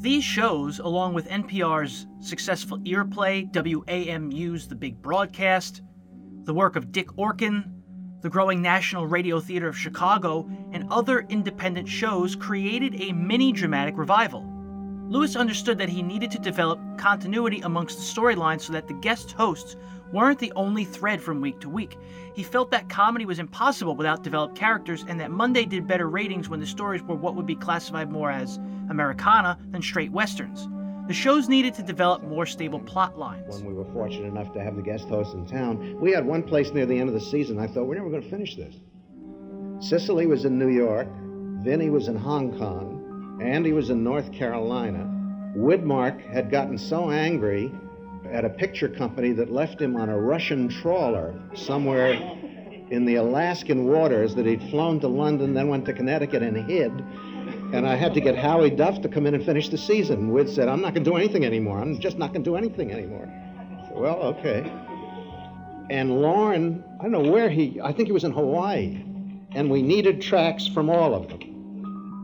These 0.00 0.22
shows, 0.22 0.78
along 0.78 1.14
with 1.14 1.28
NPR's 1.28 2.06
successful 2.20 2.78
Earplay, 2.78 3.50
WAMU's 3.52 4.68
The 4.68 4.76
Big 4.76 5.02
Broadcast, 5.02 5.82
the 6.44 6.54
work 6.54 6.76
of 6.76 6.92
Dick 6.92 7.08
Orkin, 7.16 7.64
the 8.20 8.30
growing 8.30 8.62
National 8.62 9.08
Radio 9.08 9.40
Theater 9.40 9.66
of 9.66 9.76
Chicago, 9.76 10.48
and 10.70 10.86
other 10.92 11.26
independent 11.28 11.88
shows 11.88 12.36
created 12.36 13.00
a 13.00 13.12
mini 13.12 13.50
dramatic 13.50 13.98
revival. 13.98 14.57
Lewis 15.08 15.36
understood 15.36 15.78
that 15.78 15.88
he 15.88 16.02
needed 16.02 16.30
to 16.30 16.38
develop 16.38 16.78
continuity 16.98 17.60
amongst 17.62 17.96
the 17.96 18.20
storylines 18.20 18.60
so 18.60 18.74
that 18.74 18.86
the 18.86 18.94
guest 18.94 19.32
hosts 19.32 19.76
weren't 20.12 20.38
the 20.38 20.52
only 20.54 20.84
thread 20.84 21.22
from 21.22 21.40
week 21.40 21.58
to 21.60 21.68
week. 21.70 21.96
He 22.34 22.42
felt 22.42 22.70
that 22.70 22.90
comedy 22.90 23.24
was 23.24 23.38
impossible 23.38 23.96
without 23.96 24.22
developed 24.22 24.54
characters, 24.54 25.06
and 25.08 25.18
that 25.18 25.30
Monday 25.30 25.64
did 25.64 25.86
better 25.86 26.08
ratings 26.08 26.50
when 26.50 26.60
the 26.60 26.66
stories 26.66 27.02
were 27.02 27.14
what 27.14 27.34
would 27.34 27.46
be 27.46 27.54
classified 27.54 28.10
more 28.10 28.30
as 28.30 28.58
Americana 28.90 29.58
than 29.70 29.80
straight 29.80 30.12
westerns. 30.12 30.68
The 31.08 31.14
shows 31.14 31.48
needed 31.48 31.72
to 31.74 31.82
develop 31.82 32.22
more 32.22 32.44
stable 32.44 32.80
plot 32.80 33.18
lines. 33.18 33.62
When 33.62 33.64
we 33.64 33.72
were 33.72 33.90
fortunate 33.94 34.26
enough 34.26 34.52
to 34.52 34.62
have 34.62 34.76
the 34.76 34.82
guest 34.82 35.08
hosts 35.08 35.32
in 35.32 35.46
town, 35.46 35.98
we 35.98 36.12
had 36.12 36.26
one 36.26 36.42
place 36.42 36.70
near 36.72 36.84
the 36.84 36.98
end 36.98 37.08
of 37.08 37.14
the 37.14 37.20
season. 37.20 37.58
I 37.58 37.66
thought, 37.66 37.86
we're 37.86 37.94
never 37.94 38.10
going 38.10 38.22
to 38.22 38.28
finish 38.28 38.56
this. 38.56 38.74
Cicely 39.80 40.26
was 40.26 40.44
in 40.44 40.58
New 40.58 40.68
York, 40.68 41.08
Vinny 41.62 41.88
was 41.88 42.08
in 42.08 42.16
Hong 42.16 42.56
Kong, 42.58 42.97
Andy 43.40 43.72
was 43.72 43.90
in 43.90 44.02
North 44.02 44.32
Carolina. 44.32 45.06
Widmark 45.56 46.20
had 46.32 46.50
gotten 46.50 46.76
so 46.76 47.10
angry 47.10 47.72
at 48.30 48.44
a 48.44 48.50
picture 48.50 48.88
company 48.88 49.32
that 49.32 49.50
left 49.50 49.80
him 49.80 49.96
on 49.96 50.08
a 50.08 50.18
Russian 50.18 50.68
trawler 50.68 51.34
somewhere 51.54 52.12
in 52.90 53.04
the 53.04 53.16
Alaskan 53.16 53.86
waters 53.86 54.34
that 54.34 54.46
he'd 54.46 54.62
flown 54.70 54.98
to 55.00 55.08
London, 55.08 55.54
then 55.54 55.68
went 55.68 55.84
to 55.86 55.92
Connecticut 55.92 56.42
and 56.42 56.68
hid. 56.68 56.92
And 57.72 57.86
I 57.86 57.96
had 57.96 58.14
to 58.14 58.20
get 58.20 58.34
Howie 58.34 58.70
Duff 58.70 59.00
to 59.02 59.08
come 59.08 59.26
in 59.26 59.34
and 59.34 59.44
finish 59.44 59.68
the 59.68 59.78
season. 59.78 60.30
Wid 60.30 60.48
said, 60.48 60.68
I'm 60.68 60.80
not 60.80 60.94
going 60.94 61.04
to 61.04 61.10
do 61.10 61.16
anything 61.16 61.44
anymore. 61.44 61.78
I'm 61.78 61.98
just 62.00 62.18
not 62.18 62.32
going 62.32 62.42
to 62.42 62.50
do 62.50 62.56
anything 62.56 62.90
anymore. 62.90 63.28
Said, 63.86 63.96
well, 63.96 64.16
okay. 64.22 64.70
And 65.90 66.20
Lorne, 66.20 66.82
I 66.98 67.04
don't 67.04 67.12
know 67.12 67.30
where 67.30 67.48
he, 67.48 67.80
I 67.82 67.92
think 67.92 68.08
he 68.08 68.12
was 68.12 68.24
in 68.24 68.32
Hawaii. 68.32 69.04
And 69.54 69.70
we 69.70 69.82
needed 69.82 70.20
tracks 70.20 70.66
from 70.66 70.90
all 70.90 71.14
of 71.14 71.28
them. 71.28 71.47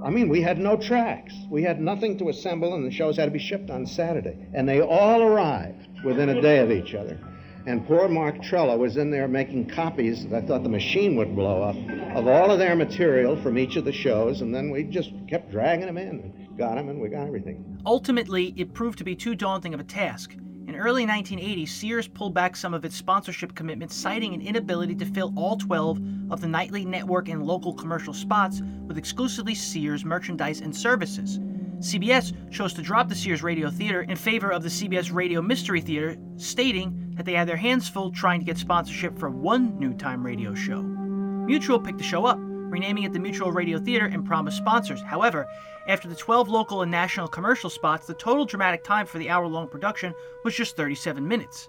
I 0.04 0.10
mean, 0.10 0.28
we 0.28 0.42
had 0.42 0.58
no 0.58 0.76
tracks. 0.76 1.32
We 1.48 1.62
had 1.62 1.80
nothing 1.80 2.18
to 2.18 2.28
assemble, 2.28 2.74
and 2.74 2.84
the 2.84 2.90
shows 2.90 3.16
had 3.16 3.24
to 3.24 3.30
be 3.30 3.38
shipped 3.38 3.70
on 3.70 3.86
Saturday. 3.86 4.36
And 4.52 4.68
they 4.68 4.82
all 4.82 5.22
arrived 5.22 5.88
within 6.04 6.28
a 6.28 6.42
day 6.42 6.58
of 6.58 6.70
each 6.70 6.94
other. 6.94 7.18
And 7.66 7.86
poor 7.86 8.06
Mark 8.06 8.36
Trello 8.42 8.76
was 8.76 8.98
in 8.98 9.10
there 9.10 9.26
making 9.26 9.70
copies, 9.70 10.26
that 10.28 10.44
I 10.44 10.46
thought 10.46 10.62
the 10.62 10.68
machine 10.68 11.16
would 11.16 11.34
blow 11.34 11.62
up, 11.62 11.76
of 12.14 12.26
all 12.26 12.50
of 12.50 12.58
their 12.58 12.76
material 12.76 13.40
from 13.40 13.56
each 13.56 13.76
of 13.76 13.86
the 13.86 13.92
shows, 13.92 14.42
and 14.42 14.54
then 14.54 14.68
we 14.68 14.82
just 14.82 15.10
kept 15.26 15.50
dragging 15.50 15.86
them 15.86 15.96
in 15.96 16.08
and 16.08 16.58
got 16.58 16.74
them, 16.74 16.90
and 16.90 17.00
we 17.00 17.08
got 17.08 17.26
everything. 17.26 17.80
Ultimately, 17.86 18.52
it 18.58 18.74
proved 18.74 18.98
to 18.98 19.04
be 19.04 19.16
too 19.16 19.34
daunting 19.34 19.72
of 19.72 19.80
a 19.80 19.84
task. 19.84 20.36
In 20.66 20.76
early 20.76 21.06
1980, 21.06 21.66
Sears 21.66 22.08
pulled 22.08 22.32
back 22.32 22.56
some 22.56 22.72
of 22.72 22.84
its 22.84 22.96
sponsorship 22.96 23.54
commitments, 23.54 23.94
citing 23.94 24.32
an 24.32 24.40
inability 24.40 24.94
to 24.94 25.04
fill 25.04 25.32
all 25.36 25.56
12 25.56 26.00
of 26.30 26.40
the 26.40 26.48
nightly 26.48 26.84
network 26.84 27.28
and 27.28 27.42
local 27.42 27.74
commercial 27.74 28.14
spots 28.14 28.62
with 28.86 28.96
exclusively 28.96 29.54
Sears 29.54 30.04
merchandise 30.04 30.62
and 30.62 30.74
services. 30.74 31.38
CBS 31.80 32.32
chose 32.50 32.72
to 32.74 32.82
drop 32.82 33.10
the 33.10 33.14
Sears 33.14 33.42
Radio 33.42 33.68
Theater 33.68 34.02
in 34.02 34.16
favor 34.16 34.50
of 34.50 34.62
the 34.62 34.70
CBS 34.70 35.12
Radio 35.12 35.42
Mystery 35.42 35.82
Theater, 35.82 36.16
stating 36.36 37.12
that 37.14 37.26
they 37.26 37.34
had 37.34 37.46
their 37.46 37.56
hands 37.56 37.88
full 37.88 38.10
trying 38.10 38.40
to 38.40 38.46
get 38.46 38.56
sponsorship 38.56 39.18
for 39.18 39.28
one 39.28 39.78
new 39.78 39.92
time 39.92 40.24
radio 40.24 40.54
show. 40.54 40.82
Mutual 40.82 41.78
picked 41.78 41.98
the 41.98 42.04
show 42.04 42.24
up, 42.24 42.38
renaming 42.74 43.04
it 43.04 43.12
the 43.12 43.20
Mutual 43.20 43.52
Radio 43.52 43.78
Theater 43.78 44.06
and 44.06 44.26
promised 44.26 44.56
sponsors. 44.56 45.00
However, 45.00 45.46
after 45.86 46.08
the 46.08 46.16
12 46.16 46.48
local 46.48 46.82
and 46.82 46.90
national 46.90 47.28
commercial 47.28 47.70
spots, 47.70 48.04
the 48.04 48.14
total 48.14 48.44
dramatic 48.44 48.82
time 48.82 49.06
for 49.06 49.18
the 49.18 49.30
hour 49.30 49.46
long 49.46 49.68
production 49.68 50.12
was 50.44 50.56
just 50.56 50.76
37 50.76 51.26
minutes. 51.26 51.68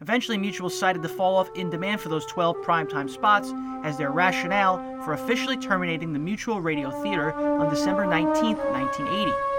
Eventually, 0.00 0.38
Mutual 0.38 0.70
cited 0.70 1.02
the 1.02 1.08
fall 1.08 1.34
off 1.34 1.50
in 1.56 1.70
demand 1.70 2.00
for 2.00 2.08
those 2.08 2.24
12 2.26 2.58
primetime 2.58 3.10
spots 3.10 3.52
as 3.82 3.98
their 3.98 4.12
rationale 4.12 5.02
for 5.02 5.12
officially 5.12 5.56
terminating 5.56 6.12
the 6.12 6.20
Mutual 6.20 6.60
Radio 6.60 6.90
Theater 7.02 7.32
on 7.32 7.68
December 7.68 8.06
19, 8.06 8.56
1980. 8.56 9.57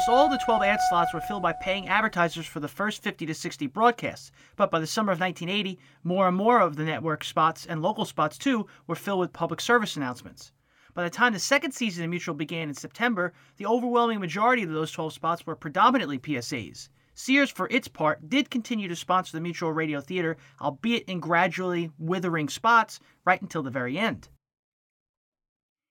Almost 0.00 0.18
all 0.18 0.30
the 0.30 0.42
12 0.42 0.62
ad 0.62 0.80
slots 0.88 1.12
were 1.12 1.20
filled 1.20 1.42
by 1.42 1.52
paying 1.52 1.86
advertisers 1.86 2.46
for 2.46 2.58
the 2.58 2.68
first 2.68 3.02
50 3.02 3.26
to 3.26 3.34
60 3.34 3.66
broadcasts, 3.66 4.32
but 4.56 4.70
by 4.70 4.80
the 4.80 4.86
summer 4.86 5.12
of 5.12 5.20
1980, 5.20 5.78
more 6.04 6.26
and 6.26 6.34
more 6.38 6.58
of 6.58 6.76
the 6.76 6.84
network 6.84 7.22
spots 7.22 7.66
and 7.66 7.82
local 7.82 8.06
spots 8.06 8.38
too 8.38 8.66
were 8.86 8.94
filled 8.94 9.20
with 9.20 9.34
public 9.34 9.60
service 9.60 9.96
announcements. 9.96 10.52
By 10.94 11.04
the 11.04 11.10
time 11.10 11.34
the 11.34 11.38
second 11.38 11.72
season 11.72 12.02
of 12.02 12.08
Mutual 12.08 12.34
began 12.34 12.70
in 12.70 12.74
September, 12.74 13.34
the 13.58 13.66
overwhelming 13.66 14.20
majority 14.20 14.62
of 14.62 14.70
those 14.70 14.90
12 14.90 15.12
spots 15.12 15.44
were 15.44 15.54
predominantly 15.54 16.18
PSAs. 16.18 16.88
Sears, 17.12 17.50
for 17.50 17.68
its 17.70 17.86
part, 17.86 18.26
did 18.26 18.48
continue 18.48 18.88
to 18.88 18.96
sponsor 18.96 19.36
the 19.36 19.42
Mutual 19.42 19.74
Radio 19.74 20.00
Theater, 20.00 20.38
albeit 20.62 21.04
in 21.10 21.20
gradually 21.20 21.90
withering 21.98 22.48
spots, 22.48 23.00
right 23.26 23.42
until 23.42 23.62
the 23.62 23.68
very 23.68 23.98
end. 23.98 24.30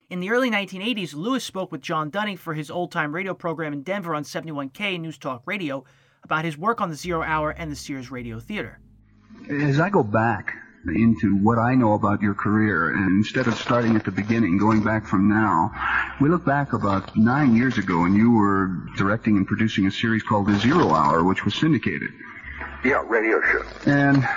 In 0.10 0.22
the 0.22 0.32
early 0.32 0.50
1980s, 0.50 1.14
Lewis 1.14 1.44
spoke 1.44 1.72
with 1.72 1.82
John 1.82 2.10
Dunning 2.10 2.36
for 2.36 2.56
his 2.56 2.72
old 2.72 2.92
time 2.92 3.14
radio 3.14 3.36
program 3.36 3.74
in 3.74 3.84
Denver 3.84 4.16
on 4.16 4.24
71K 4.24 5.00
News 5.00 5.20
Talk 5.20 5.44
Radio 5.46 5.84
about 6.24 6.46
his 6.46 6.58
work 6.58 6.82
on 6.82 6.90
the 6.90 6.96
Zero 6.96 7.22
Hour 7.22 7.52
and 7.52 7.72
the 7.72 7.76
Sears 7.76 8.10
Radio 8.10 8.40
Theater. 8.40 8.80
As 9.52 9.80
I 9.80 9.92
go 9.92 10.02
back 10.02 10.56
into 10.88 11.38
what 11.38 11.60
I 11.60 11.76
know 11.76 11.94
about 11.94 12.24
your 12.24 12.34
career, 12.34 12.90
and 12.90 13.20
instead 13.20 13.46
of 13.46 13.54
starting 13.54 13.96
at 13.96 14.04
the 14.04 14.10
beginning, 14.10 14.58
going 14.58 14.82
back 14.82 15.06
from 15.06 15.30
now, 15.30 15.72
we 16.20 16.28
look 16.28 16.44
back 16.44 16.74
about 16.74 17.16
nine 17.16 17.56
years 17.56 17.78
ago, 17.78 18.06
and 18.06 18.16
you 18.16 18.32
were 18.32 18.72
directing 18.98 19.38
and 19.38 19.46
producing 19.46 19.86
a 19.86 19.92
series 19.92 20.24
called 20.24 20.48
The 20.48 20.58
Zero 20.58 20.90
Hour, 20.90 21.24
which 21.24 21.46
was 21.46 21.54
syndicated. 21.54 22.10
Yeah, 22.84 23.04
radio 23.06 23.42
show. 23.42 23.64
And 23.86 24.28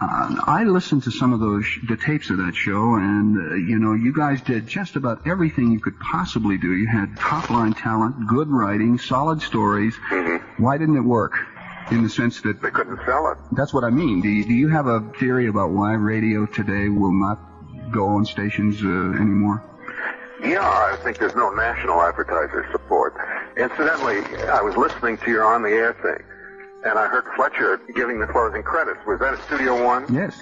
uh, 0.00 0.36
I 0.46 0.64
listened 0.64 1.02
to 1.04 1.10
some 1.10 1.32
of 1.32 1.40
those 1.40 1.66
the 1.88 1.96
tapes 1.96 2.30
of 2.30 2.38
that 2.38 2.54
show, 2.54 2.94
and 2.94 3.36
uh, 3.36 3.54
you 3.54 3.78
know, 3.78 3.94
you 3.94 4.12
guys 4.12 4.40
did 4.40 4.66
just 4.66 4.96
about 4.96 5.26
everything 5.26 5.72
you 5.72 5.80
could 5.80 5.98
possibly 5.98 6.56
do. 6.56 6.72
You 6.72 6.86
had 6.86 7.16
top 7.16 7.50
line 7.50 7.72
talent, 7.72 8.28
good 8.28 8.48
writing, 8.48 8.98
solid 8.98 9.42
stories. 9.42 9.94
Mm-hmm. 10.10 10.62
Why 10.62 10.78
didn't 10.78 10.96
it 10.96 11.04
work? 11.04 11.34
In 11.90 12.02
the 12.02 12.10
sense 12.10 12.42
that 12.42 12.60
they 12.60 12.70
couldn't 12.70 13.00
sell 13.06 13.32
it. 13.32 13.38
That's 13.52 13.72
what 13.72 13.82
I 13.82 13.88
mean. 13.88 14.20
Do 14.20 14.28
you, 14.28 14.44
do 14.44 14.52
you 14.52 14.68
have 14.68 14.86
a 14.86 15.00
theory 15.18 15.46
about 15.46 15.70
why 15.70 15.94
radio 15.94 16.44
today 16.44 16.90
will 16.90 17.14
not 17.14 17.38
go 17.90 18.08
on 18.08 18.26
stations 18.26 18.82
uh, 18.82 19.18
anymore? 19.18 19.64
Yeah, 20.42 20.60
I 20.60 20.96
think 21.02 21.16
there's 21.16 21.34
no 21.34 21.50
national 21.50 22.02
advertiser 22.02 22.68
support. 22.72 23.14
Incidentally, 23.56 24.18
I 24.48 24.60
was 24.60 24.76
listening 24.76 25.16
to 25.18 25.30
your 25.30 25.44
on 25.44 25.62
the 25.62 25.70
air 25.70 25.94
thing, 25.94 26.22
and 26.84 26.98
I 26.98 27.06
heard 27.06 27.24
Fletcher 27.36 27.80
giving 27.94 28.20
the 28.20 28.26
closing 28.26 28.62
credits. 28.62 29.00
Was 29.06 29.20
that 29.20 29.34
at 29.34 29.44
Studio 29.46 29.84
One? 29.84 30.06
Yes. 30.12 30.34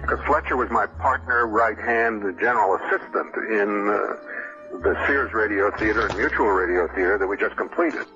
Because 0.00 0.20
Fletcher 0.26 0.56
was 0.56 0.70
my 0.70 0.86
partner, 0.86 1.46
right 1.46 1.78
hand, 1.78 2.22
general 2.38 2.76
assistant 2.76 3.34
in 3.50 3.88
uh, 3.88 4.78
the 4.78 4.94
Sears 5.06 5.32
Radio 5.32 5.70
Theater 5.76 6.06
and 6.06 6.16
Mutual 6.16 6.48
Radio 6.48 6.86
Theater 6.88 7.18
that 7.18 7.26
we 7.26 7.36
just 7.36 7.56
completed. 7.56 8.06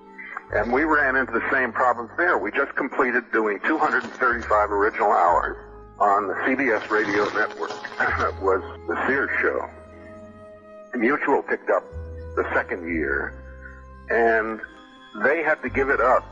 And 0.53 0.73
we 0.73 0.85
ran 0.85 1.17
into 1.17 1.33
the 1.33 1.49
same 1.51 1.73
problems 1.73 2.11
there. 2.17 2.37
We 2.37 2.51
just 2.51 2.75
completed 2.75 3.25
doing 3.33 3.61
235 3.61 4.73
original 4.73 5.13
hours 5.13 5.57
on 5.99 6.27
the 6.27 6.35
CBS 6.35 6.91
radio 6.91 7.25
network. 7.33 7.71
was 8.43 8.63
the 8.89 9.07
Sears 9.07 9.31
show. 9.41 9.69
Mutual 10.95 11.43
picked 11.43 11.71
up 11.71 11.85
the 12.37 12.45
second 12.53 12.89
year, 12.89 13.35
and 14.11 14.61
they 15.23 15.43
had 15.43 15.63
to 15.63 15.69
give 15.69 15.89
it 15.89 16.01
up 16.01 16.25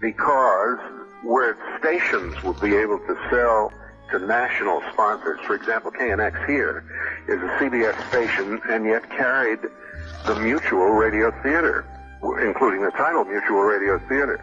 because 0.00 0.78
where 1.22 1.56
stations 1.78 2.42
would 2.44 2.60
be 2.60 2.76
able 2.76 2.98
to 2.98 3.16
sell 3.30 3.72
to 4.10 4.18
national 4.20 4.82
sponsors, 4.92 5.38
for 5.46 5.54
example, 5.54 5.90
KNX 5.90 6.46
here 6.46 6.84
is 7.28 7.40
a 7.42 7.48
CBS 7.58 8.08
station 8.08 8.60
and 8.70 8.84
yet 8.84 9.08
carried 9.10 9.60
the 10.26 10.34
Mutual 10.36 10.90
Radio 10.90 11.30
Theater, 11.42 11.84
including 12.42 12.82
the 12.82 12.90
title 12.92 13.24
Mutual 13.24 13.60
Radio 13.60 13.98
Theater. 14.08 14.42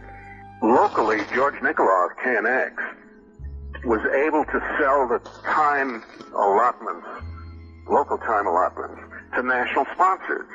Locally, 0.62 1.22
George 1.34 1.62
Nicola 1.62 2.10
of 2.10 2.18
KNX 2.18 2.74
was 3.86 4.02
able 4.14 4.46
to 4.46 4.60
sell 4.80 5.08
the 5.08 5.20
time 5.46 6.04
allotments, 6.34 7.08
local 7.88 8.18
time 8.18 8.48
allotments, 8.48 9.00
to 9.36 9.44
national 9.44 9.86
sponsors. 9.94 10.48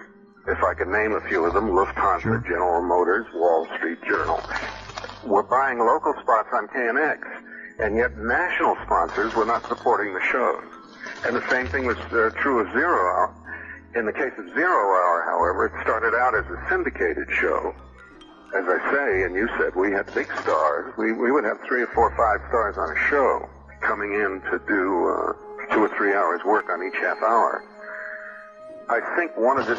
If 0.47 0.63
I 0.63 0.75
could 0.75 0.89
name 0.89 1.13
a 1.13 1.21
few 1.29 1.45
of 1.45 1.55
them, 1.55 1.71
Lufthansa, 1.71 2.43
General 2.45 2.83
Motors, 2.83 3.27
Wall 3.35 3.69
Street 3.77 3.99
Journal. 4.09 4.41
We're 5.25 5.43
buying 5.43 5.79
local 5.79 6.15
spots 6.23 6.49
on 6.53 6.67
KNX, 6.69 7.21
and 7.79 7.95
yet 7.97 8.17
national 8.17 8.77
sponsors 8.85 9.35
were 9.35 9.45
not 9.45 9.67
supporting 9.69 10.15
the 10.15 10.21
shows. 10.21 10.65
And 11.27 11.37
the 11.37 11.47
same 11.51 11.67
thing 11.67 11.85
was 11.85 11.99
uh, 12.11 12.31
true 12.41 12.61
of 12.61 12.73
Zero 12.73 12.97
Hour. 12.97 13.35
In 13.95 14.07
the 14.07 14.13
case 14.13 14.33
of 14.39 14.47
Zero 14.55 14.81
Hour, 14.81 15.25
however, 15.29 15.67
it 15.67 15.83
started 15.83 16.15
out 16.17 16.35
as 16.35 16.47
a 16.47 16.59
syndicated 16.71 17.29
show. 17.31 17.75
As 18.57 18.65
I 18.67 18.79
say, 18.93 19.23
and 19.25 19.35
you 19.35 19.49
said, 19.59 19.77
we 19.77 19.93
had 19.93 20.13
big 20.15 20.27
stars. 20.41 20.95
We, 20.97 21.13
we 21.13 21.31
would 21.31 21.45
have 21.45 21.61
three 21.69 21.83
or 21.83 21.89
four, 21.89 22.11
or 22.11 22.17
five 22.17 22.41
stars 22.49 22.79
on 22.79 22.97
a 22.97 23.09
show 23.09 23.49
coming 23.81 24.15
in 24.15 24.41
to 24.51 24.59
do 24.67 25.09
uh, 25.09 25.33
two 25.75 25.85
or 25.85 25.91
three 25.97 26.15
hours 26.15 26.41
work 26.47 26.71
on 26.71 26.83
each 26.83 26.97
half 26.97 27.19
hour. 27.23 27.63
I 28.91 28.99
think 29.15 29.37
one 29.37 29.57
of 29.57 29.67
the 29.69 29.79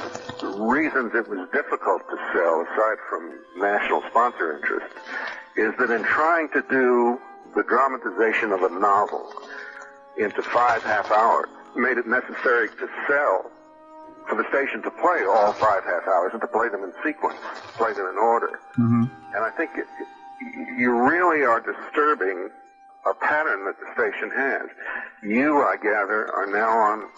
reasons 0.56 1.12
it 1.14 1.28
was 1.28 1.46
difficult 1.52 2.02
to 2.08 2.16
sell, 2.32 2.62
aside 2.64 2.98
from 3.10 3.38
national 3.58 4.04
sponsor 4.10 4.56
interest, 4.56 4.88
is 5.58 5.74
that 5.80 5.92
in 5.92 6.04
trying 6.04 6.48
to 6.54 6.64
do 6.70 7.20
the 7.54 7.64
dramatization 7.64 8.54
of 8.54 8.64
a 8.64 8.70
novel 8.70 9.28
into 10.18 10.42
five 10.42 10.82
half 10.84 11.12
hours, 11.12 11.50
made 11.76 11.98
it 11.98 12.08
necessary 12.08 12.70
to 12.70 12.88
sell 13.06 13.52
for 14.30 14.36
the 14.36 14.48
station 14.48 14.82
to 14.84 14.92
play 14.92 15.26
all 15.28 15.52
five 15.54 15.84
half 15.84 16.08
hours 16.08 16.32
and 16.32 16.40
to 16.40 16.48
play 16.48 16.70
them 16.70 16.84
in 16.84 16.94
sequence, 17.04 17.40
play 17.76 17.92
them 17.92 18.08
in 18.08 18.18
order. 18.18 18.62
Mm-hmm. 18.80 19.04
And 19.36 19.44
I 19.44 19.50
think 19.52 19.72
it, 19.76 19.88
you 20.80 20.96
really 20.96 21.44
are 21.44 21.60
disturbing 21.60 22.50
a 23.06 23.14
pattern 23.14 23.66
that 23.66 23.76
the 23.80 23.92
station 23.92 24.32
has. 24.32 24.70
You, 25.22 25.64
I 25.64 25.76
gather, 25.76 26.32
are 26.32 26.48
now 26.48 26.70
on 26.70 27.10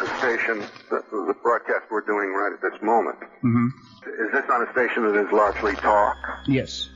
a 0.00 0.18
station, 0.18 0.64
the, 0.90 1.02
the 1.10 1.36
broadcast 1.42 1.84
we're 1.90 2.00
doing 2.00 2.30
right 2.32 2.52
at 2.52 2.60
this 2.60 2.80
moment. 2.82 3.18
Mm-hmm. 3.42 3.68
Is 4.26 4.32
this 4.32 4.44
on 4.50 4.66
a 4.66 4.72
station 4.72 5.04
that 5.04 5.16
is 5.16 5.32
largely 5.32 5.74
talk? 5.76 6.16
Yes. 6.46 6.88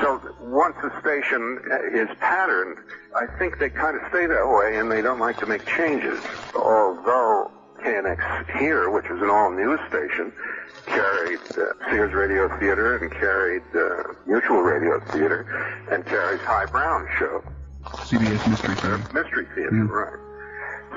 So 0.00 0.20
once 0.40 0.76
a 0.84 1.00
station 1.00 1.60
is 1.92 2.08
patterned, 2.20 2.78
I 3.16 3.26
think 3.38 3.58
they 3.58 3.70
kind 3.70 3.96
of 3.96 4.02
stay 4.10 4.26
that 4.26 4.46
way 4.46 4.76
and 4.76 4.90
they 4.90 5.02
don't 5.02 5.18
like 5.18 5.38
to 5.38 5.46
make 5.46 5.66
changes. 5.66 6.20
Although 6.54 7.50
KNX 7.82 8.58
here, 8.58 8.90
which 8.90 9.06
is 9.06 9.20
an 9.20 9.30
all-news 9.30 9.80
station, 9.88 10.32
carried 10.86 11.40
uh, 11.56 11.90
Sears 11.90 12.12
Radio 12.12 12.48
Theater 12.60 12.98
and 12.98 13.10
carried 13.10 13.62
uh, 13.74 14.14
Mutual 14.26 14.60
Radio 14.60 15.00
Theater 15.12 15.84
and 15.90 16.04
carries 16.06 16.40
High 16.42 16.66
Brown 16.66 17.08
Show. 17.18 17.42
CBS 17.84 18.48
Mystery 18.48 18.74
Theater. 18.76 18.98
Mystery 19.12 19.46
Theater, 19.54 19.84
right. 19.86 20.29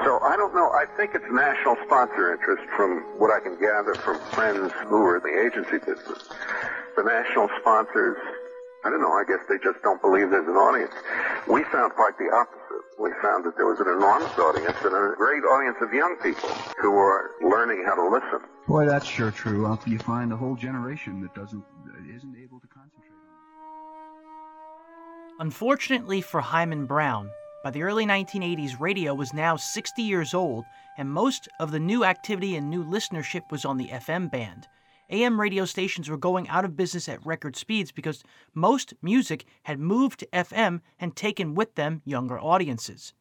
So 0.01 0.19
I 0.25 0.35
don't 0.35 0.53
know. 0.55 0.71
I 0.73 0.85
think 0.97 1.11
it's 1.13 1.25
national 1.31 1.75
sponsor 1.85 2.33
interest 2.33 2.63
from 2.75 3.01
what 3.19 3.29
I 3.31 3.39
can 3.39 3.59
gather 3.59 3.93
from 3.95 4.19
friends 4.33 4.73
who 4.89 4.97
are 5.05 5.17
in 5.17 5.23
the 5.23 5.35
agency 5.45 5.77
business. 5.85 6.29
The 6.97 7.03
national 7.03 7.49
sponsors, 7.61 8.17
I 8.85 8.89
don't 8.89 9.01
know, 9.01 9.13
I 9.13 9.23
guess 9.27 9.39
they 9.47 9.57
just 9.63 9.81
don't 9.83 10.01
believe 10.01 10.29
there's 10.31 10.47
an 10.47 10.57
audience. 10.57 10.93
We 11.47 11.63
found 11.65 11.93
quite 11.93 12.17
the 12.17 12.29
opposite. 12.33 12.83
We 12.99 13.11
found 13.21 13.45
that 13.45 13.55
there 13.57 13.65
was 13.65 13.79
an 13.79 13.87
enormous 13.87 14.33
audience 14.37 14.77
and 14.83 14.93
a 14.93 15.15
great 15.17 15.43
audience 15.43 15.77
of 15.81 15.93
young 15.93 16.15
people 16.21 16.49
who 16.81 16.93
are 16.97 17.31
learning 17.41 17.83
how 17.85 17.95
to 17.95 18.07
listen. 18.09 18.39
Boy, 18.67 18.85
that's 18.85 19.05
sure 19.05 19.31
true. 19.31 19.65
Uh, 19.65 19.77
You 19.85 19.99
find 19.99 20.31
a 20.33 20.37
whole 20.37 20.55
generation 20.55 21.21
that 21.21 21.33
doesn't, 21.35 21.63
uh, 21.87 22.15
isn't 22.15 22.35
able 22.37 22.59
to 22.59 22.67
concentrate. 22.67 23.09
Unfortunately 25.39 26.21
for 26.21 26.41
Himan 26.41 26.85
Brown, 26.85 27.29
by 27.63 27.71
the 27.71 27.81
early 27.81 28.05
1980s, 28.05 28.77
radio 28.77 29.13
was 29.13 29.33
now 29.33 29.55
60 29.55 30.01
years 30.01 30.33
old, 30.33 30.65
and 30.97 31.09
most 31.09 31.47
of 31.61 31.71
the 31.71 31.79
new 31.79 32.03
activity 32.03 32.57
and 32.57 32.69
new 32.69 32.83
listenership 32.83 33.49
was 33.51 33.63
on 33.63 33.77
the 33.77 33.87
FM 33.87 34.29
band. 34.29 34.67
AM 35.09 35.39
radio 35.39 35.63
stations 35.63 36.09
were 36.09 36.17
going 36.17 36.49
out 36.49 36.65
of 36.65 36.75
business 36.75 37.07
at 37.07 37.25
record 37.25 37.55
speeds 37.55 37.89
because 37.89 38.21
most 38.53 38.93
music 39.01 39.45
had 39.63 39.79
moved 39.79 40.19
to 40.19 40.27
FM 40.33 40.81
and 40.99 41.15
taken 41.15 41.55
with 41.55 41.75
them 41.75 42.01
younger 42.03 42.37
audiences. 42.37 43.13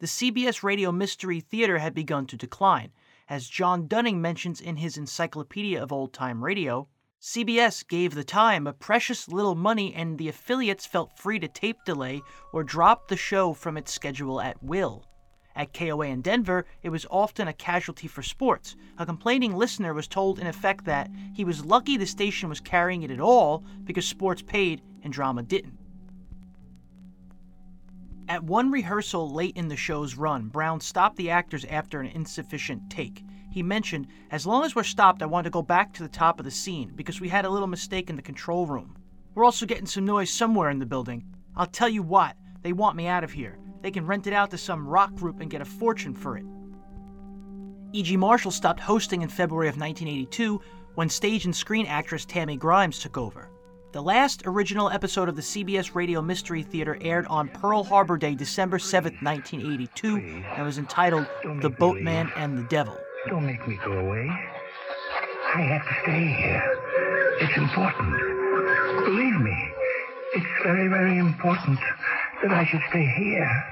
The 0.00 0.06
CBS 0.06 0.62
Radio 0.62 0.92
Mystery 0.92 1.40
Theater 1.40 1.78
had 1.78 1.94
begun 1.94 2.26
to 2.26 2.36
decline. 2.36 2.92
As 3.30 3.48
John 3.48 3.88
Dunning 3.88 4.20
mentions 4.20 4.60
in 4.60 4.76
his 4.76 4.98
Encyclopedia 4.98 5.82
of 5.82 5.90
Old 5.90 6.12
Time 6.12 6.44
Radio, 6.44 6.88
CBS 7.26 7.84
gave 7.88 8.14
the 8.14 8.22
time 8.22 8.68
a 8.68 8.72
precious 8.72 9.26
little 9.26 9.56
money 9.56 9.92
and 9.92 10.16
the 10.16 10.28
affiliates 10.28 10.86
felt 10.86 11.18
free 11.18 11.40
to 11.40 11.48
tape 11.48 11.76
delay 11.84 12.22
or 12.52 12.62
drop 12.62 13.08
the 13.08 13.16
show 13.16 13.52
from 13.52 13.76
its 13.76 13.92
schedule 13.92 14.40
at 14.40 14.62
will. 14.62 15.04
At 15.56 15.74
KOA 15.74 16.06
in 16.06 16.20
Denver, 16.22 16.66
it 16.84 16.90
was 16.90 17.04
often 17.10 17.48
a 17.48 17.52
casualty 17.52 18.06
for 18.06 18.22
sports. 18.22 18.76
A 18.96 19.04
complaining 19.04 19.56
listener 19.56 19.92
was 19.92 20.06
told, 20.06 20.38
in 20.38 20.46
effect, 20.46 20.84
that 20.84 21.10
he 21.34 21.44
was 21.44 21.64
lucky 21.64 21.96
the 21.96 22.06
station 22.06 22.48
was 22.48 22.60
carrying 22.60 23.02
it 23.02 23.10
at 23.10 23.20
all 23.20 23.64
because 23.82 24.06
sports 24.06 24.42
paid 24.42 24.80
and 25.02 25.12
drama 25.12 25.42
didn't. 25.42 25.80
At 28.28 28.44
one 28.44 28.70
rehearsal 28.70 29.28
late 29.28 29.56
in 29.56 29.66
the 29.66 29.76
show's 29.76 30.14
run, 30.14 30.46
Brown 30.46 30.80
stopped 30.80 31.16
the 31.16 31.30
actors 31.30 31.64
after 31.64 32.00
an 32.00 32.06
insufficient 32.06 32.88
take. 32.88 33.24
He 33.56 33.62
mentioned, 33.62 34.08
As 34.30 34.46
long 34.46 34.66
as 34.66 34.74
we're 34.74 34.82
stopped, 34.82 35.22
I 35.22 35.24
want 35.24 35.46
to 35.46 35.50
go 35.50 35.62
back 35.62 35.94
to 35.94 36.02
the 36.02 36.10
top 36.10 36.38
of 36.38 36.44
the 36.44 36.50
scene 36.50 36.92
because 36.94 37.22
we 37.22 37.30
had 37.30 37.46
a 37.46 37.48
little 37.48 37.66
mistake 37.66 38.10
in 38.10 38.16
the 38.16 38.20
control 38.20 38.66
room. 38.66 38.98
We're 39.34 39.46
also 39.46 39.64
getting 39.64 39.86
some 39.86 40.04
noise 40.04 40.28
somewhere 40.28 40.68
in 40.68 40.78
the 40.78 40.84
building. 40.84 41.24
I'll 41.56 41.64
tell 41.64 41.88
you 41.88 42.02
what, 42.02 42.36
they 42.60 42.74
want 42.74 42.96
me 42.96 43.06
out 43.06 43.24
of 43.24 43.32
here. 43.32 43.58
They 43.80 43.90
can 43.90 44.06
rent 44.06 44.26
it 44.26 44.34
out 44.34 44.50
to 44.50 44.58
some 44.58 44.86
rock 44.86 45.14
group 45.14 45.40
and 45.40 45.50
get 45.50 45.62
a 45.62 45.64
fortune 45.64 46.14
for 46.14 46.36
it. 46.36 46.44
E.G. 47.94 48.18
Marshall 48.18 48.50
stopped 48.50 48.80
hosting 48.80 49.22
in 49.22 49.30
February 49.30 49.68
of 49.68 49.78
1982 49.78 50.60
when 50.94 51.08
stage 51.08 51.46
and 51.46 51.56
screen 51.56 51.86
actress 51.86 52.26
Tammy 52.26 52.58
Grimes 52.58 52.98
took 52.98 53.16
over. 53.16 53.48
The 53.92 54.02
last 54.02 54.42
original 54.44 54.90
episode 54.90 55.30
of 55.30 55.36
the 55.36 55.40
CBS 55.40 55.94
Radio 55.94 56.20
Mystery 56.20 56.62
Theater 56.62 56.98
aired 57.00 57.26
on 57.28 57.48
Pearl 57.48 57.84
Harbor 57.84 58.18
Day, 58.18 58.34
December 58.34 58.78
7, 58.78 59.14
1982, 59.22 60.44
and 60.56 60.66
was 60.66 60.76
entitled 60.76 61.26
The 61.62 61.70
Boatman 61.70 62.30
and 62.36 62.58
the 62.58 62.64
Devil. 62.64 62.98
Don't 63.28 63.44
make 63.44 63.66
me 63.66 63.76
go 63.84 63.92
away. 63.92 64.28
I 65.54 65.60
have 65.60 65.82
to 65.82 65.94
stay 66.02 66.26
here. 66.26 66.62
It's 67.40 67.56
important. 67.56 68.12
Believe 69.04 69.40
me, 69.40 69.56
it's 70.34 70.46
very, 70.62 70.86
very 70.88 71.18
important 71.18 71.78
that 72.42 72.52
I 72.52 72.64
should 72.66 72.82
stay 72.90 73.04
here. 73.18 73.64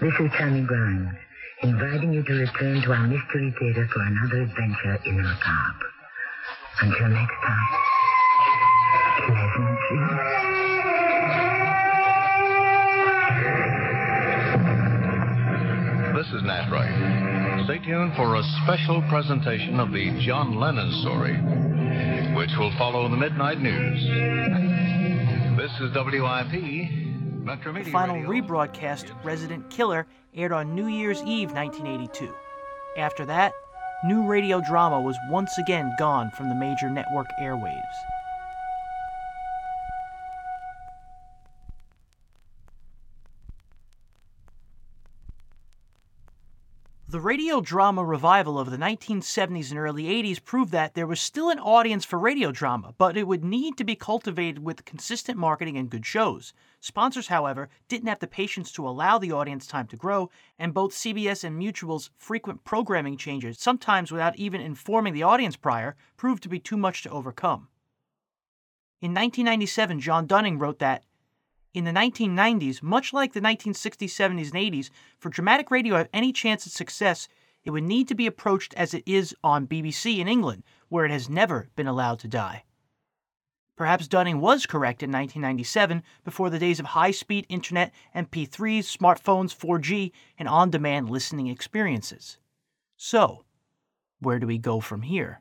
This 0.00 0.14
is 0.20 0.30
Tammy 0.38 0.62
Grimes, 0.62 1.16
inviting 1.62 2.12
you 2.12 2.22
to 2.22 2.32
return 2.34 2.82
to 2.82 2.92
our 2.92 3.06
Mystery 3.08 3.52
Theater 3.58 3.88
for 3.92 4.00
another 4.00 4.42
adventure 4.42 4.98
in 5.06 5.16
the 5.16 5.22
macabre. 5.22 5.90
Until 6.82 7.08
next 7.08 7.34
time, 7.42 7.83
Stay 17.64 17.78
tuned 17.78 18.14
for 18.14 18.36
a 18.36 18.42
special 18.62 19.00
presentation 19.08 19.80
of 19.80 19.90
the 19.90 20.10
John 20.20 20.60
Lennon 20.60 20.92
story, 21.00 21.34
which 22.36 22.50
will 22.58 22.70
follow 22.76 23.08
the 23.08 23.16
midnight 23.16 23.58
news. 23.58 24.02
This 25.56 25.70
is 25.80 25.94
WIP, 25.94 26.90
Metro 27.42 27.72
Media 27.72 27.84
The 27.86 27.90
final 27.90 28.16
Radio. 28.16 28.28
rebroadcast, 28.30 29.12
Resident 29.24 29.70
Killer, 29.70 30.06
aired 30.34 30.52
on 30.52 30.74
New 30.74 30.88
Year's 30.88 31.22
Eve 31.22 31.52
1982. 31.52 32.34
After 32.98 33.24
that, 33.24 33.54
new 34.04 34.26
radio 34.26 34.60
drama 34.60 35.00
was 35.00 35.16
once 35.30 35.56
again 35.56 35.90
gone 35.98 36.30
from 36.36 36.50
the 36.50 36.54
major 36.54 36.90
network 36.90 37.28
airwaves. 37.40 37.80
The 47.14 47.20
radio 47.20 47.60
drama 47.60 48.04
revival 48.04 48.58
of 48.58 48.72
the 48.72 48.76
1970s 48.76 49.70
and 49.70 49.78
early 49.78 50.06
80s 50.06 50.42
proved 50.42 50.72
that 50.72 50.94
there 50.94 51.06
was 51.06 51.20
still 51.20 51.48
an 51.48 51.60
audience 51.60 52.04
for 52.04 52.18
radio 52.18 52.50
drama, 52.50 52.92
but 52.98 53.16
it 53.16 53.28
would 53.28 53.44
need 53.44 53.76
to 53.76 53.84
be 53.84 53.94
cultivated 53.94 54.64
with 54.64 54.84
consistent 54.84 55.38
marketing 55.38 55.76
and 55.76 55.88
good 55.88 56.04
shows. 56.04 56.52
Sponsors, 56.80 57.28
however, 57.28 57.68
didn't 57.86 58.08
have 58.08 58.18
the 58.18 58.26
patience 58.26 58.72
to 58.72 58.88
allow 58.88 59.16
the 59.16 59.30
audience 59.30 59.68
time 59.68 59.86
to 59.86 59.96
grow, 59.96 60.28
and 60.58 60.74
both 60.74 60.92
CBS 60.92 61.44
and 61.44 61.56
Mutual's 61.56 62.10
frequent 62.16 62.64
programming 62.64 63.16
changes, 63.16 63.60
sometimes 63.60 64.10
without 64.10 64.34
even 64.34 64.60
informing 64.60 65.14
the 65.14 65.22
audience 65.22 65.54
prior, 65.54 65.94
proved 66.16 66.42
to 66.42 66.48
be 66.48 66.58
too 66.58 66.76
much 66.76 67.04
to 67.04 67.10
overcome. 67.10 67.68
In 69.00 69.12
1997, 69.12 70.00
John 70.00 70.26
Dunning 70.26 70.58
wrote 70.58 70.80
that 70.80 71.04
in 71.74 71.84
the 71.84 71.90
1990s, 71.90 72.82
much 72.82 73.12
like 73.12 73.32
the 73.32 73.40
1960s, 73.40 74.08
70s, 74.08 74.52
and 74.52 74.72
80s, 74.72 74.90
for 75.18 75.28
dramatic 75.28 75.70
radio 75.70 75.94
to 75.94 75.98
have 75.98 76.08
any 76.12 76.32
chance 76.32 76.66
at 76.66 76.72
success, 76.72 77.28
it 77.64 77.70
would 77.70 77.84
need 77.84 78.08
to 78.08 78.14
be 78.14 78.26
approached 78.26 78.72
as 78.74 78.94
it 78.94 79.02
is 79.06 79.34
on 79.42 79.66
BBC 79.66 80.18
in 80.18 80.28
England, 80.28 80.62
where 80.88 81.04
it 81.04 81.10
has 81.10 81.28
never 81.28 81.68
been 81.74 81.88
allowed 81.88 82.20
to 82.20 82.28
die. 82.28 82.64
Perhaps 83.76 84.06
Dunning 84.06 84.40
was 84.40 84.66
correct 84.66 85.02
in 85.02 85.10
1997, 85.10 86.04
before 86.22 86.48
the 86.48 86.60
days 86.60 86.78
of 86.78 86.86
high 86.86 87.10
speed 87.10 87.44
internet, 87.48 87.92
MP3s, 88.14 88.96
smartphones, 88.96 89.52
4G, 89.54 90.12
and 90.38 90.48
on 90.48 90.70
demand 90.70 91.10
listening 91.10 91.48
experiences. 91.48 92.38
So, 92.96 93.44
where 94.20 94.38
do 94.38 94.46
we 94.46 94.58
go 94.58 94.78
from 94.78 95.02
here? 95.02 95.40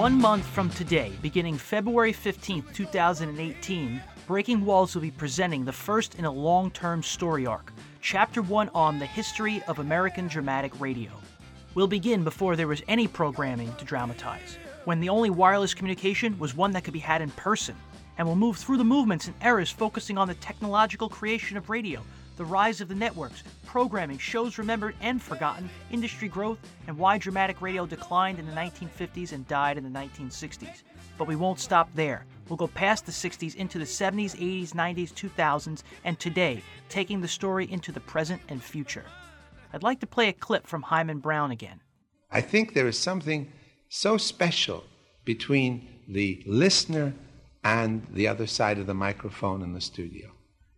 One 0.00 0.18
month 0.18 0.46
from 0.46 0.70
today, 0.70 1.12
beginning 1.20 1.58
February 1.58 2.14
15th, 2.14 2.72
2018, 2.72 4.02
Breaking 4.26 4.64
Walls 4.64 4.94
will 4.94 5.02
be 5.02 5.10
presenting 5.10 5.62
the 5.62 5.74
first 5.74 6.14
in 6.14 6.24
a 6.24 6.30
long 6.30 6.70
term 6.70 7.02
story 7.02 7.44
arc, 7.44 7.70
Chapter 8.00 8.40
1 8.40 8.70
on 8.74 8.98
the 8.98 9.04
history 9.04 9.62
of 9.68 9.78
American 9.78 10.26
dramatic 10.26 10.72
radio. 10.80 11.10
We'll 11.74 11.86
begin 11.86 12.24
before 12.24 12.56
there 12.56 12.66
was 12.66 12.80
any 12.88 13.08
programming 13.08 13.74
to 13.74 13.84
dramatize, 13.84 14.56
when 14.86 15.00
the 15.00 15.10
only 15.10 15.28
wireless 15.28 15.74
communication 15.74 16.38
was 16.38 16.56
one 16.56 16.70
that 16.70 16.84
could 16.84 16.94
be 16.94 16.98
had 16.98 17.20
in 17.20 17.28
person, 17.32 17.76
and 18.16 18.26
we'll 18.26 18.36
move 18.36 18.56
through 18.56 18.78
the 18.78 18.84
movements 18.84 19.26
and 19.26 19.36
eras 19.42 19.70
focusing 19.70 20.16
on 20.16 20.28
the 20.28 20.34
technological 20.36 21.10
creation 21.10 21.58
of 21.58 21.68
radio, 21.68 22.02
the 22.40 22.46
rise 22.46 22.80
of 22.80 22.88
the 22.88 22.94
networks, 22.94 23.42
programming, 23.66 24.16
shows 24.16 24.56
remembered 24.56 24.94
and 25.02 25.20
forgotten, 25.20 25.68
industry 25.90 26.26
growth, 26.26 26.58
and 26.86 26.96
why 26.96 27.18
dramatic 27.18 27.60
radio 27.60 27.84
declined 27.84 28.38
in 28.38 28.46
the 28.46 28.52
1950s 28.52 29.32
and 29.32 29.46
died 29.46 29.76
in 29.76 29.84
the 29.84 29.90
1960s. 29.90 30.82
But 31.18 31.28
we 31.28 31.36
won't 31.36 31.60
stop 31.60 31.90
there. 31.94 32.24
We'll 32.48 32.56
go 32.56 32.68
past 32.68 33.04
the 33.04 33.12
60s 33.12 33.56
into 33.56 33.78
the 33.78 33.84
70s, 33.84 34.34
80s, 34.38 34.70
90s, 34.70 35.12
2000s, 35.12 35.82
and 36.02 36.18
today, 36.18 36.62
taking 36.88 37.20
the 37.20 37.28
story 37.28 37.70
into 37.70 37.92
the 37.92 38.00
present 38.00 38.40
and 38.48 38.62
future. 38.62 39.04
I'd 39.74 39.82
like 39.82 40.00
to 40.00 40.06
play 40.06 40.30
a 40.30 40.32
clip 40.32 40.66
from 40.66 40.80
Himan 40.80 41.18
Brown 41.18 41.50
again. 41.50 41.82
I 42.30 42.40
think 42.40 42.72
there 42.72 42.88
is 42.88 42.98
something 42.98 43.52
so 43.90 44.16
special 44.16 44.84
between 45.26 45.86
the 46.08 46.42
listener 46.46 47.12
and 47.62 48.06
the 48.10 48.28
other 48.28 48.46
side 48.46 48.78
of 48.78 48.86
the 48.86 48.94
microphone 48.94 49.60
in 49.60 49.74
the 49.74 49.80
studio. 49.82 50.30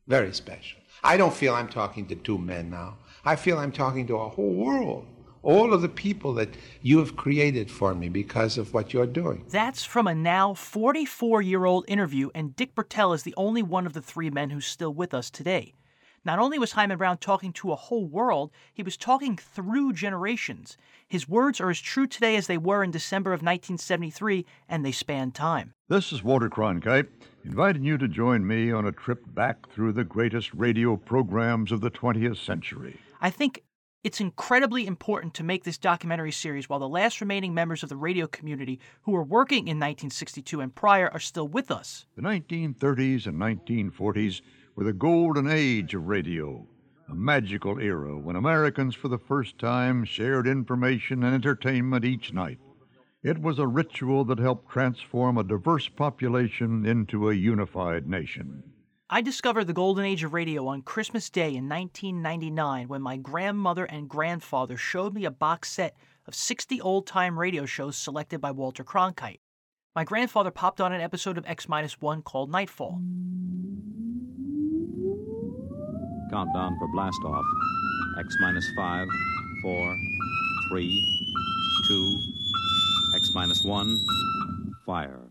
Very 0.09 0.35
special. 0.35 0.82
I 1.05 1.17
don't 1.17 1.35
feel 1.35 1.55
I'm 1.55 1.69
talking 1.69 2.07
to 2.07 2.15
two 2.15 2.39
men 2.39 2.71
now. 2.71 2.97
I 3.25 3.35
feel 3.35 3.59
I'm 3.59 3.73
talking 3.73 4.07
to 4.07 4.17
a 4.17 4.29
whole 4.29 4.55
world. 4.55 5.07
All 5.43 5.75
of 5.75 5.83
the 5.83 5.89
people 5.89 6.33
that 6.35 6.51
you 6.81 7.01
have 7.01 7.17
created 7.17 7.69
for 7.69 7.93
me 7.93 8.09
because 8.09 8.57
of 8.57 8.73
what 8.73 8.93
you're 8.93 9.07
doing. 9.07 9.45
That's 9.49 9.85
from 9.85 10.07
a 10.07 10.15
now 10.15 10.55
44 10.55 11.43
year 11.43 11.65
old 11.65 11.85
interview, 11.89 12.31
and 12.37 12.55
Dick 12.55 12.77
Bertel 12.77 13.13
is 13.17 13.25
the 13.25 13.35
only 13.37 13.63
one 13.63 13.85
of 13.85 13.95
the 13.95 14.03
three 14.03 14.31
men 14.31 14.51
who's 14.51 14.67
still 14.67 14.95
with 14.95 15.13
us 15.13 15.29
today. 15.29 15.75
Not 16.25 16.39
only 16.39 16.57
was 16.57 16.73
Himan 16.73 16.99
Brown 16.99 17.19
talking 17.19 17.53
to 17.55 17.73
a 17.73 17.77
whole 17.77 18.07
world, 18.07 18.53
he 18.73 18.85
was 18.85 18.97
talking 18.97 19.37
through 19.37 19.95
generations. 19.95 20.77
His 21.09 21.29
words 21.29 21.61
are 21.61 21.71
as 21.71 21.81
true 21.81 22.07
today 22.07 22.37
as 22.37 22.47
they 22.47 22.59
were 22.59 22.85
in 22.85 22.93
December 22.93 23.31
of 23.31 23.41
1973, 23.41 24.47
and 24.69 24.87
they 24.87 24.93
span 24.93 25.33
time. 25.33 25.75
This 25.89 26.13
is 26.13 26.23
Walter 26.23 26.49
Cronkite, 26.49 27.09
inviting 27.45 27.85
you 27.85 27.99
to 27.99 28.09
join 28.09 28.47
me 28.47 28.73
on 28.73 28.87
a 28.87 28.93
trip 28.93 29.23
back 29.35 29.69
through 29.71 29.93
the 29.93 30.05
greatest 30.05 30.53
radio 30.55 30.97
programs 30.97 31.73
of 31.73 31.81
the 31.81 31.91
20th 31.91 32.37
century. 32.37 32.99
I 33.21 33.31
think 33.31 33.63
it's 34.05 34.21
incredibly 34.21 34.87
important 34.87 35.35
to 35.35 35.45
make 35.45 35.63
this 35.63 35.79
documentary 35.79 36.33
series 36.33 36.69
while 36.69 36.81
the 36.81 36.89
last 36.89 37.21
remaining 37.21 37.55
members 37.55 37.83
of 37.83 37.89
the 37.89 37.97
radio 37.97 38.27
community 38.27 38.81
who 39.03 39.13
were 39.13 39.23
working 39.23 39.69
in 39.69 39.79
1962 39.79 40.61
and 40.61 40.75
prior 40.75 41.09
are 41.11 41.21
still 41.21 41.47
with 41.47 41.71
us. 41.71 42.07
The 42.17 42.23
1930s 42.23 43.27
and 43.27 43.39
1940s 43.39 44.41
were 44.75 44.85
the 44.85 44.93
golden 44.93 45.49
age 45.49 45.95
of 45.95 46.09
radio, 46.09 46.67
a 47.09 47.15
magical 47.15 47.79
era 47.79 48.19
when 48.19 48.37
Americans 48.37 48.95
for 48.95 49.09
the 49.09 49.19
first 49.19 49.59
time 49.59 50.05
shared 50.05 50.47
information 50.47 51.23
and 51.23 51.35
entertainment 51.35 52.05
each 52.05 52.33
night. 52.33 52.59
It 53.23 53.41
was 53.41 53.61
a 53.61 53.67
ritual 53.69 54.25
that 54.25 54.41
helped 54.41 54.69
transform 54.69 55.39
a 55.39 55.45
diverse 55.45 55.89
population 55.89 56.85
into 56.85 57.31
a 57.31 57.35
unified 57.35 58.09
nation. 58.09 58.65
I 59.09 59.21
discovered 59.21 59.67
the 59.67 59.73
golden 59.73 60.05
age 60.05 60.25
of 60.25 60.33
radio 60.33 60.67
on 60.67 60.83
Christmas 60.83 61.31
Day 61.31 61.55
in 61.55 61.69
1999 61.69 62.89
when 62.89 63.01
my 63.01 63.17
grandmother 63.17 63.85
and 63.85 64.09
grandfather 64.09 64.77
showed 64.77 65.15
me 65.15 65.25
a 65.25 65.31
box 65.31 65.71
set 65.71 65.95
of 66.27 66.35
60 66.35 66.81
old 66.81 67.07
time 67.07 67.39
radio 67.39 67.65
shows 67.65 67.97
selected 67.97 68.41
by 68.41 68.51
Walter 68.51 68.83
Cronkite. 68.83 69.41
My 69.95 70.03
grandfather 70.03 70.51
popped 70.51 70.81
on 70.81 70.93
an 70.93 71.01
episode 71.01 71.39
of 71.39 71.45
X 71.47 71.69
1 71.69 72.23
called 72.23 72.51
Nightfall. 72.51 73.01
Countdown 76.31 76.77
for 76.79 76.89
blast 76.93 77.23
off. 77.25 77.45
X 78.19 78.35
minus 78.41 78.69
five, 78.75 79.07
four, 79.63 79.97
three, 80.71 81.05
two, 81.87 82.17
X 82.17 82.32
minus 83.35 83.65
one, 83.65 83.99
fire. 84.85 85.22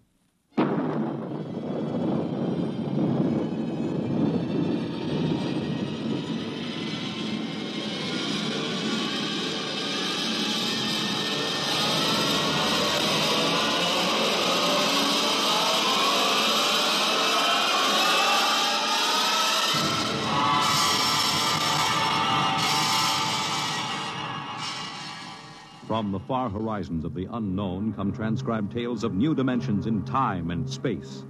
From 26.02 26.12
the 26.12 26.20
far 26.20 26.50
horizons 26.50 27.06
of 27.06 27.14
the 27.14 27.28
unknown 27.30 27.94
come 27.94 28.12
transcribed 28.12 28.72
tales 28.72 29.04
of 29.04 29.14
new 29.14 29.36
dimensions 29.36 29.86
in 29.86 30.04
time 30.04 30.50
and 30.50 30.68
space. 30.68 31.26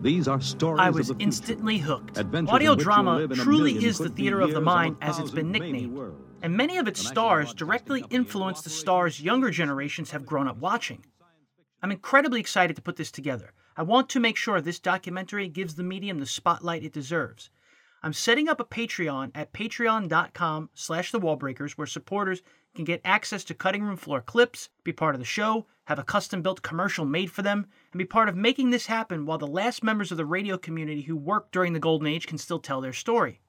These 0.00 0.26
are 0.26 0.40
stories 0.40 0.80
I 0.80 0.90
was 0.90 1.12
instantly 1.20 1.78
hooked. 1.78 2.18
Adventures 2.18 2.52
Audio 2.52 2.72
in 2.72 2.78
which 2.78 2.84
you'll 2.84 2.92
drama 2.92 3.16
live 3.18 3.30
in 3.30 3.38
a 3.38 3.42
truly 3.44 3.84
is 3.84 3.98
the 3.98 4.08
theater 4.08 4.40
of 4.40 4.50
the 4.50 4.60
mind, 4.60 4.96
as 5.00 5.20
it's 5.20 5.30
been 5.30 5.52
nicknamed. 5.52 5.96
And 6.42 6.56
many 6.56 6.76
of 6.76 6.88
its 6.88 7.06
stars 7.06 7.54
directly 7.54 8.04
influence 8.10 8.62
the 8.62 8.68
stars 8.68 9.20
younger 9.20 9.52
generations 9.52 10.10
have 10.10 10.26
grown 10.26 10.48
up 10.48 10.56
watching. 10.56 11.06
I'm 11.80 11.92
incredibly 11.92 12.40
excited 12.40 12.74
to 12.74 12.82
put 12.82 12.96
this 12.96 13.12
together. 13.12 13.52
I 13.76 13.84
want 13.84 14.08
to 14.08 14.18
make 14.18 14.36
sure 14.36 14.60
this 14.60 14.80
documentary 14.80 15.46
gives 15.46 15.76
the 15.76 15.84
medium 15.84 16.18
the 16.18 16.26
spotlight 16.26 16.82
it 16.82 16.92
deserves. 16.92 17.48
I'm 18.02 18.12
setting 18.12 18.48
up 18.48 18.58
a 18.58 18.64
Patreon 18.64 19.30
at 19.36 19.52
patreon.com 19.52 20.70
slash 20.74 21.12
the 21.12 21.20
wallbreakers 21.20 21.72
where 21.72 21.86
supporters 21.86 22.42
can 22.76 22.84
get 22.84 23.00
access 23.04 23.42
to 23.44 23.54
cutting 23.54 23.82
room 23.82 23.96
floor 23.96 24.20
clips, 24.20 24.68
be 24.84 24.92
part 24.92 25.14
of 25.14 25.18
the 25.18 25.24
show, 25.24 25.66
have 25.86 25.98
a 25.98 26.04
custom 26.04 26.42
built 26.42 26.62
commercial 26.62 27.04
made 27.04 27.30
for 27.30 27.42
them, 27.42 27.66
and 27.92 27.98
be 27.98 28.04
part 28.04 28.28
of 28.28 28.36
making 28.36 28.70
this 28.70 28.86
happen 28.86 29.26
while 29.26 29.38
the 29.38 29.46
last 29.46 29.82
members 29.82 30.12
of 30.12 30.16
the 30.16 30.26
radio 30.26 30.56
community 30.56 31.02
who 31.02 31.16
worked 31.16 31.52
during 31.52 31.72
the 31.72 31.80
Golden 31.80 32.06
Age 32.06 32.26
can 32.26 32.38
still 32.38 32.60
tell 32.60 32.80
their 32.80 32.92
story. 32.92 33.40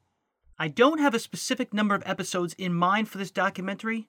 I 0.58 0.68
don't 0.68 1.00
have 1.00 1.14
a 1.14 1.20
specific 1.20 1.74
number 1.74 1.94
of 1.94 2.02
episodes 2.06 2.56
in 2.58 2.74
mind 2.74 3.10
for 3.10 3.20
this 3.20 3.30
documentary 3.30 4.08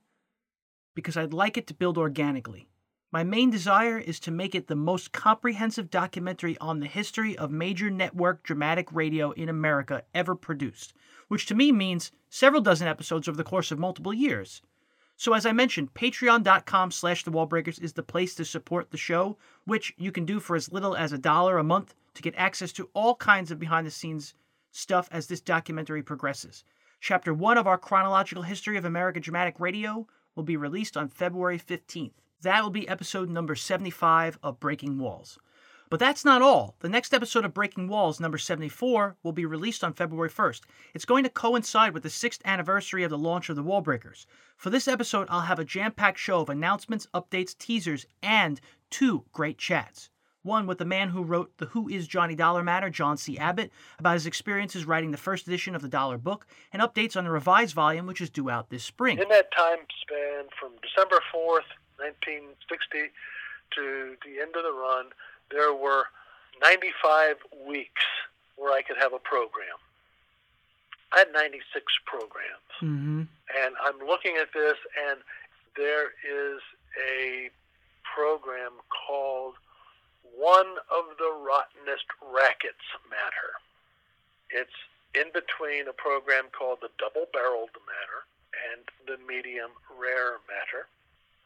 because 0.94 1.16
I'd 1.16 1.34
like 1.34 1.56
it 1.56 1.66
to 1.66 1.74
build 1.74 1.98
organically. 1.98 2.70
My 3.10 3.24
main 3.24 3.50
desire 3.50 3.98
is 3.98 4.20
to 4.20 4.30
make 4.30 4.54
it 4.54 4.66
the 4.66 4.76
most 4.76 5.12
comprehensive 5.12 5.90
documentary 5.90 6.58
on 6.58 6.80
the 6.80 6.86
history 6.86 7.36
of 7.38 7.50
major 7.50 7.88
network 7.88 8.42
dramatic 8.42 8.92
radio 8.92 9.30
in 9.30 9.48
America 9.48 10.04
ever 10.14 10.34
produced, 10.34 10.92
which 11.28 11.46
to 11.46 11.54
me 11.54 11.72
means 11.72 12.12
several 12.28 12.60
dozen 12.60 12.86
episodes 12.86 13.26
over 13.26 13.36
the 13.36 13.44
course 13.44 13.70
of 13.70 13.78
multiple 13.78 14.12
years. 14.12 14.60
So 15.18 15.34
as 15.34 15.44
I 15.44 15.50
mentioned, 15.50 15.94
patreon.com 15.94 16.92
slash 16.92 17.24
the 17.24 17.32
wallbreakers 17.32 17.82
is 17.82 17.94
the 17.94 18.04
place 18.04 18.36
to 18.36 18.44
support 18.44 18.92
the 18.92 18.96
show, 18.96 19.36
which 19.64 19.92
you 19.98 20.12
can 20.12 20.24
do 20.24 20.38
for 20.38 20.54
as 20.54 20.72
little 20.72 20.94
as 20.94 21.12
a 21.12 21.18
dollar 21.18 21.58
a 21.58 21.64
month 21.64 21.96
to 22.14 22.22
get 22.22 22.36
access 22.36 22.70
to 22.74 22.88
all 22.94 23.16
kinds 23.16 23.50
of 23.50 23.58
behind 23.58 23.84
the 23.84 23.90
scenes 23.90 24.34
stuff 24.70 25.08
as 25.10 25.26
this 25.26 25.40
documentary 25.40 26.04
progresses. 26.04 26.62
Chapter 27.00 27.34
1 27.34 27.58
of 27.58 27.66
our 27.66 27.78
chronological 27.78 28.44
history 28.44 28.76
of 28.76 28.84
American 28.84 29.20
dramatic 29.20 29.58
radio 29.58 30.06
will 30.36 30.44
be 30.44 30.56
released 30.56 30.96
on 30.96 31.08
February 31.08 31.58
15th. 31.58 32.12
That 32.42 32.62
will 32.62 32.70
be 32.70 32.88
episode 32.88 33.28
number 33.28 33.56
75 33.56 34.38
of 34.40 34.60
Breaking 34.60 34.98
Walls. 35.00 35.36
But 35.90 36.00
that's 36.00 36.24
not 36.24 36.42
all. 36.42 36.76
The 36.80 36.88
next 36.88 37.14
episode 37.14 37.44
of 37.44 37.54
Breaking 37.54 37.88
Walls, 37.88 38.20
number 38.20 38.36
74, 38.36 39.16
will 39.22 39.32
be 39.32 39.46
released 39.46 39.82
on 39.82 39.94
February 39.94 40.28
1st. 40.28 40.60
It's 40.94 41.06
going 41.06 41.24
to 41.24 41.30
coincide 41.30 41.94
with 41.94 42.02
the 42.02 42.10
sixth 42.10 42.42
anniversary 42.44 43.04
of 43.04 43.10
the 43.10 43.16
launch 43.16 43.48
of 43.48 43.56
the 43.56 43.64
Wallbreakers. 43.64 44.26
For 44.56 44.68
this 44.68 44.86
episode, 44.86 45.28
I'll 45.30 45.40
have 45.40 45.58
a 45.58 45.64
jam 45.64 45.92
packed 45.92 46.18
show 46.18 46.40
of 46.40 46.50
announcements, 46.50 47.06
updates, 47.14 47.56
teasers, 47.56 48.06
and 48.22 48.60
two 48.90 49.24
great 49.32 49.56
chats. 49.56 50.10
One 50.42 50.66
with 50.66 50.78
the 50.78 50.84
man 50.84 51.08
who 51.08 51.22
wrote 51.22 51.56
the 51.58 51.66
Who 51.66 51.88
is 51.88 52.06
Johnny 52.06 52.34
Dollar 52.34 52.62
Matter, 52.62 52.90
John 52.90 53.16
C. 53.16 53.38
Abbott, 53.38 53.72
about 53.98 54.14
his 54.14 54.26
experiences 54.26 54.86
writing 54.86 55.10
the 55.10 55.16
first 55.16 55.46
edition 55.46 55.74
of 55.74 55.82
the 55.82 55.88
Dollar 55.88 56.18
Book, 56.18 56.46
and 56.72 56.82
updates 56.82 57.16
on 57.16 57.24
the 57.24 57.30
revised 57.30 57.74
volume, 57.74 58.06
which 58.06 58.20
is 58.20 58.30
due 58.30 58.50
out 58.50 58.70
this 58.70 58.84
spring. 58.84 59.18
In 59.18 59.28
that 59.28 59.50
time 59.52 59.78
span 60.02 60.44
from 60.58 60.72
December 60.82 61.16
4th, 61.34 61.68
1960, 61.96 63.10
to 63.74 64.16
the 64.24 64.40
end 64.40 64.54
of 64.56 64.62
the 64.62 64.72
run, 64.72 65.06
there 65.50 65.74
were 65.74 66.04
95 66.62 67.36
weeks 67.66 68.04
where 68.56 68.72
I 68.72 68.82
could 68.82 68.96
have 68.98 69.12
a 69.12 69.18
program. 69.18 69.78
I 71.12 71.20
had 71.20 71.32
96 71.32 71.64
programs. 72.04 72.72
Mm-hmm. 72.82 73.22
And 73.56 73.74
I'm 73.80 74.06
looking 74.06 74.36
at 74.36 74.52
this, 74.52 74.76
and 75.08 75.20
there 75.76 76.12
is 76.26 76.60
a 77.00 77.50
program 78.02 78.72
called 79.06 79.54
One 80.36 80.76
of 80.92 81.16
the 81.16 81.32
Rottenest 81.32 82.08
Rackets 82.20 82.84
Matter. 83.08 83.56
It's 84.50 84.76
in 85.14 85.32
between 85.32 85.88
a 85.88 85.96
program 85.96 86.52
called 86.52 86.78
the 86.82 86.92
Double 86.98 87.26
Barreled 87.32 87.72
Matter 87.88 88.28
and 88.72 88.84
the 89.06 89.16
Medium 89.24 89.72
Rare 89.96 90.44
Matter. 90.44 90.88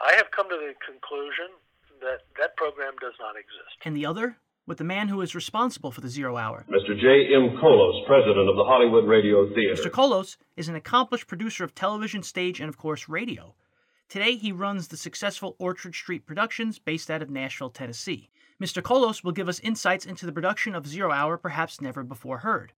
I 0.01 0.15
have 0.19 0.31
come 0.35 0.49
to 0.51 0.59
the 0.59 0.75
conclusion 0.83 1.55
that 2.03 2.21
that 2.39 2.57
program 2.57 2.95
does 3.01 3.15
not 3.19 3.37
exist. 3.37 3.77
And 3.85 3.97
the 3.97 4.07
other 4.07 4.37
with 4.67 4.79
the 4.79 4.85
man 4.85 5.09
who 5.09 5.21
is 5.21 5.35
responsible 5.35 5.91
for 5.91 6.01
the 6.01 6.09
Zero 6.09 6.37
Hour. 6.37 6.65
Mr. 6.69 6.99
J. 6.99 7.35
M. 7.35 7.57
Kholos, 7.61 8.07
president 8.07 8.49
of 8.49 8.57
the 8.57 8.65
Hollywood 8.65 9.07
Radio 9.07 9.53
Theater. 9.55 9.75
Mr. 9.75 9.91
Kholos 9.91 10.37
is 10.57 10.69
an 10.69 10.77
accomplished 10.77 11.27
producer 11.27 11.65
of 11.65 11.75
television, 11.75 12.23
stage, 12.23 12.61
and 12.61 12.69
of 12.69 12.79
course 12.79 13.09
radio. 13.09 13.55
Today 14.09 14.37
he 14.37 14.53
runs 14.53 14.89
the 14.89 14.97
successful 14.97 15.57
Orchard 15.59 15.95
Street 15.95 16.27
Productions 16.27 16.79
based 16.79 17.11
out 17.11 17.23
of 17.23 17.31
Nashville, 17.31 17.71
Tennessee. 17.71 18.31
Mr. 18.63 18.83
Kholos 18.83 19.25
will 19.25 19.33
give 19.33 19.49
us 19.49 19.59
insights 19.61 20.07
into 20.07 20.27
the 20.27 20.33
production 20.33 20.75
of 20.75 20.87
Zero 20.87 21.11
Hour 21.11 21.37
perhaps 21.37 21.81
never 21.81 22.05
before 22.05 22.39
heard. 22.39 22.73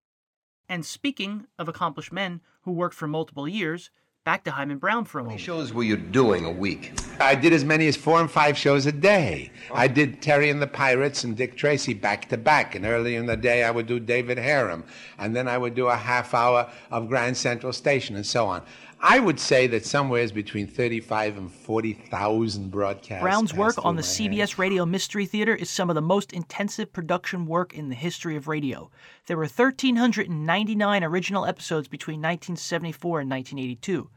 And 0.68 0.86
speaking 0.86 1.46
of 1.58 1.68
accomplished 1.68 2.12
men 2.12 2.40
who 2.62 2.72
worked 2.72 2.94
for 2.94 3.06
multiple 3.06 3.46
years, 3.46 3.90
back 4.24 4.42
to 4.44 4.50
Himan 4.50 4.78
Brown 4.78 5.04
for 5.04 5.20
a 5.20 5.22
moment. 5.22 5.40
shows 5.40 5.74
were 5.74 5.82
you 5.82 5.98
doing 5.98 6.46
a 6.46 6.50
week? 6.50 6.94
I 7.20 7.34
did 7.34 7.52
as 7.52 7.62
many 7.62 7.86
as 7.88 7.96
four 7.96 8.20
and 8.20 8.30
five 8.30 8.56
shows 8.56 8.86
a 8.86 8.92
day. 8.92 9.50
Oh. 9.70 9.74
I 9.74 9.86
did 9.86 10.22
Terry 10.22 10.48
and 10.48 10.62
the 10.62 10.66
Pirates 10.66 11.24
and 11.24 11.36
Dick 11.36 11.56
Tracy 11.56 11.92
back 11.92 12.30
to 12.30 12.38
back. 12.38 12.74
And 12.74 12.86
early 12.86 13.16
in 13.16 13.26
the 13.26 13.36
day, 13.36 13.64
I 13.64 13.70
would 13.70 13.86
do 13.86 14.00
David 14.00 14.38
Harum. 14.38 14.84
And 15.18 15.36
then 15.36 15.46
I 15.46 15.58
would 15.58 15.74
do 15.74 15.88
a 15.88 15.96
half 15.96 16.32
hour 16.32 16.70
of 16.90 17.08
Grand 17.08 17.36
Central 17.36 17.72
Station 17.72 18.16
and 18.16 18.24
so 18.24 18.46
on. 18.46 18.62
I 19.06 19.18
would 19.18 19.38
say 19.38 19.66
that 19.66 19.84
somewhere 19.84 20.22
is 20.22 20.32
between 20.32 20.66
35 20.66 21.36
and 21.36 21.52
40,000 21.52 22.70
broadcasts. 22.70 23.22
Brown's 23.22 23.52
work 23.52 23.76
on 23.84 23.96
the 23.96 24.02
through 24.02 24.30
my 24.30 24.36
CBS 24.36 24.56
Radio 24.56 24.86
Mystery 24.86 25.26
Theater 25.26 25.54
is 25.54 25.68
some 25.68 25.90
of 25.90 25.94
the 25.94 26.00
most 26.00 26.32
intensive 26.32 26.90
production 26.90 27.44
work 27.44 27.74
in 27.74 27.90
the 27.90 27.94
history 27.94 28.34
of 28.34 28.48
radio. 28.48 28.90
There 29.26 29.36
were 29.36 29.42
1,399 29.42 31.04
original 31.04 31.44
episodes 31.44 31.86
between 31.86 32.20
1974 32.20 33.20
and 33.20 33.30
1982. 33.30 34.08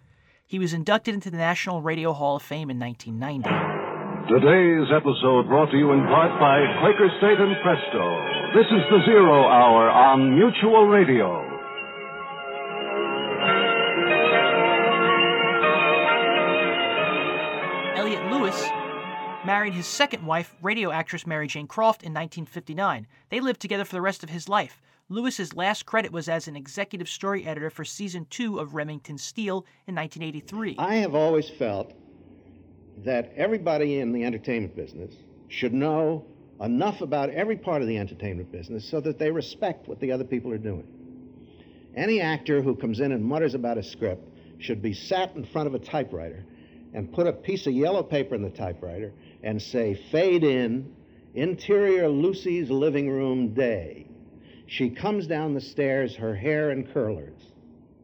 He 0.45 0.57
was 0.57 0.71
inducted 0.71 1.13
into 1.13 1.31
the 1.31 1.35
National 1.35 1.81
Radio 1.81 2.13
Hall 2.13 2.37
of 2.37 2.43
Fame 2.43 2.69
in 2.69 2.79
1990. 2.79 3.43
Today's 4.31 4.87
episode 4.95 5.51
brought 5.51 5.69
to 5.71 5.77
you 5.77 5.91
in 5.91 5.99
part 6.07 6.31
by 6.39 6.63
Quaker 6.79 7.11
State 7.19 7.43
and 7.43 7.55
Presto. 7.59 8.07
This 8.55 8.67
is 8.71 8.83
the 8.89 9.03
Zero 9.03 9.51
Hour 9.51 9.89
on 9.91 10.39
Mutual 10.39 10.87
Radio. 10.87 11.56
Married 19.47 19.73
his 19.73 19.87
second 19.87 20.25
wife, 20.25 20.53
radio 20.61 20.91
actress 20.91 21.25
Mary 21.25 21.47
Jane 21.47 21.67
Croft, 21.67 22.03
in 22.03 22.11
1959. 22.11 23.07
They 23.29 23.39
lived 23.39 23.61
together 23.61 23.85
for 23.85 23.95
the 23.95 24.01
rest 24.01 24.21
of 24.21 24.29
his 24.29 24.49
life. 24.49 24.81
Lewis's 25.07 25.55
last 25.55 25.85
credit 25.85 26.11
was 26.11 26.27
as 26.27 26.49
an 26.49 26.57
executive 26.57 27.07
story 27.07 27.45
editor 27.45 27.69
for 27.69 27.85
season 27.85 28.27
two 28.29 28.59
of 28.59 28.75
Remington 28.75 29.17
Steele 29.17 29.65
in 29.87 29.95
1983. 29.95 30.75
I 30.77 30.95
have 30.95 31.15
always 31.15 31.49
felt 31.49 31.93
that 33.05 33.31
everybody 33.37 34.01
in 34.01 34.11
the 34.11 34.25
entertainment 34.25 34.75
business 34.75 35.15
should 35.47 35.73
know 35.73 36.25
enough 36.59 36.99
about 36.99 37.29
every 37.29 37.55
part 37.55 37.81
of 37.81 37.87
the 37.87 37.97
entertainment 37.97 38.51
business 38.51 38.83
so 38.83 38.99
that 38.99 39.17
they 39.17 39.31
respect 39.31 39.87
what 39.87 40.01
the 40.01 40.11
other 40.11 40.25
people 40.25 40.51
are 40.51 40.57
doing. 40.57 40.85
Any 41.95 42.19
actor 42.19 42.61
who 42.61 42.75
comes 42.75 42.99
in 42.99 43.13
and 43.13 43.23
mutters 43.23 43.53
about 43.53 43.77
a 43.77 43.83
script 43.83 44.27
should 44.59 44.81
be 44.81 44.93
sat 44.93 45.37
in 45.37 45.45
front 45.45 45.67
of 45.67 45.73
a 45.73 45.79
typewriter 45.79 46.43
and 46.93 47.13
put 47.13 47.27
a 47.27 47.31
piece 47.31 47.65
of 47.67 47.73
yellow 47.73 48.03
paper 48.03 48.35
in 48.35 48.41
the 48.41 48.49
typewriter 48.49 49.13
and 49.43 49.61
say, 49.61 49.93
fade 50.11 50.43
in, 50.43 50.93
interior 51.35 52.09
Lucy's 52.09 52.69
living 52.69 53.09
room 53.09 53.53
day. 53.53 54.07
She 54.65 54.89
comes 54.89 55.27
down 55.27 55.53
the 55.53 55.61
stairs, 55.61 56.15
her 56.15 56.35
hair 56.35 56.71
in 56.71 56.85
curlers. 56.87 57.41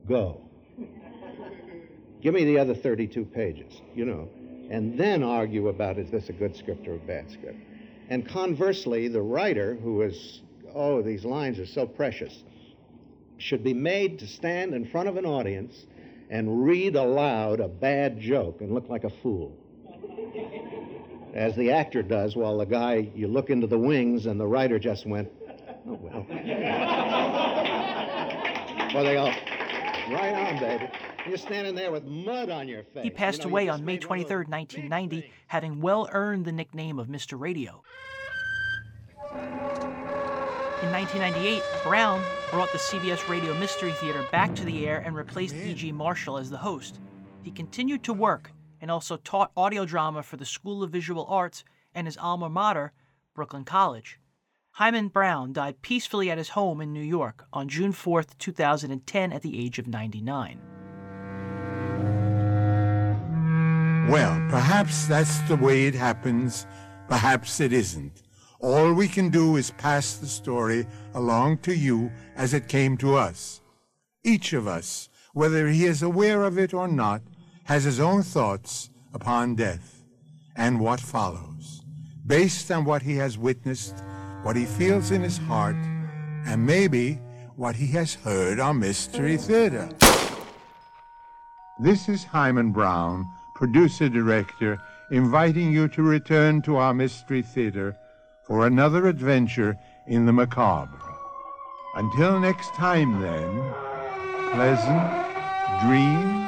Go. 0.08 0.42
Give 2.22 2.34
me 2.34 2.46
the 2.46 2.58
other 2.58 2.74
32 2.74 3.26
pages, 3.26 3.82
you 3.94 4.06
know, 4.06 4.30
and 4.70 4.98
then 4.98 5.24
argue 5.24 5.68
about 5.68 5.98
is 5.98 6.10
this 6.10 6.30
a 6.30 6.34
good 6.34 6.56
script 6.56 6.88
or 6.88 6.96
a 6.96 7.00
bad 7.00 7.30
script. 7.30 7.60
And 8.10 8.28
conversely, 8.28 9.10
the 9.10 9.22
writer, 9.22 9.76
who 9.76 10.02
is, 10.04 10.42
oh, 10.74 11.02
these 11.02 11.26
lines 11.26 11.60
are 11.60 11.66
so 11.66 11.86
precious, 11.86 12.44
should 13.38 13.64
be 13.64 13.74
made 13.74 14.20
to 14.20 14.28
stand 14.28 14.74
in 14.74 14.86
front 14.86 15.10
of 15.10 15.18
an 15.18 15.26
audience 15.26 15.86
and 16.30 16.66
read 16.66 16.96
aloud 16.96 17.60
a 17.60 17.68
bad 17.68 18.20
joke 18.20 18.62
and 18.62 18.74
look 18.74 18.88
like 18.88 19.04
a 19.04 19.10
fool. 19.22 19.58
As 21.34 21.56
the 21.56 21.72
actor 21.72 22.04
does, 22.04 22.36
while 22.36 22.60
the 22.60 22.66
guy, 22.66 23.10
you 23.16 23.28
look 23.28 23.50
into 23.50 23.66
the 23.66 23.80
wings 23.80 24.28
and 24.28 24.40
the 24.40 24.46
writer 24.46 24.78
just 24.78 25.08
went, 25.08 25.32
oh, 25.88 25.98
well. 26.00 26.28
well, 28.94 29.04
they 29.04 29.18
all, 29.18 29.34
right 30.12 30.34
on, 30.34 30.60
baby. 30.60 30.88
You're 31.28 31.38
standing 31.38 31.74
there 31.74 31.92
with 31.92 32.06
mud 32.06 32.52
on 32.52 32.68
your 32.68 32.84
face. 32.84 33.04
He 33.04 33.10
passed 33.10 33.40
You 33.40 33.46
know, 33.46 33.52
away 33.52 33.70
on 33.70 33.84
May 33.84 33.94
made 33.94 34.02
23, 34.02 34.46
1990, 34.46 35.32
having 35.48 35.82
well 35.82 36.08
earned 36.12 36.46
the 36.46 36.52
nickname 36.52 37.00
of 37.00 37.08
Mr. 37.08 37.40
Radio. 37.40 37.82
In 39.34 40.92
1998, 40.92 41.64
Brown 41.84 42.22
brought 42.52 42.72
the 42.74 42.78
CBS 42.78 43.28
Radio 43.28 43.58
Mystery 43.58 43.94
Theater 43.94 44.24
back 44.32 44.54
to 44.56 44.66
the 44.66 44.86
air 44.86 45.00
and 45.00 45.16
replaced 45.16 45.56
E.G. 45.56 45.92
Marshall 45.94 46.38
as 46.38 46.52
the 46.52 46.58
host. 46.58 47.00
He 47.42 47.50
continued 47.50 48.04
to 48.04 48.14
work 48.14 48.52
and 48.84 48.92
also 48.92 49.16
taught 49.16 49.54
audio 49.56 49.86
drama 49.86 50.22
for 50.22 50.36
the 50.36 50.46
School 50.46 50.84
of 50.84 50.92
Visual 50.92 51.26
Arts 51.30 51.64
and 51.96 52.06
his 52.06 52.18
alma 52.18 52.50
mater, 52.50 52.92
Brooklyn 53.34 53.64
College. 53.64 54.20
Himan 54.72 55.08
Brown 55.08 55.54
died 55.54 55.82
peacefully 55.82 56.30
at 56.30 56.38
his 56.38 56.50
home 56.50 56.82
in 56.82 56.92
New 56.92 57.00
York 57.02 57.46
on 57.54 57.70
June 57.70 57.94
4, 57.94 58.24
2010, 58.24 59.32
at 59.32 59.42
the 59.42 59.58
age 59.58 59.80
of 59.80 59.88
99. 59.88 60.60
Well, 64.10 64.46
perhaps 64.50 65.08
that's 65.08 65.40
the 65.48 65.56
way 65.56 65.86
it 65.86 65.96
happens. 65.96 66.68
Perhaps 67.08 67.62
it 67.62 67.72
isn't. 67.72 68.22
All 68.60 68.92
we 68.92 69.08
can 69.08 69.30
do 69.30 69.56
is 69.56 69.72
pass 69.72 70.18
the 70.18 70.28
story 70.28 70.86
along 71.14 71.60
to 71.60 71.74
you 71.74 72.12
as 72.36 72.54
it 72.54 72.68
came 72.68 72.98
to 72.98 73.16
us. 73.16 73.62
Each 74.26 74.52
of 74.52 74.68
us, 74.68 75.08
whether 75.32 75.70
he 75.70 75.86
is 75.86 76.04
aware 76.04 76.44
of 76.44 76.58
it 76.58 76.74
or 76.74 76.90
not, 76.90 77.22
has 77.64 77.84
his 77.84 78.00
own 78.00 78.24
thoughts 78.24 78.90
upon 79.14 79.56
death 79.56 80.04
and 80.56 80.80
what 80.80 81.00
follows, 81.00 81.82
based 82.26 82.70
on 82.72 82.86
what 82.86 83.02
he 83.02 83.16
has 83.16 83.38
witnessed, 83.38 83.96
what 84.44 84.56
he 84.56 84.66
feels 84.66 85.12
in 85.12 85.22
his 85.22 85.38
heart, 85.38 85.76
and 86.46 86.66
maybe 86.66 87.20
what 87.56 87.76
he 87.76 87.88
has 87.88 88.16
heard 88.16 88.60
on 88.60 88.80
Mystery 88.80 89.38
Theater. 89.38 89.90
This 91.80 92.10
is 92.10 92.24
Himan 92.24 92.72
Brown, 92.72 93.26
producer 93.56 94.10
director, 94.10 94.80
inviting 95.12 95.72
you 95.72 95.88
to 95.90 96.04
return 96.04 96.62
to 96.64 96.78
our 96.78 96.94
Mystery 96.94 97.42
Theater 97.42 97.96
for 98.46 98.68
another 98.68 99.08
adventure 99.08 99.78
in 100.08 100.26
the 100.26 100.34
macabre. 100.34 101.00
Until 101.96 102.40
next 102.40 102.74
time, 102.74 103.22
then, 103.22 103.74
pleasant 104.52 105.88
dreams. 105.88 106.43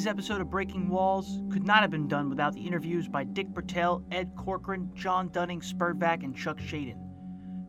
Today's 0.00 0.12
episode 0.12 0.40
of 0.40 0.48
Breaking 0.48 0.88
Walls 0.88 1.42
could 1.52 1.66
not 1.66 1.82
have 1.82 1.90
been 1.90 2.08
done 2.08 2.30
without 2.30 2.54
the 2.54 2.66
interviews 2.66 3.06
by 3.06 3.22
Dick 3.22 3.48
Bertel, 3.48 4.02
Ed 4.10 4.32
Corcoran, 4.34 4.90
John 4.94 5.28
Dunning, 5.28 5.60
SPERDVAC, 5.60 6.24
and 6.24 6.34
Chuck 6.34 6.56
Schaden. 6.56 6.96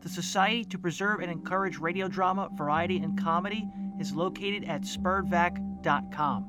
The 0.00 0.08
Society 0.08 0.64
to 0.64 0.78
Preserve 0.78 1.20
and 1.20 1.30
Encourage 1.30 1.76
Radio 1.76 2.08
Drama, 2.08 2.48
Variety, 2.54 3.00
and 3.00 3.20
Comedy 3.20 3.68
is 4.00 4.14
located 4.14 4.64
at 4.64 4.80
sperdvac.com. 4.80 6.46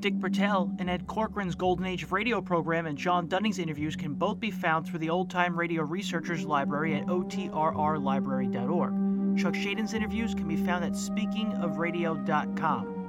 Dick 0.00 0.14
Bertel 0.14 0.74
and 0.80 0.90
Ed 0.90 1.06
Corcoran's 1.06 1.54
Golden 1.54 1.86
Age 1.86 2.02
of 2.02 2.10
Radio 2.10 2.40
program 2.40 2.86
and 2.86 2.98
John 2.98 3.28
Dunning's 3.28 3.60
interviews 3.60 3.94
can 3.94 4.14
both 4.14 4.40
be 4.40 4.50
found 4.50 4.84
through 4.84 4.98
the 4.98 5.10
Old 5.10 5.30
Time 5.30 5.56
Radio 5.56 5.84
Researchers 5.84 6.44
Library 6.44 6.96
at 6.96 7.06
otrrlibrary.org. 7.06 9.38
Chuck 9.38 9.54
Schaden's 9.54 9.94
interviews 9.94 10.34
can 10.34 10.48
be 10.48 10.56
found 10.56 10.84
at 10.84 10.94
speakingofradio.com. 10.94 13.03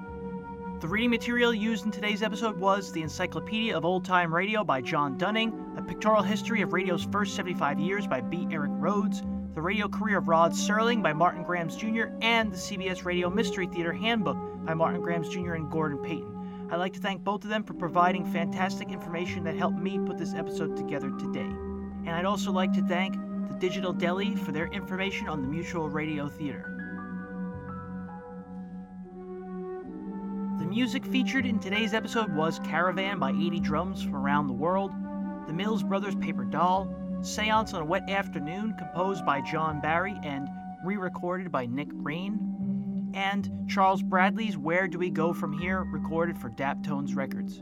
The 0.85 0.91
reading 0.91 1.09
material 1.09 1.51
used 1.51 1.83
in 1.85 1.91
today's 1.91 2.21
episode 2.21 2.59
was 2.59 2.91
The 2.91 3.01
Encyclopedia 3.01 3.75
of 3.75 3.85
Old 3.85 4.05
Time 4.05 4.31
Radio 4.31 4.63
by 4.63 4.81
John 4.81 5.17
Dunning, 5.17 5.73
A 5.79 5.81
Pictorial 5.81 6.21
History 6.21 6.61
of 6.61 6.73
Radio's 6.73 7.07
First 7.11 7.35
75 7.35 7.79
Years 7.79 8.05
by 8.05 8.21
B. 8.21 8.47
Eric 8.51 8.69
Rhoads, 8.69 9.23
The 9.55 9.63
Radio 9.63 9.87
Career 9.87 10.19
of 10.19 10.27
Rod 10.27 10.51
Serling 10.51 11.01
by 11.01 11.11
Martin 11.11 11.41
Grams 11.41 11.75
Jr., 11.75 12.09
and 12.21 12.51
the 12.51 12.57
CBS 12.57 13.03
Radio 13.03 13.31
Mystery 13.31 13.65
Theater 13.65 13.93
Handbook 13.93 14.37
by 14.63 14.75
Martin 14.75 15.01
Grams 15.01 15.27
Jr. 15.27 15.53
and 15.53 15.71
Gordon 15.71 15.97
Payton. 15.97 16.67
I'd 16.69 16.75
like 16.77 16.93
to 16.93 16.99
thank 16.99 17.23
both 17.23 17.43
of 17.43 17.49
them 17.49 17.63
for 17.63 17.73
providing 17.73 18.23
fantastic 18.23 18.91
information 18.91 19.43
that 19.45 19.57
helped 19.57 19.79
me 19.79 19.97
put 19.97 20.19
this 20.19 20.35
episode 20.35 20.77
together 20.77 21.09
today. 21.17 21.39
And 22.05 22.11
I'd 22.11 22.25
also 22.25 22.51
like 22.51 22.73
to 22.73 22.83
thank 22.83 23.15
the 23.49 23.57
Digital 23.57 23.91
Deli 23.91 24.35
for 24.35 24.51
their 24.51 24.67
information 24.67 25.29
on 25.29 25.41
the 25.41 25.47
Mutual 25.47 25.89
Radio 25.89 26.27
Theater. 26.27 26.74
The 30.57 30.65
music 30.65 31.05
featured 31.05 31.45
in 31.45 31.59
today's 31.59 31.93
episode 31.93 32.33
was 32.33 32.59
Caravan 32.59 33.19
by 33.19 33.31
80 33.31 33.59
Drums 33.59 34.01
from 34.01 34.15
Around 34.15 34.47
the 34.47 34.53
World, 34.53 34.93
The 35.47 35.53
Mills 35.53 35.83
Brothers 35.83 36.15
Paper 36.15 36.45
Doll, 36.45 36.87
Seance 37.21 37.73
on 37.73 37.81
a 37.81 37.85
Wet 37.85 38.09
Afternoon 38.09 38.73
composed 38.77 39.25
by 39.25 39.41
John 39.41 39.81
Barry 39.81 40.17
and 40.23 40.47
re 40.85 40.95
recorded 40.95 41.51
by 41.51 41.65
Nic 41.65 41.89
Raine, 41.91 43.11
and 43.13 43.49
Charles 43.67 44.01
Bradley's 44.01 44.57
Where 44.57 44.87
Do 44.87 44.97
We 44.97 45.09
Go 45.09 45.33
From 45.33 45.51
Here 45.51 45.83
recorded 45.83 46.37
for 46.37 46.49
Daptones 46.49 47.17
Records. 47.17 47.61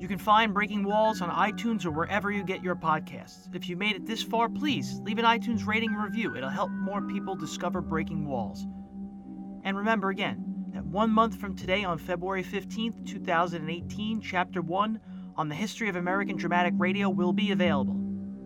You 0.00 0.08
can 0.08 0.18
find 0.18 0.54
Breaking 0.54 0.84
Walls 0.84 1.20
on 1.20 1.28
iTunes 1.28 1.84
or 1.84 1.90
wherever 1.90 2.30
you 2.30 2.44
get 2.44 2.62
your 2.62 2.76
podcasts. 2.76 3.54
If 3.54 3.68
you 3.68 3.76
made 3.76 3.96
it 3.96 4.06
this 4.06 4.22
far, 4.22 4.48
please 4.48 5.00
leave 5.02 5.18
an 5.18 5.26
iTunes 5.26 5.66
rating 5.66 5.90
and 5.90 6.02
review. 6.02 6.34
It'll 6.34 6.48
help 6.48 6.70
more 6.70 7.02
people 7.02 7.34
discover 7.34 7.82
Breaking 7.82 8.26
Walls. 8.26 8.66
And 9.64 9.76
remember 9.76 10.08
again, 10.08 10.47
that 10.72 10.84
one 10.84 11.10
month 11.10 11.36
from 11.36 11.56
today, 11.56 11.84
on 11.84 11.98
February 11.98 12.44
15th, 12.44 13.06
2018, 13.06 14.20
Chapter 14.20 14.60
1 14.60 15.00
on 15.36 15.48
the 15.48 15.54
history 15.54 15.88
of 15.88 15.96
American 15.96 16.36
dramatic 16.36 16.74
radio 16.76 17.08
will 17.08 17.32
be 17.32 17.52
available. 17.52 17.94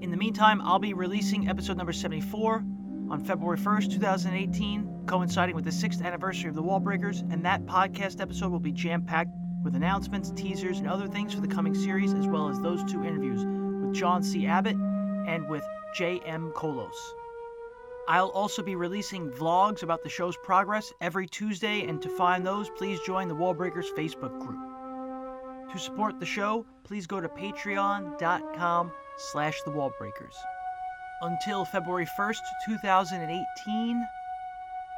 In 0.01 0.11
the 0.11 0.17
meantime, 0.17 0.61
I'll 0.61 0.79
be 0.79 0.95
releasing 0.95 1.49
episode 1.49 1.77
number 1.77 1.93
74 1.93 2.65
on 3.11 3.25
February 3.25 3.59
1st, 3.59 3.93
2018, 3.93 5.05
coinciding 5.07 5.55
with 5.55 5.65
the 5.65 5.73
sixth 5.73 6.03
anniversary 6.03 6.49
of 6.49 6.55
the 6.55 6.63
Wallbreakers, 6.63 7.21
and 7.33 7.45
that 7.45 7.67
podcast 7.67 8.21
episode 8.21 8.51
will 8.51 8.61
be 8.61 8.73
jam 8.73 9.03
packed 9.03 9.31
with 9.65 9.77
announcements, 9.77 10.31
teasers, 10.33 10.79
and 10.79 10.89
other 10.89 11.09
things 11.09 11.35
for 11.35 11.41
the 11.41 11.49
coming 11.49 11.75
series, 11.75 12.15
as 12.15 12.27
well 12.27 12.49
as 12.49 12.61
those 12.61 12.83
two 12.85 13.05
interviews 13.05 13.45
with 13.45 13.95
John 13.95 14.23
C. 14.23 14.47
Abbott 14.47 14.77
and 14.77 15.49
with 15.49 15.65
J.M. 15.95 16.53
Kholos. 16.55 16.97
I'll 18.09 18.29
also 18.29 18.63
be 18.63 18.75
releasing 18.75 19.31
vlogs 19.31 19.83
about 19.83 20.03
the 20.03 20.09
show's 20.09 20.37
progress 20.39 20.93
every 21.01 21.29
Tuesday, 21.29 21.87
and 21.87 22.03
to 22.03 22.09
find 22.09 22.45
those, 22.45 22.69
please 22.71 22.99
join 23.07 23.29
the 23.29 23.35
Wallbreakers 23.35 23.95
Facebook 23.97 24.39
group. 24.41 25.73
To 25.73 25.79
support 25.79 26.19
the 26.19 26.27
show, 26.27 26.67
please 26.85 27.07
go 27.07 27.21
to 27.21 27.29
patreon.com 27.29 28.93
slash 29.17 29.63
the 29.63 29.71
Wallbreakers. 29.71 30.35
Until 31.23 31.65
February 31.65 32.07
1st, 32.19 32.41
2018, 32.67 34.07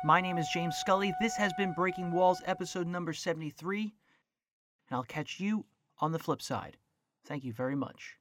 my 0.04 0.20
name 0.22 0.38
is 0.38 0.48
James 0.48 0.76
Scully. 0.76 1.12
This 1.20 1.36
has 1.36 1.52
been 1.52 1.74
Breaking 1.74 2.10
Walls 2.10 2.42
episode 2.46 2.86
number 2.86 3.12
73, 3.12 3.82
and 3.82 4.96
I'll 4.96 5.04
catch 5.04 5.38
you 5.38 5.66
on 5.98 6.12
the 6.12 6.18
flip 6.18 6.40
side. 6.40 6.78
Thank 7.26 7.44
you 7.44 7.52
very 7.52 7.76
much. 7.76 8.16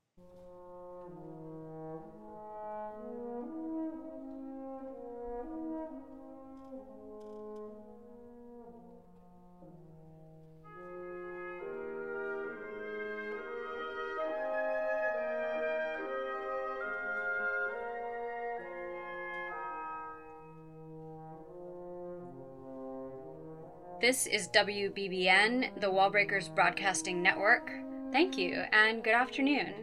This 24.14 24.28
is 24.28 24.48
WBBN, 24.50 25.82
the 25.82 25.88
Wallbreakers 25.88 26.54
Broadcasting 26.54 27.24
Network. 27.24 27.72
Thank 28.12 28.38
you, 28.38 28.64
and 28.72 29.04
good 29.04 29.16
afternoon. 29.16 29.74